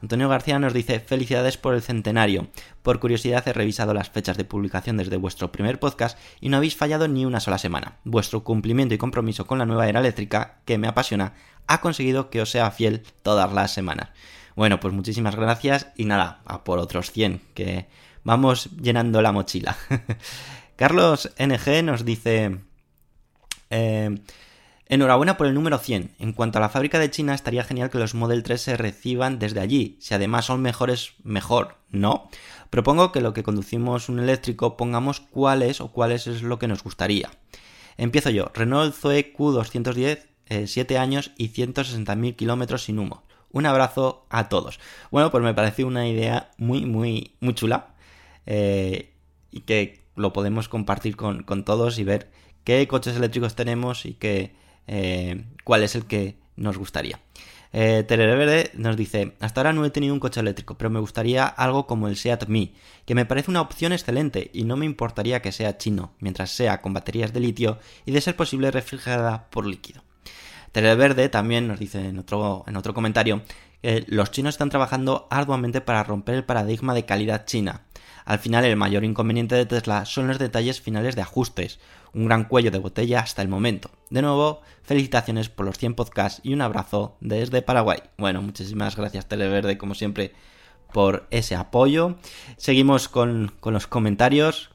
Antonio 0.01 0.29
García 0.29 0.59
nos 0.59 0.73
dice 0.73 0.99
felicidades 0.99 1.57
por 1.57 1.73
el 1.73 1.81
centenario. 1.81 2.47
Por 2.83 2.99
curiosidad 2.99 3.47
he 3.47 3.53
revisado 3.53 3.93
las 3.93 4.09
fechas 4.09 4.37
de 4.37 4.45
publicación 4.45 4.97
desde 4.97 5.17
vuestro 5.17 5.51
primer 5.51 5.79
podcast 5.79 6.17
y 6.39 6.49
no 6.49 6.57
habéis 6.57 6.75
fallado 6.75 7.07
ni 7.07 7.25
una 7.25 7.39
sola 7.39 7.57
semana. 7.57 7.97
Vuestro 8.03 8.43
cumplimiento 8.43 8.93
y 8.93 8.99
compromiso 8.99 9.47
con 9.47 9.57
la 9.57 9.65
nueva 9.65 9.87
era 9.87 9.99
eléctrica, 9.99 10.59
que 10.65 10.77
me 10.77 10.87
apasiona, 10.87 11.33
ha 11.65 11.81
conseguido 11.81 12.29
que 12.29 12.41
os 12.41 12.51
sea 12.51 12.69
fiel 12.71 13.03
todas 13.23 13.51
las 13.51 13.73
semanas. 13.73 14.09
Bueno, 14.55 14.79
pues 14.79 14.93
muchísimas 14.93 15.35
gracias 15.35 15.87
y 15.95 16.05
nada, 16.05 16.41
a 16.45 16.63
por 16.63 16.79
otros 16.79 17.11
100, 17.11 17.41
que 17.53 17.87
vamos 18.23 18.69
llenando 18.81 19.21
la 19.21 19.31
mochila. 19.31 19.77
Carlos 20.75 21.31
NG 21.39 21.83
nos 21.83 22.05
dice... 22.05 22.59
Eh, 23.69 24.15
Enhorabuena 24.89 25.35
por 25.35 25.47
el 25.47 25.53
número 25.53 25.77
100. 25.79 26.15
En 26.17 26.31
cuanto 26.31 26.59
a 26.59 26.61
la 26.61 26.69
fábrica 26.69 26.97
de 26.97 27.11
China, 27.11 27.33
estaría 27.33 27.65
genial 27.65 27.89
que 27.89 27.97
los 27.97 28.15
Model 28.15 28.43
3 28.43 28.61
se 28.61 28.77
reciban 28.77 29.37
desde 29.37 29.59
allí. 29.59 29.97
Si 29.99 30.13
además 30.13 30.45
son 30.45 30.61
mejores, 30.61 31.13
mejor, 31.23 31.75
¿no? 31.91 32.29
Propongo 32.69 33.11
que 33.11 33.19
lo 33.19 33.33
que 33.33 33.43
conducimos 33.43 34.07
un 34.07 34.19
eléctrico 34.19 34.77
pongamos 34.77 35.19
cuál 35.19 35.61
es 35.61 35.81
o 35.81 35.91
cuáles 35.91 36.27
es 36.27 36.41
lo 36.41 36.57
que 36.57 36.69
nos 36.69 36.83
gustaría. 36.83 37.29
Empiezo 37.97 38.29
yo. 38.29 38.49
Renault 38.53 38.95
Zoe 38.95 39.33
Q210, 39.33 40.65
7 40.65 40.93
eh, 40.93 40.97
años 40.97 41.31
y 41.37 41.49
160.000 41.49 42.35
kilómetros 42.37 42.83
sin 42.83 42.99
humo. 42.99 43.23
Un 43.51 43.65
abrazo 43.65 44.25
a 44.29 44.47
todos. 44.47 44.79
Bueno, 45.11 45.31
pues 45.31 45.43
me 45.43 45.53
parece 45.53 45.83
una 45.83 46.07
idea 46.07 46.51
muy, 46.57 46.85
muy, 46.85 47.35
muy 47.41 47.53
chula. 47.55 47.95
Eh, 48.45 49.13
y 49.51 49.61
que 49.61 50.05
lo 50.15 50.31
podemos 50.31 50.69
compartir 50.69 51.17
con, 51.17 51.43
con 51.43 51.65
todos 51.65 51.99
y 51.99 52.05
ver 52.05 52.31
qué 52.63 52.87
coches 52.87 53.17
eléctricos 53.17 53.55
tenemos 53.55 54.05
y 54.05 54.13
qué 54.13 54.55
eh, 54.87 55.45
cuál 55.63 55.83
es 55.83 55.95
el 55.95 56.05
que 56.05 56.37
nos 56.55 56.77
gustaría. 56.77 57.19
Eh, 57.73 58.05
Verde 58.07 58.71
nos 58.73 58.95
dice, 58.95 59.33
hasta 59.39 59.61
ahora 59.61 59.73
no 59.73 59.85
he 59.85 59.89
tenido 59.89 60.13
un 60.13 60.19
coche 60.19 60.39
eléctrico, 60.39 60.77
pero 60.77 60.89
me 60.89 60.99
gustaría 60.99 61.45
algo 61.45 61.85
como 61.85 62.07
el 62.07 62.15
Seat 62.15 62.47
Mi, 62.47 62.73
que 63.05 63.13
me 63.15 63.25
parece 63.25 63.51
una 63.51 63.61
opción 63.61 63.93
excelente 63.93 64.49
y 64.53 64.63
no 64.63 64.77
me 64.77 64.85
importaría 64.85 65.41
que 65.41 65.51
sea 65.51 65.77
chino, 65.77 66.13
mientras 66.19 66.51
sea 66.51 66.81
con 66.81 66.93
baterías 66.93 67.33
de 67.33 67.41
litio 67.41 67.79
y 68.05 68.11
de 68.11 68.21
ser 68.21 68.35
posible 68.35 68.71
refrigerada 68.71 69.49
por 69.49 69.65
líquido. 69.65 70.03
Verde 70.73 71.29
también 71.29 71.67
nos 71.67 71.79
dice 71.79 72.07
en 72.07 72.19
otro, 72.19 72.63
en 72.67 72.77
otro 72.77 72.93
comentario 72.93 73.41
que 73.81 74.05
los 74.07 74.31
chinos 74.31 74.55
están 74.55 74.69
trabajando 74.69 75.27
arduamente 75.29 75.81
para 75.81 76.03
romper 76.03 76.35
el 76.35 76.43
paradigma 76.43 76.93
de 76.93 77.05
calidad 77.05 77.45
china. 77.45 77.81
Al 78.25 78.39
final 78.39 78.65
el 78.65 78.75
mayor 78.75 79.03
inconveniente 79.03 79.55
de 79.55 79.65
Tesla 79.65 80.05
son 80.05 80.27
los 80.27 80.39
detalles 80.39 80.81
finales 80.81 81.15
de 81.15 81.21
ajustes, 81.21 81.79
un 82.13 82.25
gran 82.25 82.43
cuello 82.45 82.71
de 82.71 82.79
botella 82.79 83.21
hasta 83.21 83.41
el 83.41 83.47
momento. 83.47 83.89
De 84.09 84.21
nuevo, 84.21 84.61
felicitaciones 84.83 85.49
por 85.49 85.65
los 85.65 85.77
100 85.77 85.95
podcasts 85.95 86.41
y 86.43 86.53
un 86.53 86.61
abrazo 86.61 87.17
desde 87.19 87.61
Paraguay. 87.61 87.99
Bueno, 88.17 88.41
muchísimas 88.41 88.95
gracias 88.95 89.27
Televerde, 89.27 89.77
como 89.77 89.95
siempre, 89.95 90.33
por 90.93 91.27
ese 91.29 91.55
apoyo. 91.55 92.15
Seguimos 92.55 93.09
con, 93.09 93.51
los 93.63 93.87
comentarios. 93.87 94.69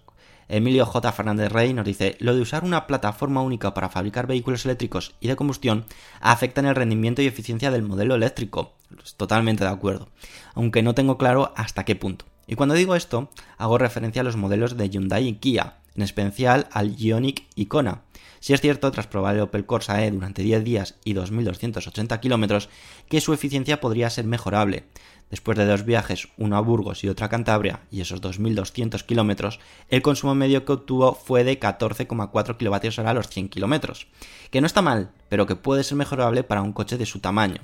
Emilio 0.48 0.84
J. 0.84 1.12
Fernández 1.12 1.50
Rey 1.50 1.72
nos 1.72 1.86
dice, 1.86 2.16
lo 2.18 2.34
de 2.34 2.42
usar 2.42 2.62
una 2.62 2.86
plataforma 2.86 3.40
única 3.40 3.72
para 3.72 3.88
fabricar 3.88 4.26
vehículos 4.26 4.66
eléctricos 4.66 5.14
y 5.18 5.28
de 5.28 5.36
combustión 5.36 5.86
afecta 6.20 6.60
en 6.60 6.66
el 6.66 6.74
rendimiento 6.74 7.22
y 7.22 7.26
eficiencia 7.26 7.70
del 7.70 7.82
modelo 7.82 8.14
eléctrico. 8.14 8.74
Totalmente 9.16 9.64
de 9.64 9.70
acuerdo, 9.70 10.10
aunque 10.54 10.82
no 10.82 10.94
tengo 10.94 11.16
claro 11.16 11.54
hasta 11.56 11.84
qué 11.84 11.96
punto. 11.96 12.26
Y 12.46 12.54
cuando 12.54 12.74
digo 12.74 12.96
esto, 12.96 13.30
hago 13.56 13.78
referencia 13.78 14.20
a 14.20 14.24
los 14.24 14.36
modelos 14.36 14.76
de 14.76 14.90
Hyundai 14.90 15.26
y 15.26 15.34
Kia, 15.36 15.78
en 15.94 16.02
especial 16.02 16.68
al 16.70 16.96
Ioniq 16.96 17.46
Icona. 17.54 18.02
Si 18.42 18.52
es 18.52 18.60
cierto, 18.60 18.90
tras 18.90 19.06
probar 19.06 19.36
el 19.36 19.42
Opel 19.42 19.66
Corsa 19.66 20.04
E 20.04 20.10
durante 20.10 20.42
10 20.42 20.64
días 20.64 20.96
y 21.04 21.14
2.280 21.14 22.18
kilómetros, 22.18 22.68
que 23.08 23.20
su 23.20 23.32
eficiencia 23.32 23.80
podría 23.80 24.10
ser 24.10 24.24
mejorable. 24.24 24.82
Después 25.30 25.56
de 25.56 25.64
dos 25.64 25.84
viajes, 25.84 26.26
uno 26.36 26.56
a 26.56 26.60
Burgos 26.60 27.04
y 27.04 27.08
otro 27.08 27.24
a 27.24 27.28
Cantabria, 27.28 27.82
y 27.92 28.00
esos 28.00 28.20
2.200 28.20 29.04
kilómetros, 29.04 29.60
el 29.90 30.02
consumo 30.02 30.34
medio 30.34 30.64
que 30.64 30.72
obtuvo 30.72 31.14
fue 31.14 31.44
de 31.44 31.60
14,4 31.60 32.56
kWh 32.58 33.06
a 33.06 33.14
los 33.14 33.28
100 33.28 33.48
kilómetros. 33.48 34.08
Que 34.50 34.60
no 34.60 34.66
está 34.66 34.82
mal, 34.82 35.12
pero 35.28 35.46
que 35.46 35.54
puede 35.54 35.84
ser 35.84 35.96
mejorable 35.96 36.42
para 36.42 36.62
un 36.62 36.72
coche 36.72 36.98
de 36.98 37.06
su 37.06 37.20
tamaño. 37.20 37.62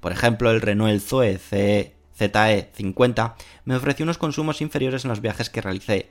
Por 0.00 0.12
ejemplo, 0.12 0.52
el 0.52 0.60
Renault 0.60 1.02
Zoe 1.02 1.40
ZE50 1.40 3.34
me 3.64 3.74
ofreció 3.74 4.04
unos 4.04 4.18
consumos 4.18 4.60
inferiores 4.60 5.04
en 5.04 5.08
los 5.08 5.20
viajes 5.22 5.50
que 5.50 5.60
realicé, 5.60 6.10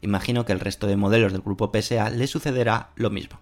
Imagino 0.00 0.44
que 0.44 0.52
el 0.52 0.60
resto 0.60 0.86
de 0.86 0.96
modelos 0.96 1.32
del 1.32 1.42
grupo 1.42 1.72
PSA 1.72 2.10
le 2.10 2.26
sucederá 2.26 2.90
lo 2.94 3.10
mismo. 3.10 3.40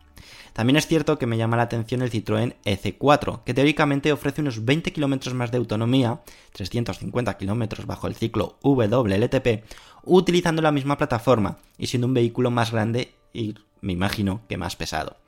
También 0.56 0.78
es 0.78 0.86
cierto 0.86 1.18
que 1.18 1.26
me 1.26 1.36
llama 1.36 1.58
la 1.58 1.64
atención 1.64 2.00
el 2.00 2.10
Citroën 2.10 2.54
EC4, 2.64 3.44
que 3.44 3.52
teóricamente 3.52 4.10
ofrece 4.10 4.40
unos 4.40 4.64
20 4.64 4.90
km 4.90 5.34
más 5.34 5.50
de 5.50 5.58
autonomía, 5.58 6.22
350 6.54 7.36
km 7.36 7.84
bajo 7.84 8.06
el 8.06 8.14
ciclo 8.14 8.56
WLTP, 8.62 9.64
utilizando 10.04 10.62
la 10.62 10.72
misma 10.72 10.96
plataforma 10.96 11.58
y 11.76 11.88
siendo 11.88 12.06
un 12.06 12.14
vehículo 12.14 12.50
más 12.50 12.72
grande 12.72 13.12
y 13.34 13.54
me 13.82 13.92
imagino 13.92 14.40
que 14.48 14.56
más 14.56 14.76
pesado. 14.76 15.18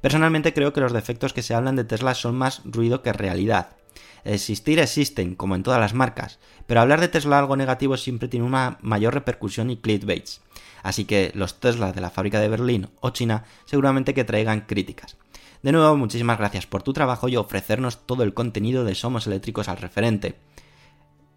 Personalmente 0.00 0.54
creo 0.54 0.72
que 0.72 0.80
los 0.80 0.94
defectos 0.94 1.34
que 1.34 1.42
se 1.42 1.52
hablan 1.52 1.76
de 1.76 1.84
Tesla 1.84 2.14
son 2.14 2.38
más 2.38 2.62
ruido 2.64 3.02
que 3.02 3.12
realidad. 3.12 3.76
Existir 4.24 4.78
existen, 4.78 5.34
como 5.34 5.54
en 5.54 5.64
todas 5.64 5.80
las 5.80 5.92
marcas, 5.92 6.38
pero 6.66 6.80
hablar 6.80 7.02
de 7.02 7.08
Tesla 7.08 7.38
algo 7.38 7.56
negativo 7.56 7.98
siempre 7.98 8.28
tiene 8.28 8.46
una 8.46 8.78
mayor 8.80 9.12
repercusión 9.12 9.68
y 9.68 9.76
clickbaits. 9.76 10.40
Así 10.82 11.04
que 11.04 11.32
los 11.34 11.60
Tesla 11.60 11.92
de 11.92 12.00
la 12.00 12.10
fábrica 12.10 12.40
de 12.40 12.48
Berlín 12.48 12.88
o 13.00 13.10
China 13.10 13.44
seguramente 13.64 14.14
que 14.14 14.24
traigan 14.24 14.62
críticas. 14.62 15.16
De 15.62 15.70
nuevo, 15.70 15.96
muchísimas 15.96 16.38
gracias 16.38 16.66
por 16.66 16.82
tu 16.82 16.92
trabajo 16.92 17.28
y 17.28 17.36
ofrecernos 17.36 18.04
todo 18.06 18.24
el 18.24 18.34
contenido 18.34 18.84
de 18.84 18.96
Somos 18.96 19.26
Eléctricos 19.28 19.68
al 19.68 19.76
referente. 19.76 20.34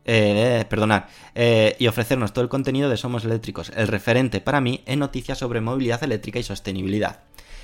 Eh, 0.08 0.66
perdonad, 0.70 1.06
eh, 1.34 1.76
y 1.80 1.88
ofrecernos 1.88 2.32
todo 2.32 2.44
el 2.44 2.50
contenido 2.50 2.90
de 2.90 2.98
Somos 2.98 3.26
Eléctricos, 3.26 3.72
el 3.76 3.88
referente 3.88 4.40
para 4.40 4.62
mí 4.62 4.82
en 4.86 5.00
noticias 5.00 5.40
sobre 5.40 5.62
movilidad 5.62 6.04
eléctrica 6.04 6.38
y 6.38 6.44
sostenibilidad. 6.44 7.22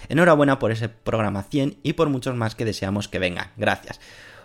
Enhorabuena 0.10 0.58
por 0.58 0.72
ese 0.72 0.90
programa 0.90 1.44
100 1.44 1.78
y 1.84 1.94
por 1.94 2.10
muchos 2.10 2.36
más 2.36 2.56
que 2.56 2.66
deseamos 2.66 3.08
que 3.08 3.20
vengan. 3.20 3.52
Gracias. 3.58 4.00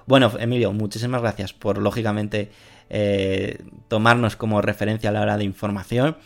Bueno, 0.07 0.31
Emilio, 0.39 0.73
muchísimas 0.73 1.23
gracias 1.23 1.53
por, 1.53 1.79
lógicamente, 1.79 2.51
eh, 2.91 3.59
tomarnos 3.89 4.37
como 4.37 4.63
referencia 4.63 5.11
a 5.11 5.13
la 5.13 5.23
hora 5.23 5.37
de 5.37 5.45
información 5.45 6.17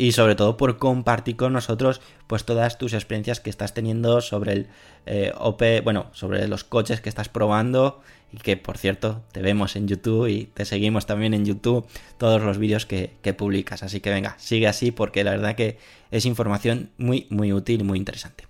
y 0.00 0.12
sobre 0.12 0.34
todo 0.34 0.56
por 0.56 0.78
compartir 0.78 1.36
con 1.36 1.52
nosotros 1.52 2.00
pues 2.26 2.46
todas 2.46 2.78
tus 2.78 2.94
experiencias 2.94 3.38
que 3.38 3.50
estás 3.50 3.74
teniendo 3.74 4.22
sobre 4.22 4.52
el 4.54 4.66
eh, 5.04 5.30
OP, 5.36 5.62
bueno, 5.84 6.06
sobre 6.12 6.48
los 6.48 6.64
coches 6.64 7.02
que 7.02 7.10
estás 7.10 7.28
probando 7.28 8.00
y 8.32 8.38
que 8.38 8.56
por 8.56 8.78
cierto 8.78 9.20
te 9.32 9.42
vemos 9.42 9.76
en 9.76 9.88
YouTube 9.88 10.26
y 10.28 10.46
te 10.46 10.64
seguimos 10.64 11.04
también 11.04 11.34
en 11.34 11.44
YouTube 11.44 11.86
todos 12.16 12.40
los 12.40 12.56
vídeos 12.56 12.86
que, 12.86 13.12
que 13.20 13.34
publicas. 13.34 13.82
Así 13.82 14.00
que 14.00 14.08
venga, 14.08 14.36
sigue 14.38 14.68
así 14.68 14.90
porque 14.90 15.22
la 15.22 15.32
verdad 15.32 15.54
que 15.54 15.76
es 16.10 16.24
información 16.24 16.88
muy 16.96 17.26
muy 17.28 17.52
útil 17.52 17.84
muy 17.84 17.98
interesante. 17.98 18.49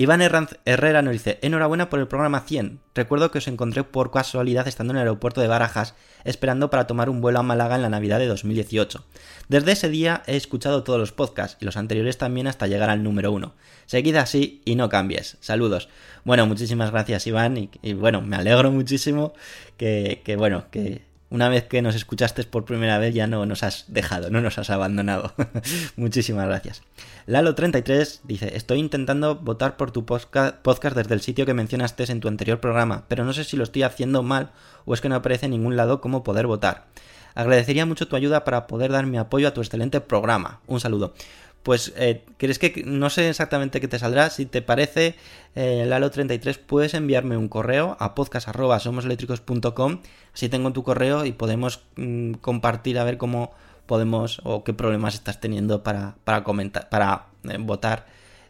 Iván 0.00 0.22
Herrera 0.22 1.02
nos 1.02 1.12
dice, 1.12 1.40
enhorabuena 1.42 1.90
por 1.90 1.98
el 1.98 2.06
programa 2.06 2.42
100. 2.42 2.78
Recuerdo 2.94 3.32
que 3.32 3.38
os 3.38 3.48
encontré 3.48 3.82
por 3.82 4.12
casualidad 4.12 4.68
estando 4.68 4.92
en 4.92 4.98
el 4.98 5.00
aeropuerto 5.00 5.40
de 5.40 5.48
Barajas, 5.48 5.96
esperando 6.22 6.70
para 6.70 6.86
tomar 6.86 7.10
un 7.10 7.20
vuelo 7.20 7.40
a 7.40 7.42
Málaga 7.42 7.74
en 7.74 7.82
la 7.82 7.88
Navidad 7.88 8.20
de 8.20 8.28
2018. 8.28 9.04
Desde 9.48 9.72
ese 9.72 9.88
día 9.88 10.22
he 10.28 10.36
escuchado 10.36 10.84
todos 10.84 11.00
los 11.00 11.10
podcasts 11.10 11.56
y 11.60 11.64
los 11.64 11.76
anteriores 11.76 12.16
también 12.16 12.46
hasta 12.46 12.68
llegar 12.68 12.90
al 12.90 13.02
número 13.02 13.32
1. 13.32 13.56
Seguid 13.86 14.14
así 14.14 14.62
y 14.64 14.76
no 14.76 14.88
cambies. 14.88 15.36
Saludos. 15.40 15.88
Bueno, 16.22 16.46
muchísimas 16.46 16.92
gracias 16.92 17.26
Iván 17.26 17.68
y, 17.82 17.92
bueno, 17.94 18.22
me 18.22 18.36
alegro 18.36 18.70
muchísimo 18.70 19.32
que, 19.76 20.22
que 20.24 20.36
bueno, 20.36 20.66
que 20.70 21.07
una 21.30 21.48
vez 21.48 21.64
que 21.64 21.82
nos 21.82 21.94
escuchaste 21.94 22.44
por 22.44 22.64
primera 22.64 22.98
vez 22.98 23.14
ya 23.14 23.26
no 23.26 23.44
nos 23.44 23.62
has 23.62 23.84
dejado, 23.88 24.30
no 24.30 24.40
nos 24.40 24.58
has 24.58 24.70
abandonado. 24.70 25.34
Muchísimas 25.96 26.46
gracias. 26.46 26.82
Lalo33 27.26 28.20
dice, 28.24 28.56
estoy 28.56 28.78
intentando 28.78 29.36
votar 29.36 29.76
por 29.76 29.90
tu 29.90 30.06
podcast 30.06 30.56
desde 30.64 31.14
el 31.14 31.20
sitio 31.20 31.44
que 31.44 31.54
mencionaste 31.54 32.10
en 32.10 32.20
tu 32.20 32.28
anterior 32.28 32.60
programa, 32.60 33.04
pero 33.08 33.24
no 33.24 33.32
sé 33.32 33.44
si 33.44 33.56
lo 33.56 33.64
estoy 33.64 33.82
haciendo 33.82 34.22
mal 34.22 34.50
o 34.84 34.94
es 34.94 35.00
que 35.00 35.08
no 35.08 35.16
aparece 35.16 35.46
en 35.46 35.52
ningún 35.52 35.76
lado 35.76 36.00
cómo 36.00 36.24
poder 36.24 36.46
votar. 36.46 36.86
Agradecería 37.34 37.86
mucho 37.86 38.08
tu 38.08 38.16
ayuda 38.16 38.44
para 38.44 38.66
poder 38.66 38.90
dar 38.90 39.06
mi 39.06 39.18
apoyo 39.18 39.48
a 39.48 39.54
tu 39.54 39.60
excelente 39.60 40.00
programa. 40.00 40.60
Un 40.66 40.80
saludo 40.80 41.14
pues 41.68 41.92
eh, 41.96 42.24
¿crees 42.38 42.58
que 42.58 42.82
no 42.86 43.10
sé 43.10 43.28
exactamente 43.28 43.78
qué 43.78 43.88
te 43.88 43.98
saldrá? 43.98 44.30
Si 44.30 44.46
te 44.46 44.62
parece, 44.62 45.16
eh, 45.54 45.84
Lalo33, 45.86 46.58
puedes 46.58 46.94
enviarme 46.94 47.36
un 47.36 47.48
correo 47.48 47.94
a 48.00 48.14
podcast.somoseléctricos.com, 48.14 50.00
así 50.32 50.48
tengo 50.48 50.72
tu 50.72 50.82
correo 50.82 51.26
y 51.26 51.32
podemos 51.32 51.82
mm, 51.96 52.36
compartir 52.40 52.98
a 52.98 53.04
ver 53.04 53.18
cómo 53.18 53.52
podemos 53.84 54.40
o 54.44 54.64
qué 54.64 54.72
problemas 54.72 55.12
estás 55.12 55.42
teniendo 55.42 55.82
para, 55.82 56.16
para 56.24 56.42
comentar, 56.42 56.88
para 56.88 57.26
eh, 57.44 57.58
votar 57.60 58.06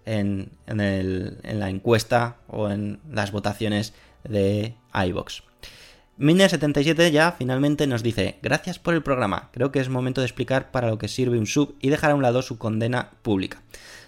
en, 0.07 0.53
en, 0.69 1.59
la 1.59 1.71
encuesta 1.71 2.37
o 2.47 2.71
en 2.71 3.01
las 3.11 3.33
votaciones 3.33 3.95
de 4.23 4.77
iVox. 4.95 5.43
Miner77 6.19 7.13
ya 7.13 7.31
finalmente 7.31 7.87
nos 7.87 8.03
dice, 8.03 8.39
gracias 8.43 8.81
por 8.81 8.95
el 8.95 9.05
programa, 9.05 9.51
creo 9.53 9.71
que 9.71 9.79
es 9.79 9.89
momento 9.89 10.21
de 10.21 10.27
explicar 10.27 10.73
para 10.73 10.89
lo 10.89 10.99
que 10.99 11.07
sirve 11.07 11.39
un 11.39 11.47
sub 11.47 11.77
y 11.81 11.91
dejar 11.91 12.11
a 12.11 12.17
un 12.17 12.23
lado 12.23 12.43
su 12.43 12.59
condena 12.59 13.11
pública. 13.23 13.63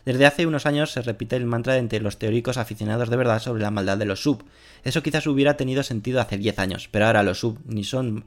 Desde 0.04 0.26
hace 0.26 0.44
unos 0.44 0.66
años 0.66 0.90
se 0.90 1.02
repite 1.02 1.36
el 1.36 1.46
mantra 1.46 1.76
entre 1.76 2.00
los 2.00 2.18
teóricos 2.18 2.56
aficionados 2.56 3.10
de 3.10 3.16
verdad 3.16 3.38
sobre 3.38 3.62
la 3.62 3.70
maldad 3.70 3.96
de 3.96 4.06
los 4.06 4.20
sub. 4.20 4.42
Eso 4.82 5.04
quizás 5.04 5.28
hubiera 5.28 5.56
tenido 5.56 5.84
sentido 5.84 6.20
hace 6.20 6.36
10 6.36 6.58
años, 6.58 6.88
pero 6.90 7.06
ahora 7.06 7.22
los 7.22 7.38
sub 7.38 7.60
ni 7.64 7.84
son 7.84 8.24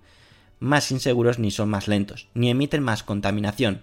más 0.62 0.90
inseguros 0.92 1.38
ni 1.38 1.52
son 1.52 1.68
más 1.68 1.90
lentos, 1.90 2.28
ni 2.34 2.50
emiten 2.50 2.82
más 2.82 3.04
contaminación. 3.04 3.82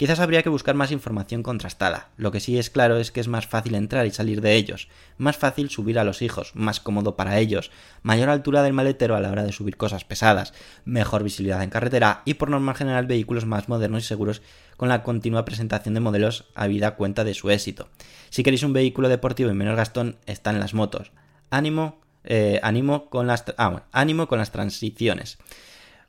Quizás 0.00 0.18
habría 0.20 0.42
que 0.42 0.48
buscar 0.48 0.74
más 0.74 0.92
información 0.92 1.42
contrastada. 1.42 2.08
Lo 2.16 2.32
que 2.32 2.40
sí 2.40 2.58
es 2.58 2.70
claro 2.70 2.96
es 2.96 3.10
que 3.10 3.20
es 3.20 3.28
más 3.28 3.46
fácil 3.46 3.74
entrar 3.74 4.06
y 4.06 4.10
salir 4.10 4.40
de 4.40 4.54
ellos, 4.54 4.88
más 5.18 5.36
fácil 5.36 5.68
subir 5.68 5.98
a 5.98 6.04
los 6.04 6.22
hijos, 6.22 6.52
más 6.54 6.80
cómodo 6.80 7.16
para 7.16 7.38
ellos, 7.38 7.70
mayor 8.02 8.30
altura 8.30 8.62
del 8.62 8.72
maletero 8.72 9.14
a 9.14 9.20
la 9.20 9.30
hora 9.30 9.42
de 9.42 9.52
subir 9.52 9.76
cosas 9.76 10.06
pesadas, 10.06 10.54
mejor 10.86 11.22
visibilidad 11.22 11.62
en 11.62 11.68
carretera 11.68 12.22
y 12.24 12.32
por 12.32 12.48
norma 12.48 12.72
general 12.72 13.04
vehículos 13.04 13.44
más 13.44 13.68
modernos 13.68 14.04
y 14.04 14.06
seguros 14.06 14.40
con 14.78 14.88
la 14.88 15.02
continua 15.02 15.44
presentación 15.44 15.92
de 15.92 16.00
modelos 16.00 16.46
a 16.54 16.66
vida 16.66 16.96
cuenta 16.96 17.22
de 17.22 17.34
su 17.34 17.50
éxito. 17.50 17.90
Si 18.30 18.42
queréis 18.42 18.62
un 18.62 18.72
vehículo 18.72 19.10
deportivo 19.10 19.50
y 19.50 19.54
menos 19.54 19.76
gastón, 19.76 20.16
están 20.24 20.58
las 20.60 20.72
motos. 20.72 21.12
Ánimo, 21.50 22.00
eh, 22.24 22.58
ánimo 22.62 23.10
con 23.10 23.26
las, 23.26 23.44
ah, 23.58 23.68
bueno, 23.68 23.86
ánimo 23.92 24.28
con 24.28 24.38
las 24.38 24.50
transiciones. 24.50 25.36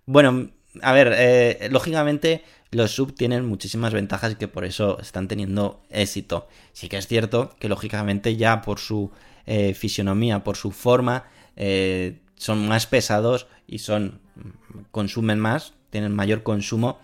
Bueno, 0.06 0.52
a 0.82 0.94
ver, 0.94 1.14
eh, 1.18 1.68
lógicamente 1.72 2.44
los 2.72 2.92
sub 2.92 3.14
tienen 3.14 3.46
muchísimas 3.46 3.94
ventajas 3.94 4.34
y 4.34 4.36
que 4.36 4.48
por 4.48 4.64
eso 4.64 5.00
están 5.02 5.28
teniendo 5.28 5.82
éxito. 5.90 6.48
Sí 6.72 6.88
que 6.88 6.98
es 6.98 7.08
cierto 7.08 7.56
que 7.60 7.68
lógicamente 7.68 8.38
ya 8.38 8.62
por 8.62 8.80
su 8.80 9.12
eh, 9.46 9.74
fisionomía, 9.74 10.44
por 10.44 10.56
su 10.56 10.72
forma, 10.72 11.26
eh, 11.58 12.20
son 12.36 12.68
más 12.68 12.88
pesados 12.88 13.48
y 13.68 13.80
son 13.80 14.22
consumen 14.92 15.40
más, 15.40 15.74
tienen 15.90 16.16
mayor 16.16 16.44
consumo 16.44 17.00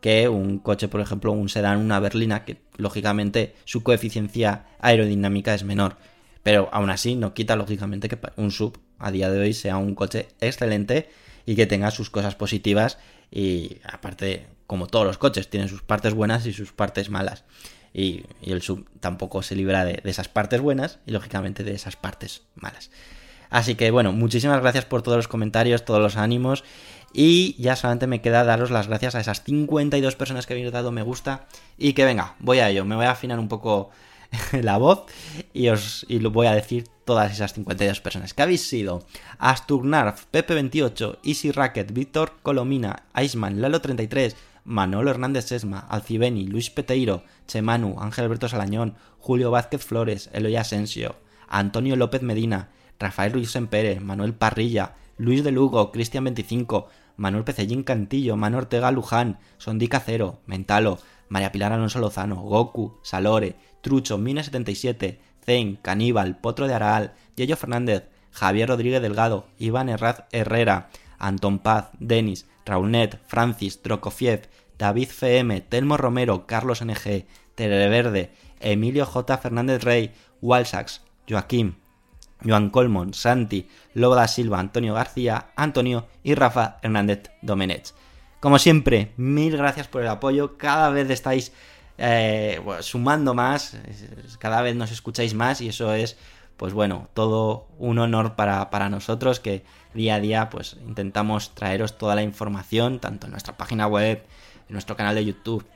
que 0.00 0.28
un 0.28 0.58
coche, 0.58 0.88
por 0.88 1.02
ejemplo, 1.02 1.32
un 1.32 1.50
sedán, 1.50 1.78
una 1.78 2.00
berlina, 2.00 2.46
que 2.46 2.56
lógicamente 2.78 3.54
su 3.66 3.82
coeficiencia 3.82 4.64
aerodinámica 4.80 5.54
es 5.54 5.62
menor. 5.62 5.98
Pero 6.42 6.70
aún 6.72 6.88
así 6.88 7.16
no 7.16 7.34
quita 7.34 7.54
lógicamente 7.54 8.08
que 8.08 8.18
un 8.36 8.50
sub 8.50 8.78
a 8.98 9.10
día 9.10 9.30
de 9.30 9.40
hoy 9.40 9.52
sea 9.52 9.76
un 9.76 9.94
coche 9.94 10.28
excelente 10.40 11.10
y 11.50 11.56
que 11.56 11.66
tenga 11.66 11.90
sus 11.90 12.10
cosas 12.10 12.36
positivas 12.36 12.96
y 13.28 13.78
aparte 13.82 14.46
como 14.68 14.86
todos 14.86 15.04
los 15.04 15.18
coches, 15.18 15.50
tienen 15.50 15.68
sus 15.68 15.82
partes 15.82 16.14
buenas 16.14 16.46
y 16.46 16.52
sus 16.52 16.70
partes 16.70 17.10
malas. 17.10 17.42
Y, 17.92 18.22
el 18.42 18.62
sub 18.62 18.86
tampoco 19.00 19.42
se 19.42 19.56
libra 19.56 19.84
de, 19.84 20.00
esas 20.04 20.28
partes 20.28 20.60
buenas 20.60 21.00
y 21.06 21.10
lógicamente 21.10 21.64
de 21.64 21.74
esas 21.74 21.96
partes 21.96 22.42
malas. 22.54 22.92
Así 23.48 23.74
que 23.74 23.90
bueno, 23.90 24.12
muchísimas 24.12 24.60
gracias 24.60 24.84
por 24.84 25.02
todos 25.02 25.16
los 25.16 25.26
comentarios, 25.26 25.84
todos 25.84 26.00
los 26.00 26.16
ánimos. 26.16 26.62
Y 27.12 27.60
ya 27.60 27.74
solamente 27.74 28.06
me 28.06 28.20
queda 28.20 28.44
daros 28.44 28.70
las 28.70 28.86
gracias 28.86 29.16
a 29.16 29.20
esas 29.20 29.42
52 29.42 30.14
personas 30.14 30.46
que 30.46 30.52
habéis 30.52 30.70
dado 30.70 30.92
me 30.92 31.02
gusta. 31.02 31.48
Y 31.78 31.94
que 31.94 32.04
venga, 32.04 32.36
voy 32.38 32.60
a 32.60 32.70
ello. 32.70 32.84
Me 32.84 32.94
voy 32.94 33.06
a 33.06 33.10
afinar 33.10 33.40
un 33.40 33.48
poco 33.48 33.90
la 34.62 34.78
voz 34.78 35.04
y 35.52 35.68
os 35.68 36.06
y 36.08 36.20
lo 36.20 36.30
voy 36.30 36.46
a 36.46 36.54
decir 36.54 36.88
todas 37.04 37.32
esas 37.32 37.54
52 37.54 38.00
personas 38.00 38.34
que 38.34 38.42
habéis 38.42 38.66
sido. 38.66 39.04
Asturgnarf, 39.38 40.26
Pepe28, 40.32 41.18
Easy 41.24 41.50
Racket, 41.50 41.92
Víctor 41.92 42.34
Colomina, 42.42 43.04
Iceman, 43.20 43.60
Lalo33, 43.60 44.34
Manolo 44.64 45.10
Hernández 45.10 45.46
Sesma, 45.46 45.80
Alcibeni, 45.80 46.46
Luis 46.46 46.70
Peteiro, 46.70 47.24
Chemanu, 47.48 47.96
Ángel 47.98 48.24
Alberto 48.24 48.48
Salañón, 48.48 48.94
Julio 49.18 49.50
Vázquez 49.50 49.84
Flores, 49.84 50.30
Eloy 50.32 50.56
Asensio, 50.56 51.16
Antonio 51.48 51.96
López 51.96 52.22
Medina, 52.22 52.68
Rafael 52.98 53.32
Ruiz 53.32 53.50
Sempere, 53.50 53.98
Manuel 53.98 54.34
Parrilla, 54.34 54.94
Luis 55.16 55.42
de 55.42 55.50
Lugo, 55.50 55.90
Cristian 55.90 56.24
25, 56.24 56.88
Manuel 57.16 57.44
Pecellín 57.44 57.82
Cantillo, 57.82 58.36
Manuel 58.36 58.64
Ortega 58.64 58.90
Luján, 58.90 59.38
Sondica 59.58 60.00
Cero, 60.00 60.40
Mentalo, 60.46 60.98
María 61.30 61.52
Pilar 61.52 61.72
Alonso 61.72 62.00
Lozano, 62.00 62.42
Goku, 62.42 62.98
Salore, 63.02 63.56
Trucho, 63.80 64.18
Mine77, 64.18 65.18
Zen, 65.46 65.76
Caníbal, 65.76 66.36
Potro 66.38 66.66
de 66.66 66.74
Araal, 66.74 67.14
Yello 67.36 67.56
Fernández, 67.56 68.08
Javier 68.32 68.68
Rodríguez 68.68 69.00
Delgado, 69.00 69.46
Iván 69.56 69.88
Herraz 69.88 70.24
Herrera, 70.32 70.90
Antón 71.18 71.60
Paz, 71.60 71.90
Denis, 72.00 72.46
Raunet, 72.66 73.20
Francis, 73.26 73.82
Drokofiev, 73.82 74.48
David 74.76 75.08
FM, 75.08 75.60
Telmo 75.62 75.96
Romero, 75.96 76.46
Carlos 76.46 76.82
NG, 76.82 77.26
Tereverde, 77.54 78.32
Emilio 78.58 79.06
J. 79.06 79.38
Fernández 79.38 79.84
Rey, 79.84 80.12
Walsax, 80.42 81.02
Joaquín, 81.28 81.76
Joan 82.44 82.70
Colmon, 82.70 83.14
Santi, 83.14 83.68
Lobo 83.94 84.16
da 84.16 84.26
Silva, 84.26 84.58
Antonio 84.58 84.94
García, 84.94 85.52
Antonio 85.54 86.08
y 86.24 86.34
Rafa 86.34 86.78
Hernández 86.82 87.30
Domenech. 87.42 87.94
Como 88.40 88.58
siempre, 88.58 89.12
mil 89.18 89.56
gracias 89.56 89.86
por 89.86 90.00
el 90.00 90.08
apoyo. 90.08 90.56
Cada 90.56 90.88
vez 90.88 91.10
estáis 91.10 91.52
eh, 91.98 92.58
sumando 92.80 93.34
más, 93.34 93.76
cada 94.38 94.62
vez 94.62 94.74
nos 94.74 94.90
escucháis 94.90 95.34
más 95.34 95.60
y 95.60 95.68
eso 95.68 95.92
es, 95.92 96.16
pues 96.56 96.72
bueno, 96.72 97.08
todo 97.12 97.66
un 97.78 97.98
honor 97.98 98.36
para, 98.36 98.70
para 98.70 98.88
nosotros 98.88 99.40
que 99.40 99.62
día 99.92 100.14
a 100.14 100.20
día 100.20 100.48
pues 100.48 100.78
intentamos 100.86 101.54
traeros 101.54 101.98
toda 101.98 102.14
la 102.14 102.22
información, 102.22 102.98
tanto 102.98 103.26
en 103.26 103.32
nuestra 103.32 103.58
página 103.58 103.86
web, 103.86 104.24
en 104.68 104.72
nuestro 104.72 104.96
canal 104.96 105.14
de 105.14 105.26
YouTube, 105.26 105.66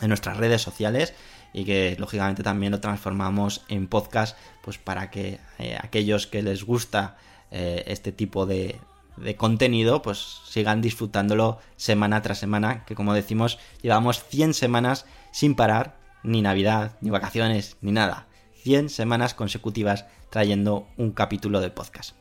en 0.00 0.08
nuestras 0.08 0.36
redes 0.36 0.62
sociales 0.62 1.14
y 1.52 1.64
que 1.64 1.96
lógicamente 1.98 2.44
también 2.44 2.70
lo 2.70 2.78
transformamos 2.78 3.64
en 3.68 3.88
podcast 3.88 4.38
pues 4.62 4.78
para 4.78 5.10
que 5.10 5.40
eh, 5.58 5.76
aquellos 5.80 6.28
que 6.28 6.42
les 6.42 6.62
gusta 6.62 7.16
eh, 7.50 7.82
este 7.88 8.12
tipo 8.12 8.46
de, 8.46 8.78
de 9.16 9.36
contenido 9.36 10.02
pues 10.02 10.40
sigan 10.44 10.80
disfrutándolo 10.80 11.58
semana 11.76 12.22
tras 12.22 12.38
semana 12.38 12.84
que 12.84 12.94
como 12.94 13.14
decimos 13.14 13.58
llevamos 13.82 14.24
100 14.24 14.54
semanas 14.54 15.06
sin 15.32 15.54
parar 15.54 15.96
ni 16.22 16.42
navidad 16.42 16.96
ni 17.00 17.10
vacaciones 17.10 17.76
ni 17.80 17.92
nada 17.92 18.26
100 18.62 18.88
semanas 18.88 19.34
consecutivas 19.34 20.06
trayendo 20.30 20.88
un 20.96 21.12
capítulo 21.12 21.60
de 21.60 21.70
podcast 21.70 22.14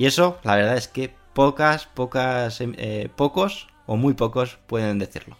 y 0.00 0.06
eso, 0.06 0.38
la 0.44 0.56
verdad 0.56 0.78
es 0.78 0.88
que 0.88 1.14
pocas, 1.34 1.84
pocas, 1.84 2.58
eh, 2.62 3.10
pocos 3.16 3.68
o 3.84 3.96
muy 3.96 4.14
pocos 4.14 4.58
pueden 4.66 4.98
decirlo. 4.98 5.36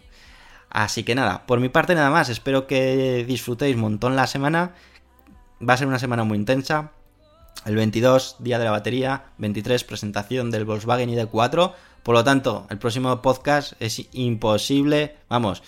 Así 0.69 1.03
que 1.03 1.15
nada, 1.15 1.47
por 1.47 1.59
mi 1.59 1.69
parte 1.69 1.95
nada 1.95 2.11
más. 2.11 2.29
Espero 2.29 2.67
que 2.67 3.25
disfrutéis 3.27 3.75
un 3.75 3.81
montón 3.81 4.15
la 4.15 4.27
semana. 4.27 4.75
Va 5.67 5.73
a 5.73 5.77
ser 5.77 5.87
una 5.87 5.97
semana 5.97 6.25
muy 6.25 6.37
intensa. 6.37 6.91
El 7.63 7.75
22, 7.75 8.37
día 8.39 8.57
de 8.57 8.65
la 8.65 8.71
batería. 8.71 9.25
23, 9.37 9.83
presentación 9.83 10.49
del 10.49 10.65
Volkswagen 10.65 11.11
ID4. 11.11 11.73
Por 12.01 12.15
lo 12.15 12.23
tanto, 12.23 12.65
el 12.71 12.79
próximo 12.79 13.21
podcast 13.21 13.73
es 13.79 14.01
imposible. 14.13 15.17
Vamos, 15.29 15.61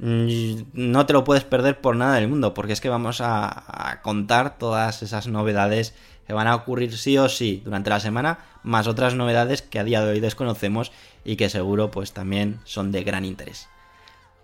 mm, 0.00 0.62
no 0.72 1.06
te 1.06 1.12
lo 1.12 1.22
puedes 1.22 1.44
perder 1.44 1.80
por 1.80 1.94
nada 1.94 2.16
del 2.16 2.26
mundo. 2.26 2.52
Porque 2.52 2.72
es 2.72 2.80
que 2.80 2.88
vamos 2.88 3.20
a, 3.20 4.00
contar 4.02 4.58
todas 4.58 5.02
esas 5.02 5.28
novedades 5.28 5.94
que 6.26 6.32
van 6.32 6.48
a 6.48 6.56
ocurrir 6.56 6.96
sí 6.96 7.16
o 7.16 7.28
sí 7.28 7.62
durante 7.64 7.90
la 7.90 8.00
semana, 8.00 8.38
más 8.62 8.86
otras 8.88 9.14
novedades 9.14 9.62
que 9.62 9.78
a 9.78 9.84
día 9.84 10.02
de 10.04 10.10
hoy 10.10 10.20
desconocemos 10.20 10.92
y 11.24 11.36
que 11.36 11.48
seguro 11.48 11.90
pues 11.90 12.12
también 12.12 12.60
son 12.64 12.92
de 12.92 13.04
gran 13.04 13.24
interés. 13.24 13.68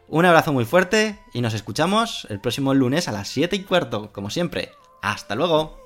Un 0.08 0.24
abrazo 0.24 0.52
muy 0.52 0.64
fuerte 0.64 1.18
y 1.32 1.40
nos 1.40 1.54
escuchamos 1.54 2.26
el 2.30 2.40
próximo 2.40 2.74
lunes 2.74 3.08
a 3.08 3.12
las 3.12 3.28
7 3.28 3.56
y 3.56 3.62
cuarto, 3.62 4.12
como 4.12 4.30
siempre. 4.30 4.70
¡Hasta 5.02 5.34
luego! 5.34 5.85